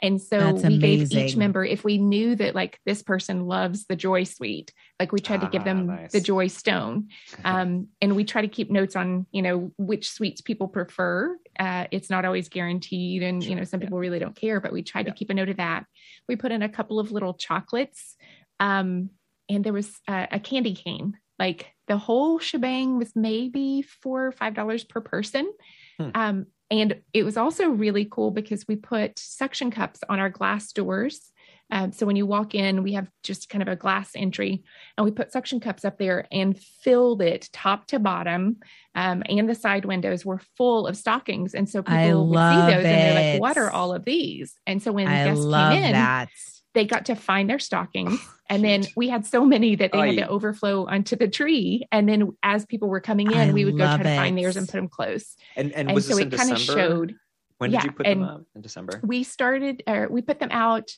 And 0.03 0.21
so 0.21 0.39
That's 0.39 0.65
we 0.65 0.79
gave 0.79 1.13
each 1.13 1.37
member, 1.37 1.65
if 1.65 1.85
we 1.85 1.99
knew 1.99 2.35
that 2.37 2.55
like 2.55 2.79
this 2.85 3.03
person 3.03 3.47
loves 3.47 3.87
the 3.87 3.97
joy 3.97 4.25
suite, 4.25 4.73
like 5.01 5.13
we 5.13 5.21
tried 5.21 5.41
to 5.43 5.49
give 5.49 5.63
Ah, 5.63 5.65
them 5.65 5.87
nice. 5.87 6.13
the 6.13 6.21
joy 6.21 6.49
stone. 6.49 7.09
Um, 7.45 7.89
and 8.03 8.17
we 8.17 8.25
try 8.25 8.43
to 8.43 8.49
keep 8.49 8.71
notes 8.71 8.97
on, 8.97 9.27
you 9.31 9.43
know, 9.43 9.73
which 9.79 10.11
suites 10.11 10.41
people 10.41 10.69
prefer. 10.69 11.39
Uh, 11.59 11.87
it's 11.91 12.11
not 12.11 12.25
always 12.25 12.49
guaranteed. 12.49 13.23
And, 13.23 13.43
you 13.43 13.55
know, 13.55 13.65
some 13.65 13.81
yeah. 13.81 13.87
people 13.87 13.99
really 13.99 14.19
don't 14.19 14.35
care, 14.37 14.61
but 14.61 14.73
we 14.73 14.83
tried 14.83 15.07
Yeah. 15.07 15.13
to 15.13 15.19
keep 15.19 15.31
a 15.31 15.35
note 15.35 15.49
of 15.49 15.57
that. 15.59 15.85
We 16.29 16.37
put 16.37 16.53
in 16.53 16.63
a 16.63 16.69
couple 16.69 16.99
of 16.99 17.13
little 17.13 17.35
chocolates. 17.35 18.17
Um, 18.61 19.11
and 19.49 19.63
there 19.65 19.73
was 19.73 19.93
a, 20.09 20.29
a 20.33 20.41
candy 20.41 20.75
cane. 20.75 21.19
Like 21.39 21.73
the 21.89 21.99
whole 21.99 22.39
shebang 22.39 22.99
was 22.99 23.13
maybe 23.15 23.83
four 23.83 24.27
or 24.27 24.33
five 24.33 24.55
dollars 24.55 24.85
per 24.85 25.01
person. 25.01 25.53
Hmm. 25.99 26.11
Um, 26.15 26.47
and 26.75 27.01
it 27.13 27.23
was 27.23 27.37
also 27.37 27.69
really 27.69 28.05
cool 28.05 28.33
because 28.33 28.67
we 28.67 28.75
put 28.75 29.19
suction 29.19 29.71
cups 29.71 30.01
on 30.09 30.19
our 30.19 30.29
glass 30.29 30.73
doors. 30.73 31.31
Um, 31.71 31.93
so 31.93 32.05
when 32.05 32.17
you 32.17 32.27
walk 32.27 32.55
in, 32.55 32.83
we 32.83 32.93
have 32.93 33.09
just 33.23 33.49
kind 33.49 33.63
of 33.63 33.69
a 33.69 33.77
glass 33.77 34.11
entry, 34.15 34.63
and 34.99 35.05
we 35.05 35.11
put 35.11 35.33
suction 35.33 35.61
cups 35.61 35.85
up 35.85 35.99
there 35.99 36.27
and 36.31 36.59
filled 36.59 37.23
it 37.23 37.49
top 37.53 37.87
to 37.87 37.99
bottom. 37.99 38.59
Um, 38.95 39.23
and 39.29 39.49
the 39.49 39.55
side 39.55 39.85
windows 39.85 40.27
were 40.27 40.41
full 40.57 40.87
of 40.87 40.97
stockings, 40.97 41.55
and 41.55 41.69
so 41.69 41.83
people 41.83 41.97
I 41.97 42.15
would 42.15 42.69
see 42.69 42.75
those 42.75 42.85
and 42.85 43.17
they're 43.17 43.33
like, 43.33 43.41
"What 43.41 43.57
are 43.57 43.71
all 43.71 43.95
of 43.95 44.05
these?" 44.05 44.59
And 44.67 44.83
so 44.83 44.93
when 44.93 45.09
I 45.09 45.25
guests 45.25 45.45
came 45.45 45.85
in, 45.85 45.93
that. 45.93 46.29
They 46.75 46.85
got 46.85 47.07
to 47.07 47.15
find 47.15 47.49
their 47.49 47.59
stockings 47.59 48.21
and 48.51 48.63
then 48.65 48.87
we 48.97 49.09
had 49.09 49.25
so 49.25 49.45
many 49.45 49.75
that 49.77 49.93
they 49.93 49.99
Oh, 49.99 50.03
had 50.03 50.17
to 50.17 50.29
overflow 50.29 50.87
onto 50.87 51.17
the 51.17 51.29
tree 51.29 51.87
and 51.93 52.09
then 52.09 52.31
as 52.43 52.67
people 52.67 52.89
were 52.89 53.01
coming 53.01 53.31
in 53.31 53.51
I 53.51 53.53
we 53.53 53.65
would 53.65 53.79
go 53.79 53.85
try 53.85 53.97
love 53.97 54.03
to 54.03 54.17
find 54.17 54.37
theirs 54.39 54.57
and 54.57 54.67
put 54.69 54.77
them 54.77 54.89
close 54.89 55.37
And 55.57 55.73
and, 55.73 55.89
and 55.89 55.95
was 55.95 56.07
so 56.07 56.17
this 56.17 56.27
in 56.27 56.29
it 56.33 56.37
kind 56.37 56.51
of 56.53 56.59
December? 56.59 56.81
showed 56.81 57.15
when 57.59 57.71
did 57.71 57.77
yeah, 57.77 57.85
you 57.85 57.93
put 57.93 58.05
them 58.05 58.23
up? 58.23 58.43
In 58.55 58.63
December. 58.63 59.01
we 59.05 59.23
started 59.23 59.83
or 59.87 60.09
we 60.09 60.21
put 60.23 60.39
them 60.41 60.51
out 60.53 60.91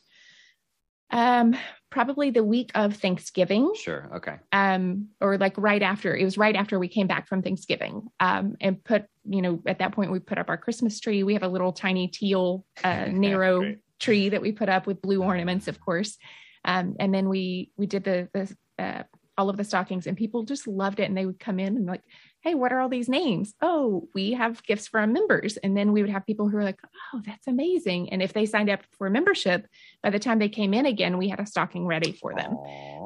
um 1.10 1.54
probably 1.90 2.30
the 2.30 2.42
week 2.42 2.72
of 2.74 2.96
thanksgiving 2.96 3.72
Sure. 3.76 4.10
Okay. 4.16 4.36
um 4.52 5.08
or 5.20 5.38
like 5.38 5.54
right 5.56 5.82
after 5.82 6.16
it 6.16 6.24
was 6.24 6.36
right 6.36 6.56
after 6.56 6.78
we 6.80 6.88
came 6.88 7.06
back 7.06 7.28
from 7.28 7.42
thanksgiving 7.42 8.08
um 8.18 8.56
and 8.60 8.82
put 8.82 9.04
you 9.24 9.40
know 9.40 9.62
at 9.66 9.78
that 9.78 9.92
point 9.92 10.10
we 10.10 10.18
put 10.18 10.36
up 10.38 10.48
our 10.48 10.56
christmas 10.56 10.98
tree 10.98 11.22
we 11.22 11.34
have 11.34 11.44
a 11.44 11.48
little 11.48 11.72
tiny 11.72 12.08
teal 12.08 12.64
uh 12.82 13.04
narrow 13.10 13.60
Great. 13.60 13.78
Tree 13.98 14.28
that 14.30 14.42
we 14.42 14.52
put 14.52 14.68
up 14.68 14.86
with 14.86 15.02
blue 15.02 15.22
ornaments 15.22 15.68
of 15.68 15.80
course. 15.80 16.18
Um 16.64 16.96
and 16.98 17.14
then 17.14 17.28
we 17.28 17.70
we 17.76 17.86
did 17.86 18.04
the 18.04 18.28
the 18.32 18.56
uh, 18.82 19.02
all 19.38 19.50
of 19.50 19.58
the 19.58 19.64
stockings 19.64 20.06
and 20.06 20.16
people 20.16 20.44
just 20.44 20.66
loved 20.66 20.98
it. 20.98 21.04
And 21.04 21.16
they 21.16 21.26
would 21.26 21.38
come 21.38 21.60
in 21.60 21.76
and 21.76 21.86
like 21.86 22.02
hey 22.42 22.54
what 22.54 22.72
are 22.72 22.80
all 22.80 22.88
these 22.88 23.08
names? 23.08 23.54
Oh 23.60 24.08
we 24.14 24.32
have 24.32 24.62
gifts 24.62 24.88
for 24.88 25.00
our 25.00 25.06
members. 25.06 25.56
And 25.58 25.76
then 25.76 25.92
we 25.92 26.02
would 26.02 26.10
have 26.10 26.26
people 26.26 26.48
who 26.48 26.56
are 26.56 26.64
like 26.64 26.80
oh 27.12 27.20
that's 27.24 27.46
amazing. 27.46 28.10
And 28.12 28.22
if 28.22 28.32
they 28.32 28.46
signed 28.46 28.70
up 28.70 28.80
for 28.98 29.10
membership 29.10 29.66
by 30.02 30.10
the 30.10 30.18
time 30.18 30.38
they 30.38 30.48
came 30.48 30.74
in 30.74 30.86
again 30.86 31.18
we 31.18 31.28
had 31.28 31.40
a 31.40 31.46
stocking 31.46 31.86
ready 31.86 32.12
for 32.12 32.34
them. 32.34 32.56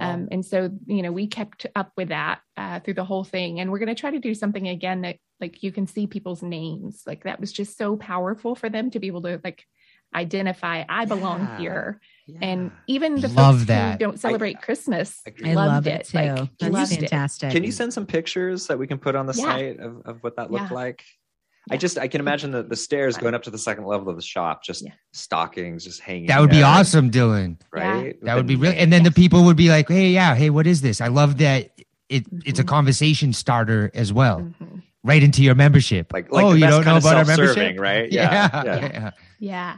Um, 0.01 0.29
and 0.31 0.45
so, 0.45 0.71
you 0.87 1.03
know, 1.03 1.13
we 1.13 1.27
kept 1.27 1.67
up 1.77 1.93
with 1.97 2.09
that 2.09 2.41
uh, 2.57 2.81
through 2.81 2.95
the 2.95 3.05
whole 3.05 3.25
thing. 3.25 3.61
And 3.61 3.71
we're 3.71 3.79
going 3.79 3.95
to 3.95 4.01
try 4.01 4.11
to 4.11 4.19
do 4.19 4.35
something 4.35 4.67
again 4.67 5.03
that, 5.03 5.17
like, 5.41 5.63
you 5.63 5.73
can 5.73 5.87
see 5.87 6.07
people's 6.07 6.43
names. 6.43 7.03
Like, 7.07 7.25
that 7.25 7.39
was 7.39 7.53
just 7.53 7.77
so 7.77 7.97
powerful 7.97 8.55
for 8.55 8.71
them 8.71 8.91
to 8.93 8.99
be 8.99 9.09
able 9.09 9.23
to, 9.23 9.41
like, 9.45 9.65
identify, 10.15 10.85
I 10.89 11.05
belong 11.05 11.41
Yeah. 11.41 11.59
here. 11.59 12.01
Yeah. 12.27 12.39
And 12.43 12.71
even 12.87 13.21
the 13.21 13.29
Love 13.29 13.57
folks 13.57 13.67
that. 13.69 13.93
who 13.93 13.99
don't 13.99 14.21
celebrate 14.21 14.61
Christmas. 14.63 15.21
I 15.45 15.55
loved 15.55 15.57
love 15.57 15.87
it. 15.87 15.91
it 16.01 16.07
too. 16.07 16.19
Like, 16.19 16.51
That's 16.59 16.73
loved 16.73 16.93
it. 16.93 17.01
fantastic. 17.01 17.51
Can 17.53 17.65
you 17.65 17.73
send 17.73 17.93
some 17.93 18.07
pictures 18.07 18.67
that 18.69 18.79
we 18.79 18.87
can 18.87 18.99
put 18.99 19.15
on 19.17 19.27
the 19.27 19.35
Yeah. 19.35 19.45
site 19.45 19.81
of, 19.81 20.03
of 20.05 20.19
what 20.23 20.37
that 20.37 20.51
looked 20.51 20.71
Yeah. 20.71 20.77
like? 20.77 21.05
I 21.71 21.77
just 21.77 21.99
I 21.99 22.09
can 22.09 22.21
imagine 22.21 22.51
the, 22.53 22.63
the 22.63 22.75
stairs 22.77 23.17
going 23.17 23.35
up 23.35 23.43
to 23.45 23.51
the 23.51 23.59
second 23.59 23.85
level 23.85 24.09
of 24.09 24.17
the 24.17 24.23
shop, 24.23 24.63
just 24.65 24.83
Yeah. 24.85 24.93
stockings, 25.13 25.85
just 25.85 26.01
hanging. 26.01 26.27
That 26.27 26.41
would 26.41 26.51
be 26.51 26.63
awesome, 26.63 27.11
Dylan. 27.11 27.59
right? 27.73 28.17
That 28.23 28.35
would 28.37 28.47
be 28.47 28.57
really, 28.57 28.77
and 28.77 28.93
then 28.93 29.03
the 29.03 29.11
people 29.13 29.45
would 29.45 29.57
be 29.57 29.69
like, 29.69 29.89
"Hey, 29.89 30.09
yeah, 30.11 30.35
hey, 30.35 30.51
what 30.51 30.67
is 30.67 30.81
this?" 30.81 31.01
I 31.01 31.09
love 31.09 31.39
that 31.39 31.71
it 32.09 32.25
it's 32.45 32.59
a 32.59 32.65
Mhm. 32.65 32.69
conversation 32.69 33.33
starter 33.33 33.91
as 33.95 34.13
well, 34.13 34.41
Mhm. 34.41 34.83
right 35.05 35.23
into 35.23 35.43
your 35.45 35.55
membership. 35.55 36.13
like 36.13 36.33
like 36.33 36.45
oh, 36.45 36.55
you 36.55 36.61
don't 36.67 36.85
know 36.85 36.97
about 36.97 37.17
our 37.19 37.25
self-serving, 37.25 37.77
membership, 37.77 37.81
right? 37.81 38.11
Yeah, 38.13 38.49
yeah. 38.65 38.75
yeah. 38.75 39.11
Yeah. 39.39 39.77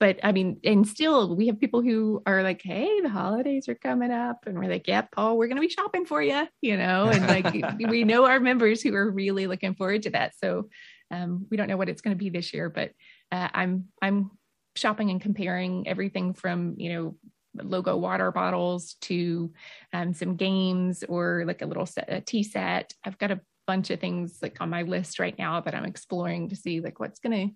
But 0.00 0.20
I 0.22 0.32
mean, 0.32 0.60
and 0.64 0.86
still, 0.86 1.34
we 1.34 1.48
have 1.48 1.58
people 1.58 1.82
who 1.82 2.22
are 2.24 2.42
like, 2.42 2.62
"Hey, 2.62 3.00
the 3.00 3.08
holidays 3.08 3.68
are 3.68 3.74
coming 3.74 4.12
up," 4.12 4.44
and 4.46 4.56
we're 4.56 4.70
like, 4.70 4.86
yeah, 4.86 5.02
Paul, 5.02 5.36
we're 5.36 5.48
going 5.48 5.56
to 5.56 5.66
be 5.66 5.68
shopping 5.68 6.06
for 6.06 6.22
you," 6.22 6.46
you 6.60 6.76
know, 6.76 7.06
and 7.08 7.26
like 7.26 7.76
we 7.90 8.04
know 8.04 8.26
our 8.26 8.38
members 8.38 8.80
who 8.80 8.94
are 8.94 9.10
really 9.10 9.46
looking 9.46 9.74
forward 9.74 10.02
to 10.02 10.10
that. 10.10 10.34
So 10.36 10.68
um, 11.10 11.46
we 11.50 11.56
don't 11.56 11.68
know 11.68 11.76
what 11.76 11.88
it's 11.88 12.00
going 12.00 12.16
to 12.16 12.22
be 12.22 12.30
this 12.30 12.54
year, 12.54 12.70
but 12.70 12.92
uh, 13.32 13.48
I'm 13.52 13.86
I'm 14.00 14.30
shopping 14.76 15.10
and 15.10 15.20
comparing 15.20 15.88
everything 15.88 16.32
from 16.32 16.74
you 16.78 16.92
know 16.92 17.16
logo 17.60 17.96
water 17.96 18.30
bottles 18.30 18.94
to 19.00 19.52
um, 19.92 20.14
some 20.14 20.36
games 20.36 21.02
or 21.08 21.44
like 21.46 21.62
a 21.62 21.66
little 21.66 21.86
set, 21.86 22.06
a 22.08 22.20
tea 22.20 22.44
set. 22.44 22.94
I've 23.04 23.18
got 23.18 23.32
a 23.32 23.40
bunch 23.66 23.90
of 23.90 24.00
things 24.00 24.38
like 24.40 24.60
on 24.60 24.70
my 24.70 24.82
list 24.82 25.18
right 25.18 25.36
now 25.38 25.60
that 25.60 25.74
I'm 25.74 25.84
exploring 25.84 26.50
to 26.50 26.56
see 26.56 26.80
like 26.80 27.00
what's 27.00 27.18
going 27.18 27.48
to 27.48 27.54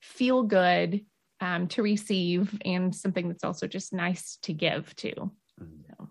feel 0.00 0.42
good 0.42 1.04
um, 1.42 1.66
to 1.66 1.82
receive 1.82 2.56
and 2.64 2.94
something 2.94 3.28
that's 3.28 3.44
also 3.44 3.66
just 3.66 3.92
nice 3.92 4.38
to 4.42 4.52
give 4.52 4.94
too. 4.94 5.32
So 5.58 6.08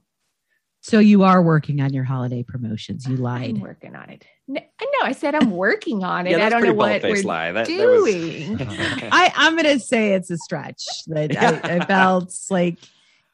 So 0.82 1.00
you 1.00 1.24
are 1.24 1.42
working 1.42 1.80
on 1.80 1.94
your 1.94 2.04
holiday 2.04 2.44
promotions. 2.44 3.08
You 3.08 3.16
lied. 3.16 3.56
I'm 3.56 3.62
working 3.62 3.96
on 3.96 4.10
it. 4.10 4.26
No, 4.48 4.60
I 4.80 4.86
I 5.04 5.14
said 5.14 5.34
I'm 5.34 5.52
working 5.52 6.04
on 6.04 6.28
it. 6.28 6.38
Yeah, 6.38 6.46
I 6.46 6.50
don't 6.50 6.64
know 6.64 6.74
what 6.74 7.02
we're 7.02 7.24
lie. 7.24 7.52
That, 7.52 7.66
doing. 7.66 8.58
That 8.58 8.68
was... 8.68 8.78
I, 9.12 9.32
I'm 9.36 9.56
gonna 9.56 9.80
say 9.80 10.14
it's 10.14 10.30
a 10.30 10.38
stretch. 10.38 10.84
That 11.08 11.36
I, 11.38 11.78
I 11.78 11.86
felt 11.86 12.34
like 12.50 12.80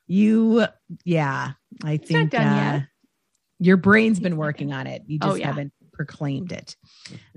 you. 0.05 0.65
Yeah, 1.03 1.51
I 1.83 1.97
not 1.97 2.05
think 2.05 2.33
uh, 2.33 2.81
your 3.59 3.77
brain's 3.77 4.19
been 4.19 4.37
working 4.37 4.71
on 4.71 4.87
it. 4.87 5.03
You 5.07 5.19
Oh, 5.21 5.29
just 5.29 5.39
yeah. 5.39 5.47
haven't 5.47 5.73
proclaimed 5.93 6.51
it. 6.51 6.75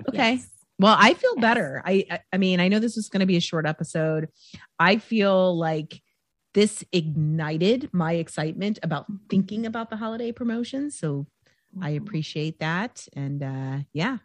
Okay. 0.09 0.35
Yes. 0.35 0.49
Well, 0.81 0.97
I 0.99 1.13
feel 1.13 1.37
better. 1.37 1.83
I, 1.85 2.07
I 2.11 2.21
I 2.33 2.39
mean, 2.39 2.59
I 2.59 2.69
know 2.69 2.79
this 2.79 2.97
is 2.97 3.11
going 3.11 3.21
to 3.21 3.27
be 3.27 3.37
a 3.37 3.41
short 3.41 3.67
episode. 3.67 4.29
I 4.79 4.97
feel 4.97 5.57
like 5.57 6.01
this 6.55 6.83
ignited 6.91 7.91
my 7.93 8.15
excitement 8.15 8.79
about 8.83 9.05
thinking 9.29 9.67
about 9.67 9.91
the 9.91 9.97
holiday 9.97 10.33
promotions. 10.33 10.99
So 10.99 11.27
I 11.81 11.91
appreciate 11.91 12.59
that. 12.61 13.07
And 13.13 13.43
uh 13.43 13.79
yeah, 13.93 14.19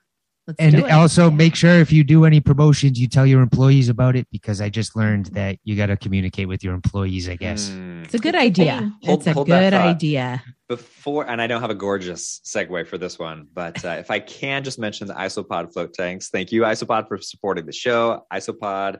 let's 0.47 0.59
And 0.59 0.83
also 0.91 1.31
make 1.31 1.55
sure 1.55 1.79
if 1.79 1.91
you 1.91 2.03
do 2.03 2.25
any 2.25 2.39
promotions, 2.39 2.99
you 2.99 3.07
tell 3.07 3.25
your 3.25 3.41
employees 3.41 3.89
about 3.89 4.15
it 4.15 4.27
because 4.31 4.61
I 4.61 4.69
just 4.69 4.95
learned 4.95 5.27
that 5.27 5.57
you 5.63 5.75
got 5.75 5.87
to 5.87 5.97
communicate 5.97 6.47
with 6.47 6.63
your 6.63 6.73
employees. 6.73 7.27
I 7.29 7.35
guess. 7.35 7.69
Hmm. 7.69 8.03
it's 8.03 8.13
a 8.13 8.19
good 8.19 8.35
idea. 8.35 8.79
thing. 8.79 8.93
Hold- 9.03 9.27
it's 9.27 9.37
a 9.37 9.43
good 9.43 9.73
idea. 9.73 10.43
before 10.67 11.29
and 11.29 11.39
i 11.39 11.45
don't 11.45 11.61
have 11.61 11.69
a 11.69 11.75
gorgeous 11.75 12.41
segue 12.43 12.87
for 12.87 12.97
this 12.97 13.19
one 13.19 13.47
but 13.53 13.85
uh, 13.85 13.89
if 13.89 14.09
i 14.09 14.19
can 14.19 14.63
just 14.63 14.79
mention 14.79 15.05
the 15.05 15.13
isopod 15.13 15.71
float 15.71 15.93
tanks 15.93 16.29
thank 16.29 16.51
you 16.51 16.63
isopod 16.63 17.07
for 17.07 17.19
supporting 17.19 17.67
the 17.67 17.71
show 17.71 18.25
isopod 18.33 18.97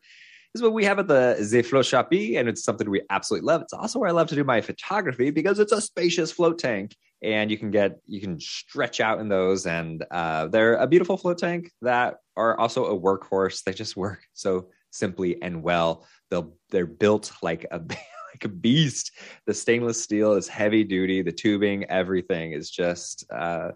is 0.56 0.62
what 0.62 0.74
we 0.74 0.86
have 0.86 1.00
at 1.00 1.08
the 1.08 1.38
ze 1.42 1.62
float 1.62 1.86
shoppy 1.86 2.38
and 2.38 2.48
it's 2.50 2.64
something 2.64 2.90
we 2.90 3.02
absolutely 3.10 3.46
love. 3.46 3.62
It's 3.62 3.74
also 3.74 4.00
where 4.00 4.10
i 4.10 4.14
love 4.14 4.28
to 4.30 4.36
do 4.36 4.44
my 4.44 4.62
photography 4.62 5.30
because 5.30 5.60
it's 5.60 5.72
a 5.72 5.82
spacious 5.82 6.32
float 6.32 6.58
tank 6.58 6.96
and 7.22 7.52
you 7.52 7.58
can 7.58 7.72
get 7.72 8.00
you 8.06 8.22
can 8.22 8.40
stretch 8.40 9.00
out 9.00 9.20
in 9.20 9.28
those 9.28 9.66
and 9.66 10.06
uh, 10.12 10.48
they're 10.48 10.76
a 10.76 10.88
beautiful 10.88 11.18
float 11.18 11.38
tank 11.38 11.72
that 11.82 12.18
are 12.38 12.58
also 12.60 12.86
a 12.86 13.00
workhorse. 13.00 13.64
They 13.64 13.74
just 13.74 13.98
work 13.98 14.22
so 14.34 14.70
simply 14.92 15.42
and 15.42 15.64
well. 15.64 16.06
They'll 16.30 16.56
they're 16.70 16.86
built 16.86 17.32
like 17.42 17.66
a 17.72 17.80
like 18.36 18.44
a 18.44 18.50
beast. 18.50 19.12
The 19.46 19.54
stainless 19.54 20.02
steel 20.02 20.34
is 20.34 20.48
heavy 20.48 20.84
duty. 20.84 21.22
The 21.22 21.32
tubing 21.32 21.86
everything 21.86 22.52
is 22.52 22.70
just 22.70 23.26
uh 23.32 23.72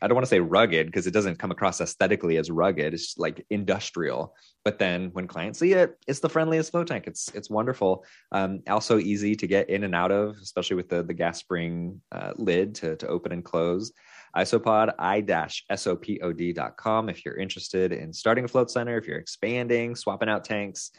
i 0.00 0.08
don't 0.08 0.14
want 0.14 0.24
to 0.24 0.30
say 0.30 0.40
rugged 0.40 0.86
because 0.86 1.06
it 1.06 1.12
doesn't 1.12 1.38
come 1.38 1.50
across 1.50 1.80
aesthetically 1.80 2.36
as 2.36 2.50
rugged 2.50 2.94
it's 2.94 3.18
like 3.18 3.44
industrial. 3.50 4.34
But 4.64 4.78
then 4.78 5.10
when 5.12 5.26
clients 5.26 5.58
see 5.58 5.72
it 5.72 5.96
it's 6.06 6.20
the 6.20 6.28
friendliest 6.28 6.70
float 6.70 6.86
tank. 6.88 7.04
It's 7.06 7.28
it's 7.34 7.50
wonderful. 7.50 8.04
Um 8.32 8.60
also 8.68 8.98
easy 8.98 9.34
to 9.36 9.46
get 9.46 9.70
in 9.70 9.84
and 9.84 9.94
out 9.94 10.12
of 10.12 10.36
especially 10.42 10.76
with 10.76 10.88
the 10.88 11.02
the 11.02 11.14
gas 11.14 11.38
spring 11.38 12.00
uh, 12.12 12.32
lid 12.36 12.74
to, 12.76 12.96
to 12.96 13.06
open 13.08 13.32
and 13.32 13.44
close. 13.44 13.92
Isopod 14.36 14.94
isopod.com 15.70 17.08
if 17.08 17.24
you're 17.24 17.36
interested 17.36 17.92
in 17.92 18.12
starting 18.12 18.44
a 18.44 18.48
float 18.48 18.70
center 18.70 18.98
if 18.98 19.06
you're 19.06 19.18
expanding 19.18 19.94
swapping 19.96 20.28
out 20.28 20.44
tanks. 20.44 20.90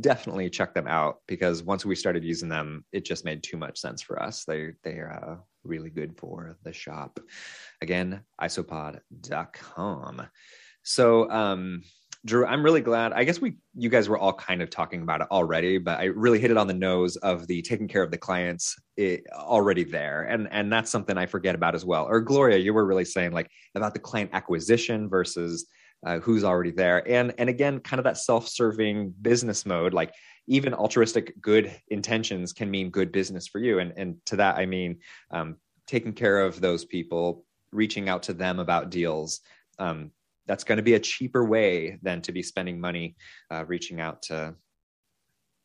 Definitely 0.00 0.50
check 0.50 0.74
them 0.74 0.86
out 0.86 1.20
because 1.26 1.62
once 1.62 1.86
we 1.86 1.94
started 1.94 2.22
using 2.22 2.50
them, 2.50 2.84
it 2.92 3.02
just 3.02 3.24
made 3.24 3.42
too 3.42 3.56
much 3.56 3.78
sense 3.78 4.02
for 4.02 4.22
us. 4.22 4.44
They 4.44 4.72
they 4.84 5.00
uh, 5.00 5.36
really 5.64 5.90
good 5.90 6.16
for 6.18 6.56
the 6.62 6.72
shop. 6.72 7.20
Again, 7.82 8.22
isopod.com. 8.40 10.22
So, 10.82 11.30
um, 11.30 11.82
Drew, 12.26 12.44
I'm 12.44 12.62
really 12.62 12.82
glad. 12.82 13.14
I 13.14 13.24
guess 13.24 13.40
we, 13.40 13.56
you 13.74 13.88
guys 13.88 14.08
were 14.08 14.18
all 14.18 14.34
kind 14.34 14.60
of 14.60 14.68
talking 14.68 15.00
about 15.00 15.22
it 15.22 15.28
already, 15.30 15.78
but 15.78 15.98
I 16.00 16.04
really 16.04 16.38
hit 16.38 16.50
it 16.50 16.58
on 16.58 16.66
the 16.66 16.74
nose 16.74 17.16
of 17.16 17.46
the 17.46 17.62
taking 17.62 17.88
care 17.88 18.02
of 18.02 18.10
the 18.10 18.18
clients 18.18 18.78
it, 18.98 19.24
already 19.32 19.84
there, 19.84 20.24
and 20.24 20.46
and 20.50 20.70
that's 20.70 20.90
something 20.90 21.16
I 21.16 21.24
forget 21.24 21.54
about 21.54 21.74
as 21.74 21.86
well. 21.86 22.04
Or 22.04 22.20
Gloria, 22.20 22.58
you 22.58 22.74
were 22.74 22.84
really 22.84 23.06
saying 23.06 23.32
like 23.32 23.50
about 23.74 23.94
the 23.94 24.00
client 24.00 24.30
acquisition 24.34 25.08
versus 25.08 25.66
uh, 26.04 26.18
who's 26.18 26.44
already 26.44 26.72
there, 26.72 27.08
and 27.08 27.32
and 27.38 27.48
again, 27.48 27.80
kind 27.80 27.98
of 27.98 28.04
that 28.04 28.18
self-serving 28.18 29.14
business 29.22 29.64
mode, 29.64 29.94
like 29.94 30.12
even 30.50 30.74
altruistic 30.74 31.40
good 31.40 31.72
intentions 31.88 32.52
can 32.52 32.68
mean 32.70 32.90
good 32.90 33.12
business 33.12 33.46
for 33.46 33.60
you, 33.60 33.78
and 33.78 33.92
and 33.96 34.16
to 34.26 34.36
that 34.36 34.56
I 34.56 34.66
mean 34.66 34.98
um, 35.30 35.56
taking 35.86 36.12
care 36.12 36.40
of 36.40 36.60
those 36.60 36.84
people, 36.84 37.44
reaching 37.72 38.08
out 38.08 38.22
to 38.24 38.34
them 38.34 38.58
about 38.58 38.90
deals. 38.90 39.40
Um, 39.78 40.10
that's 40.46 40.64
going 40.64 40.78
to 40.78 40.82
be 40.82 40.94
a 40.94 41.00
cheaper 41.00 41.44
way 41.44 41.98
than 42.02 42.20
to 42.22 42.32
be 42.32 42.42
spending 42.42 42.80
money 42.80 43.14
uh, 43.52 43.64
reaching 43.66 44.00
out 44.00 44.22
to 44.22 44.54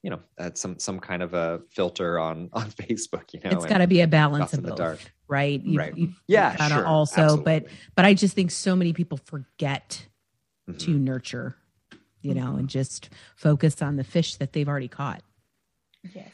you 0.04 0.12
know 0.12 0.20
at 0.38 0.58
some 0.60 0.78
some 0.78 1.00
kind 1.00 1.24
of 1.24 1.34
a 1.34 1.62
filter 1.72 2.20
on 2.20 2.50
on 2.54 2.70
facebook 2.70 3.34
you 3.34 3.40
know 3.44 3.50
it's 3.50 3.66
got 3.66 3.80
to 3.80 3.88
be 3.88 4.02
a 4.02 4.08
balance 4.08 4.54
of 4.54 4.62
the 4.62 4.70
both 4.70 4.78
dark. 4.78 5.00
right 5.28 5.64
you, 5.66 5.80
Right. 5.80 5.98
you- 5.98 6.14
yeah 6.28 6.56
sure, 6.68 6.86
also 6.86 7.38
but 7.38 7.64
absolutely. 7.64 7.70
but 7.96 8.06
i 8.06 8.14
just 8.14 8.36
think 8.36 8.52
so 8.52 8.76
many 8.76 8.94
people 8.94 9.18
forget 9.18 10.06
Mhm. 10.70 10.80
to 10.80 10.92
nurture 11.00 11.56
you 12.26 12.34
know 12.34 12.56
and 12.56 12.68
just 12.70 13.10
focus 13.36 13.82
on 13.82 13.96
the 13.96 14.04
fish 14.04 14.36
that 14.38 14.54
they've 14.54 14.68
already 14.68 14.88
caught. 14.88 15.22
Yes. 16.14 16.32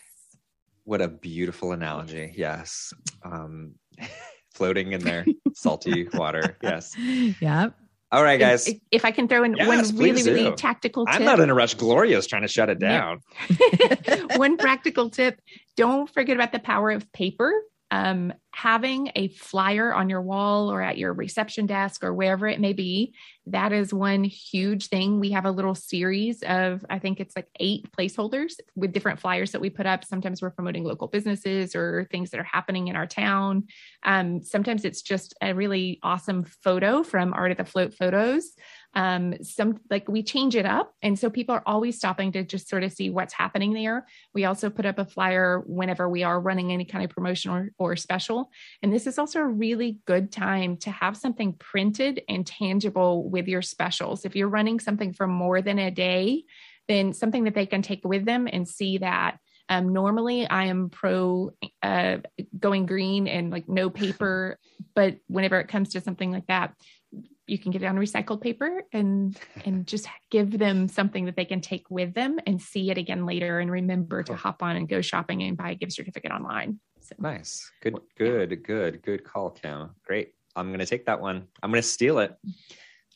what 0.86 1.02
a 1.02 1.08
beautiful 1.08 1.72
analogy. 1.74 2.34
Yes. 2.36 2.94
Um 3.24 3.76
floating 4.54 4.92
in 4.94 5.02
their 5.02 5.26
salty 5.54 6.08
water. 6.14 6.58
Yes. 6.64 6.96
Yeah 7.42 7.70
all 8.14 8.24
right 8.24 8.40
guys. 8.40 8.68
If, 8.68 8.78
if 8.92 9.06
I 9.06 9.12
can 9.12 9.28
throw 9.30 9.44
in 9.44 9.56
Yes, 9.56 9.68
one 9.68 9.78
really, 9.98 10.12
please 10.14 10.28
really 10.28 10.52
tactical 10.56 11.06
tip. 11.06 11.16
i'm 11.16 11.24
not 11.24 11.40
in 11.40 11.50
a 11.50 11.54
rush. 11.54 11.76
Gloria's 11.76 12.28
trying 12.28 12.42
to 12.42 12.48
shut 12.50 12.70
it 12.70 12.78
Yeah. 12.82 13.16
down. 13.50 14.28
One 14.36 14.58
practical 14.58 15.10
tip. 15.10 15.40
Don't 15.78 16.10
forget 16.14 16.36
about 16.36 16.52
the 16.52 16.60
power 16.60 16.92
of 16.92 17.10
paper 17.14 17.54
um, 17.92 18.34
having 18.52 19.12
a 19.16 19.28
flyer 19.30 19.94
on 19.94 20.10
your 20.10 20.22
wall 20.22 20.72
or 20.72 20.82
at 20.82 20.98
your 20.98 21.14
reception 21.14 21.66
desk 21.66 22.04
or 22.04 22.14
wherever 22.14 22.48
it 22.48 22.60
may 22.60 22.74
be 22.74 23.14
that 23.48 23.74
is 23.74 23.94
one 23.94 24.24
huge 24.24 24.88
thing. 24.88 25.20
We 25.20 25.32
have 25.32 25.46
a 25.46 25.52
little 25.52 25.74
series 25.74 26.44
of 26.44 26.86
i 26.90 27.00
think 27.00 27.20
it's 27.20 27.36
like 27.36 27.48
eight 27.60 27.92
placeholders 27.92 28.54
with 28.76 28.94
different 28.94 29.20
flyers 29.20 29.52
that 29.52 29.62
we 29.62 29.70
put 29.70 29.86
up. 29.86 30.06
Sometimes 30.06 30.42
we're 30.42 30.52
promoting 30.52 30.84
local 30.84 31.08
businesses 31.08 31.76
or 31.76 32.08
things 32.12 32.30
that 32.32 32.40
are 32.40 32.44
happening 32.52 32.88
in 32.88 32.96
our 32.96 33.08
town. 33.08 33.66
Um, 34.04 34.44
sometimes 34.44 34.86
it's 34.86 35.02
just 35.02 35.34
a 35.42 35.54
really 35.54 36.00
awesome 36.04 36.44
photo 36.44 37.04
from 37.04 37.34
art 37.34 37.52
of 37.52 37.58
the 37.58 37.66
float 37.66 37.94
photos 37.94 38.52
um, 38.94 39.36
some 39.44 39.80
like 39.90 40.08
we 40.08 40.24
change 40.24 40.56
it 40.56 40.66
up. 40.66 40.94
And 41.02 41.18
so 41.18 41.30
people 41.30 41.56
are 41.56 41.64
always 41.66 41.98
stopping 41.98 42.32
to 42.34 42.44
just 42.44 42.68
sort 42.68 42.84
of 42.84 42.92
see 42.92 43.10
what's 43.10 43.34
happening 43.34 43.74
there. 43.74 44.06
We 44.34 44.46
also 44.46 44.70
put 44.70 44.86
up 44.86 45.00
a 45.00 45.06
flyer 45.06 45.64
whenever 45.66 46.10
we 46.10 46.24
are 46.24 46.40
running 46.40 46.72
any 46.72 46.86
kind 46.86 47.04
of 47.04 47.10
promotion 47.10 47.52
or, 47.52 47.72
or 47.78 47.96
special. 47.96 48.52
And 48.82 48.94
this 48.94 49.08
is 49.08 49.18
also 49.18 49.40
a 49.40 49.48
really 49.48 50.00
good 50.06 50.32
time 50.32 50.78
to 50.78 50.92
have 50.92 51.16
something 51.16 51.54
printed 51.54 52.22
and 52.28 52.46
tangible 52.46 53.30
with 53.30 53.48
your 53.48 53.62
specials. 53.62 54.26
If 54.26 54.36
you're 54.36 54.50
running 54.50 54.80
something 54.80 55.14
for 55.14 55.28
more 55.28 55.62
than 55.62 55.80
a 55.80 55.92
day 55.92 56.44
then 56.88 57.14
something 57.14 57.46
that 57.46 57.54
they 57.54 57.66
can 57.66 57.82
take 57.82 58.04
with 58.04 58.26
them 58.26 58.50
and 58.52 58.68
see 58.68 58.98
that 58.98 59.38
um, 59.70 59.94
normally 59.94 60.46
I 60.46 60.66
am 60.66 60.90
pro 60.90 61.52
uh, 61.82 62.18
going 62.60 62.86
green 62.86 63.30
and 63.30 63.52
like 63.52 63.70
no 63.70 63.90
paper, 63.90 64.60
but 64.94 65.18
whenever 65.28 65.60
it 65.62 65.70
comes 65.70 65.90
to 65.90 66.02
something 66.02 66.32
like 66.32 66.48
that, 66.48 66.74
you 67.48 67.58
can 67.58 67.72
get 67.72 67.84
it 67.84 67.88
on 67.88 67.96
recycled 67.96 68.42
paper 68.42 68.84
and 68.94 69.38
and 69.66 69.88
just 69.94 70.08
give 70.30 70.58
them 70.58 70.88
something 70.88 71.26
that 71.26 71.36
they 71.36 71.46
can 71.46 71.62
take 71.62 71.90
with 71.90 72.14
them 72.14 72.40
and 72.46 72.62
see 72.62 72.92
it 72.92 72.98
again 72.98 73.26
later 73.26 73.60
and 73.60 73.72
remember 73.72 74.24
to 74.24 74.36
hop 74.36 74.64
on 74.64 74.76
and 74.76 74.88
go 74.88 75.02
shopping 75.02 75.44
and 75.44 75.58
buy 75.58 75.72
a 75.72 75.76
gift 75.76 75.94
certificate 75.94 76.32
online. 76.32 76.80
So 77.02 77.16
nice 77.20 77.70
good 77.82 78.00
good 78.18 78.64
good 78.64 79.02
good 79.02 79.24
call 79.24 79.50
kim 79.50 79.90
great 80.06 80.34
i'm 80.56 80.72
gonna 80.72 80.86
take 80.86 81.08
that 81.08 81.20
one 81.20 81.48
i'm 81.62 81.72
gonna 81.72 81.82
steal 81.82 82.20
it 82.20 82.36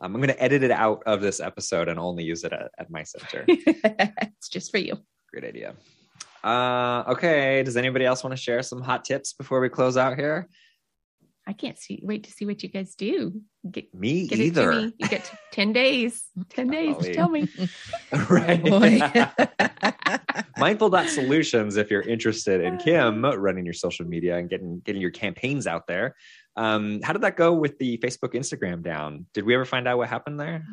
um, 0.01 0.13
i'm 0.13 0.19
gonna 0.19 0.35
edit 0.39 0.63
it 0.63 0.71
out 0.71 1.03
of 1.05 1.21
this 1.21 1.39
episode 1.39 1.87
and 1.87 1.99
only 1.99 2.23
use 2.23 2.43
it 2.43 2.51
at, 2.51 2.71
at 2.79 2.89
my 2.89 3.03
center 3.03 3.45
it's 4.45 4.49
just 4.49 4.71
for 4.71 4.79
you. 4.79 4.97
Great 5.31 5.45
idea. 5.45 5.75
Uh, 6.43 7.03
okay. 7.07 7.63
Does 7.63 7.75
anybody 7.75 8.05
else 8.05 8.23
want 8.23 8.31
to 8.31 8.41
share 8.41 8.61
some 8.61 8.81
hot 8.81 9.03
tips 9.03 9.33
before 9.33 9.59
we 9.59 9.67
close 9.67 9.97
out 9.97 10.17
here? 10.17 10.47
I 11.47 11.53
can't 11.53 11.77
see 11.77 11.99
wait 12.01 12.23
to 12.23 12.31
see 12.31 12.45
what 12.45 12.63
you 12.63 12.69
guys 12.69 12.95
do. 12.95 13.41
Get 13.69 13.93
Me 13.93 14.27
get 14.27 14.39
either. 14.39 14.71
me. 14.71 14.93
You 14.97 15.07
get 15.07 15.25
t- 15.25 15.37
10 15.51 15.73
days. 15.73 16.23
10 16.49 16.67
days. 16.67 16.95
Golly. 16.95 17.13
Tell 17.13 17.29
me. 17.29 17.47
right. 18.29 18.63
boy. 18.63 18.99
Mindful.solutions 20.57 21.77
if 21.77 21.91
you're 21.91 22.01
interested 22.01 22.61
in 22.61 22.77
Kim 22.77 23.23
running 23.23 23.65
your 23.65 23.73
social 23.73 24.05
media 24.05 24.37
and 24.37 24.49
getting 24.49 24.79
getting 24.79 25.01
your 25.01 25.11
campaigns 25.11 25.67
out 25.67 25.87
there. 25.87 26.15
Um, 26.55 27.01
how 27.03 27.13
did 27.13 27.21
that 27.23 27.35
go 27.35 27.53
with 27.53 27.77
the 27.77 27.97
Facebook, 27.97 28.33
Instagram 28.33 28.81
down? 28.81 29.25
Did 29.33 29.45
we 29.45 29.53
ever 29.53 29.65
find 29.65 29.87
out 29.87 29.97
what 29.97 30.09
happened 30.09 30.39
there? 30.39 30.65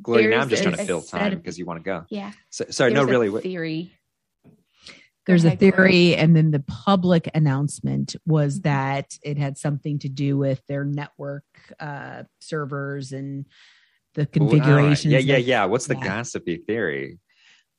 Gloria, 0.00 0.28
now 0.28 0.42
I'm 0.42 0.48
There's 0.48 0.60
just 0.60 0.62
trying 0.62 0.76
to 0.76 0.84
fill 0.84 1.02
time 1.02 1.36
because 1.36 1.58
you 1.58 1.64
want 1.64 1.80
to 1.80 1.84
go. 1.84 2.04
Yeah. 2.10 2.32
So, 2.50 2.66
sorry, 2.70 2.92
no, 2.92 3.00
There's 3.00 3.08
a 3.08 3.10
really. 3.10 3.30
What, 3.30 3.42
theory. 3.42 3.92
There's 5.26 5.44
a 5.44 5.48
ahead, 5.48 5.58
Gloria. 5.60 5.72
theory, 5.76 6.16
and 6.16 6.36
then 6.36 6.50
the 6.50 6.60
public 6.60 7.30
announcement 7.34 8.14
was 8.26 8.60
Mhm. 8.60 8.62
that 8.64 9.18
it 9.22 9.38
had 9.38 9.56
something 9.56 9.98
to 10.00 10.08
do 10.08 10.36
with 10.36 10.62
their 10.66 10.84
network 10.84 11.44
uh, 11.80 12.24
servers 12.40 13.12
and 13.12 13.46
the 14.14 14.22
Ooh, 14.22 14.24
all 14.40 14.46
right. 14.46 14.50
configurations. 14.50 15.12
Yeah, 15.12 15.18
yeah, 15.20 15.36
yeah. 15.38 15.64
What's 15.64 15.86
the 15.86 15.96
yeah. 15.96 16.04
gossipy 16.04 16.58
theory? 16.58 17.18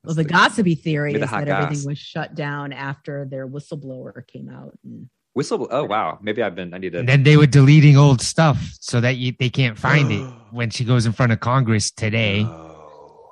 Well, 0.04 0.16
What's 0.16 0.18
the 0.18 0.24
gossipy 0.24 0.76
theory 0.76 1.14
Give 1.14 1.22
is 1.22 1.30
the 1.30 1.36
hot 1.36 1.46
that 1.46 1.62
everything 1.64 1.86
was 1.88 1.98
shut 1.98 2.36
down 2.36 2.74
after 2.74 3.26
their 3.30 3.48
whistleblower 3.48 4.26
came 4.28 4.50
out. 4.50 4.78
And 4.84 5.10
whistle. 5.34 5.68
Oh 5.72 5.84
wow, 5.84 6.20
maybe 6.22 6.41
I've 6.43 6.56
been. 6.56 6.74
I 6.74 6.78
need 6.80 6.93
to. 6.93 7.00
And 7.00 7.10
then 7.10 7.24
they 7.24 7.38
were 7.38 7.48
deleting 7.48 7.96
old 7.98 8.22
stuff 8.22 8.58
so 8.80 9.00
that 9.02 9.18
you, 9.18 9.34
they 9.39 9.50
can't 9.50 9.78
find 9.78 10.12
it 10.12 10.24
when 10.52 10.70
she 10.72 10.84
goes 10.84 11.06
in 11.06 11.12
front 11.12 11.32
of 11.32 11.39
Congress 11.39 11.91
today. 11.91 12.43
Oh, 12.43 12.74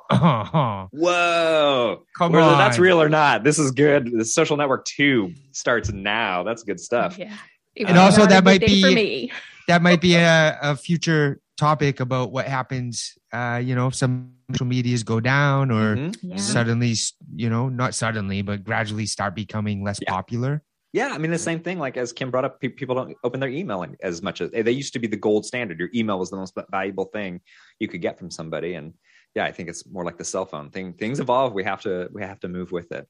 Whoa. 0.91 2.03
come 2.17 2.31
Whether 2.31 2.43
on. 2.45 2.57
that's 2.57 2.79
real 2.79 3.01
or 3.01 3.09
not, 3.09 3.43
this 3.43 3.59
is 3.59 3.71
good. 3.71 4.11
The 4.11 4.25
social 4.25 4.57
network 4.57 4.85
two 4.85 5.33
starts 5.51 5.91
now. 5.91 6.43
That's 6.43 6.63
good 6.63 6.79
stuff. 6.79 7.17
Yeah. 7.17 7.35
It 7.75 7.87
And 7.87 7.97
also 7.97 8.25
that 8.25 8.43
might 8.43 8.61
be- 8.61 8.81
for 8.81 8.91
me. 8.91 9.31
That 9.67 9.81
might 9.81 10.01
be 10.01 10.15
a, 10.15 10.57
a 10.61 10.75
future 10.75 11.39
topic 11.57 11.99
about 11.99 12.31
what 12.31 12.45
happens, 12.47 13.17
uh, 13.31 13.61
you 13.63 13.75
know, 13.75 13.87
if 13.87 13.95
some 13.95 14.33
social 14.51 14.65
medias 14.65 15.03
go 15.03 15.19
down 15.19 15.71
or 15.71 15.95
Mhm. 15.95 16.15
Yeah. 16.21 16.35
suddenly, 16.37 16.93
you 17.35 17.49
know, 17.49 17.69
not 17.69 17.95
suddenly, 17.95 18.41
but 18.41 18.63
gradually 18.63 19.05
start 19.05 19.35
becoming 19.35 19.83
less 19.83 19.99
Yeah. 20.01 20.11
popular. 20.11 20.63
Yeah, 20.91 21.07
I 21.11 21.17
mean 21.17 21.31
the 21.31 21.39
same 21.39 21.59
thing. 21.59 21.79
Like 21.79 21.97
as 21.97 22.13
Kim 22.13 22.29
brought 22.29 22.45
up, 22.45 22.59
pe- 22.61 22.67
people 22.67 22.93
don't 22.93 23.15
open 23.23 23.39
their 23.39 23.49
email 23.49 23.83
as 24.03 24.21
much 24.21 24.41
as 24.41 24.51
they 24.51 24.71
used 24.71 24.93
to 24.93 24.99
be 24.99 25.07
the 25.07 25.17
gold 25.17 25.43
standard. 25.45 25.79
Your 25.79 25.89
email 25.95 26.19
was 26.19 26.29
the 26.29 26.35
most 26.37 26.53
valuable 26.69 27.05
thing 27.05 27.41
you 27.79 27.87
could 27.87 28.01
get 28.01 28.19
from 28.19 28.29
somebody, 28.29 28.75
and 28.75 28.93
yeah, 29.35 29.45
I 29.45 29.51
think 29.51 29.69
it's 29.69 29.85
more 29.87 30.05
like 30.05 30.17
the 30.17 30.23
cell 30.23 30.45
phone 30.45 30.69
thing. 30.69 30.93
Things 30.93 31.19
evolve. 31.19 31.53
We 31.53 31.63
have 31.63 31.81
to 31.81 32.09
we 32.11 32.21
have 32.21 32.39
to 32.41 32.47
move 32.47 32.71
with 32.71 32.91
it. 32.91 33.07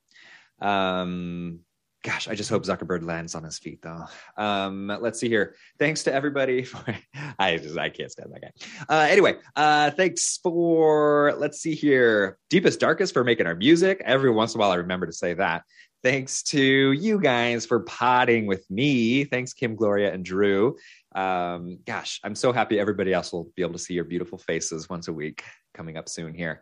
Um, 0.61 1.59
gosh, 2.03 2.27
I 2.27 2.35
just 2.35 2.49
hope 2.49 2.63
Zuckerberg 2.63 3.03
lands 3.05 3.33
on 3.33 3.43
his 3.43 3.57
feet 3.57 3.81
though. 3.81 4.05
Um, 4.37 4.87
let's 5.01 5.19
see 5.19 5.29
here. 5.29 5.55
Thanks 5.79 6.03
to 6.03 6.13
everybody 6.13 6.63
for 6.63 6.83
I 7.39 7.57
just 7.57 7.77
I 7.77 7.89
can't 7.89 8.11
stand 8.11 8.31
that 8.33 8.41
guy. 8.41 8.51
Uh, 8.87 9.07
anyway, 9.09 9.35
uh, 9.55 9.91
thanks 9.91 10.37
for 10.37 11.33
let's 11.37 11.59
see 11.59 11.75
here. 11.75 12.37
Deepest 12.49 12.79
darkest 12.79 13.13
for 13.13 13.23
making 13.23 13.47
our 13.47 13.55
music. 13.55 14.01
Every 14.05 14.29
once 14.29 14.53
in 14.53 14.59
a 14.59 14.61
while, 14.61 14.71
I 14.71 14.75
remember 14.75 15.05
to 15.05 15.13
say 15.13 15.33
that. 15.33 15.63
Thanks 16.03 16.43
to 16.43 16.91
you 16.91 17.17
guys 17.17 17.65
for 17.65 17.79
potting 17.79 18.45
with 18.45 18.69
me. 18.69 19.23
Thanks, 19.23 19.53
Kim, 19.53 19.73
Gloria, 19.73 20.13
and 20.13 20.25
Drew. 20.25 20.75
Um, 21.15 21.79
gosh, 21.85 22.19
I'm 22.23 22.35
so 22.35 22.51
happy 22.51 22.79
everybody 22.79 23.13
else 23.13 23.31
will 23.31 23.49
be 23.55 23.61
able 23.61 23.73
to 23.73 23.79
see 23.79 23.93
your 23.93 24.03
beautiful 24.03 24.37
faces 24.37 24.89
once 24.89 25.07
a 25.07 25.13
week 25.13 25.43
coming 25.73 25.97
up 25.97 26.07
soon 26.07 26.33
here. 26.33 26.61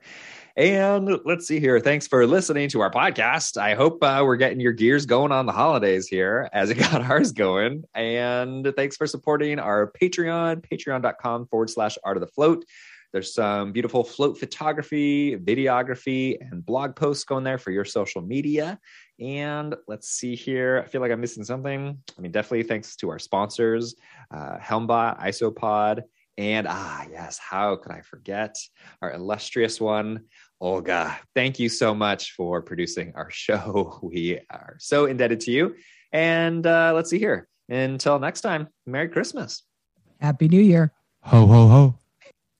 And 0.56 1.20
let's 1.26 1.48
see 1.48 1.60
here. 1.60 1.80
Thanks 1.80 2.08
for 2.08 2.26
listening 2.26 2.70
to 2.70 2.82
our 2.82 2.92
podcast. 2.92 3.58
I 3.58 3.76
hope 3.76 4.04
uh, 4.04 4.22
we're 4.24 4.38
getting 4.38 4.60
your 4.60 4.74
gears 4.74 5.06
going 5.06 5.32
on 5.32 5.46
the 5.46 5.52
holidays 5.52 6.08
here 6.08 6.50
as 6.54 6.70
it 6.70 6.76
got 6.92 7.02
ours 7.02 7.32
going. 7.32 7.84
And 7.94 8.72
thanks 8.76 8.98
for 8.98 9.08
supporting 9.08 9.60
our 9.60 9.92
Patreon, 10.02 10.66
patreon.com 10.68 11.48
forward 11.48 11.70
slash 11.70 11.98
art 12.04 12.18
of 12.18 12.22
the 12.22 12.28
float. 12.28 12.66
There's 13.12 13.34
some 13.34 13.74
beautiful 13.74 14.06
float 14.06 14.38
photography, 14.40 15.36
videography, 15.36 16.38
and 16.40 16.66
blog 16.66 16.96
posts 16.96 17.26
going 17.26 17.44
there 17.44 17.58
for 17.58 17.72
your 17.72 17.84
social 17.84 18.22
media. 18.22 18.80
And 19.22 19.76
let's 19.88 20.10
see 20.10 20.36
here. 20.36 20.82
I 20.84 20.90
feel 20.90 21.00
like 21.00 21.12
I'm 21.12 21.22
missing 21.22 21.44
something. 21.44 21.98
I 22.18 22.22
mean, 22.22 22.32
definitely 22.32 22.64
thanks 22.64 22.96
to 22.98 23.10
our 23.12 23.20
sponsors, 23.20 23.96
uh, 24.34 24.58
Helmbot, 24.58 25.22
Isopod, 25.22 26.02
and 26.38 26.66
ah, 26.68 27.06
yes, 27.12 27.38
how 27.38 27.76
could 27.76 27.92
I 27.92 28.02
forget 28.02 28.58
our 29.02 29.14
illustrious 29.14 29.80
one, 29.80 30.26
Olga? 30.60 31.20
Thank 31.36 31.60
you 31.60 31.70
so 31.70 31.94
much 31.94 32.32
for 32.32 32.64
producing 32.64 33.14
our 33.16 33.30
show. 33.30 34.00
We 34.04 34.40
are 34.50 34.76
so 34.80 35.06
indebted 35.06 35.40
to 35.42 35.52
you. 35.52 35.76
And 36.12 36.66
uh, 36.66 36.94
let's 36.96 37.10
see 37.10 37.20
here. 37.20 37.48
Until 37.70 38.18
next 38.18 38.42
time, 38.42 38.70
Merry 38.88 39.08
Christmas. 39.08 39.64
Happy 40.20 40.48
New 40.48 40.62
Year. 40.62 40.92
Ho 41.22 41.46
ho 41.46 41.68
ho. 41.68 41.96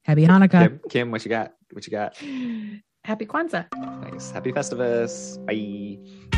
Happy 0.04 0.28
Hanukkah. 0.28 0.62
Kim, 0.62 0.80
Kim, 0.90 1.12
what 1.12 1.26
you 1.26 1.30
got? 1.30 1.54
What 1.72 1.86
you 1.88 1.92
got? 1.92 2.16
Happy 3.04 3.26
Kwanzaa. 3.26 3.66
Nice. 4.12 4.32
Happy 4.32 4.52
Festivus. 4.52 5.44
Bye. 5.46 6.31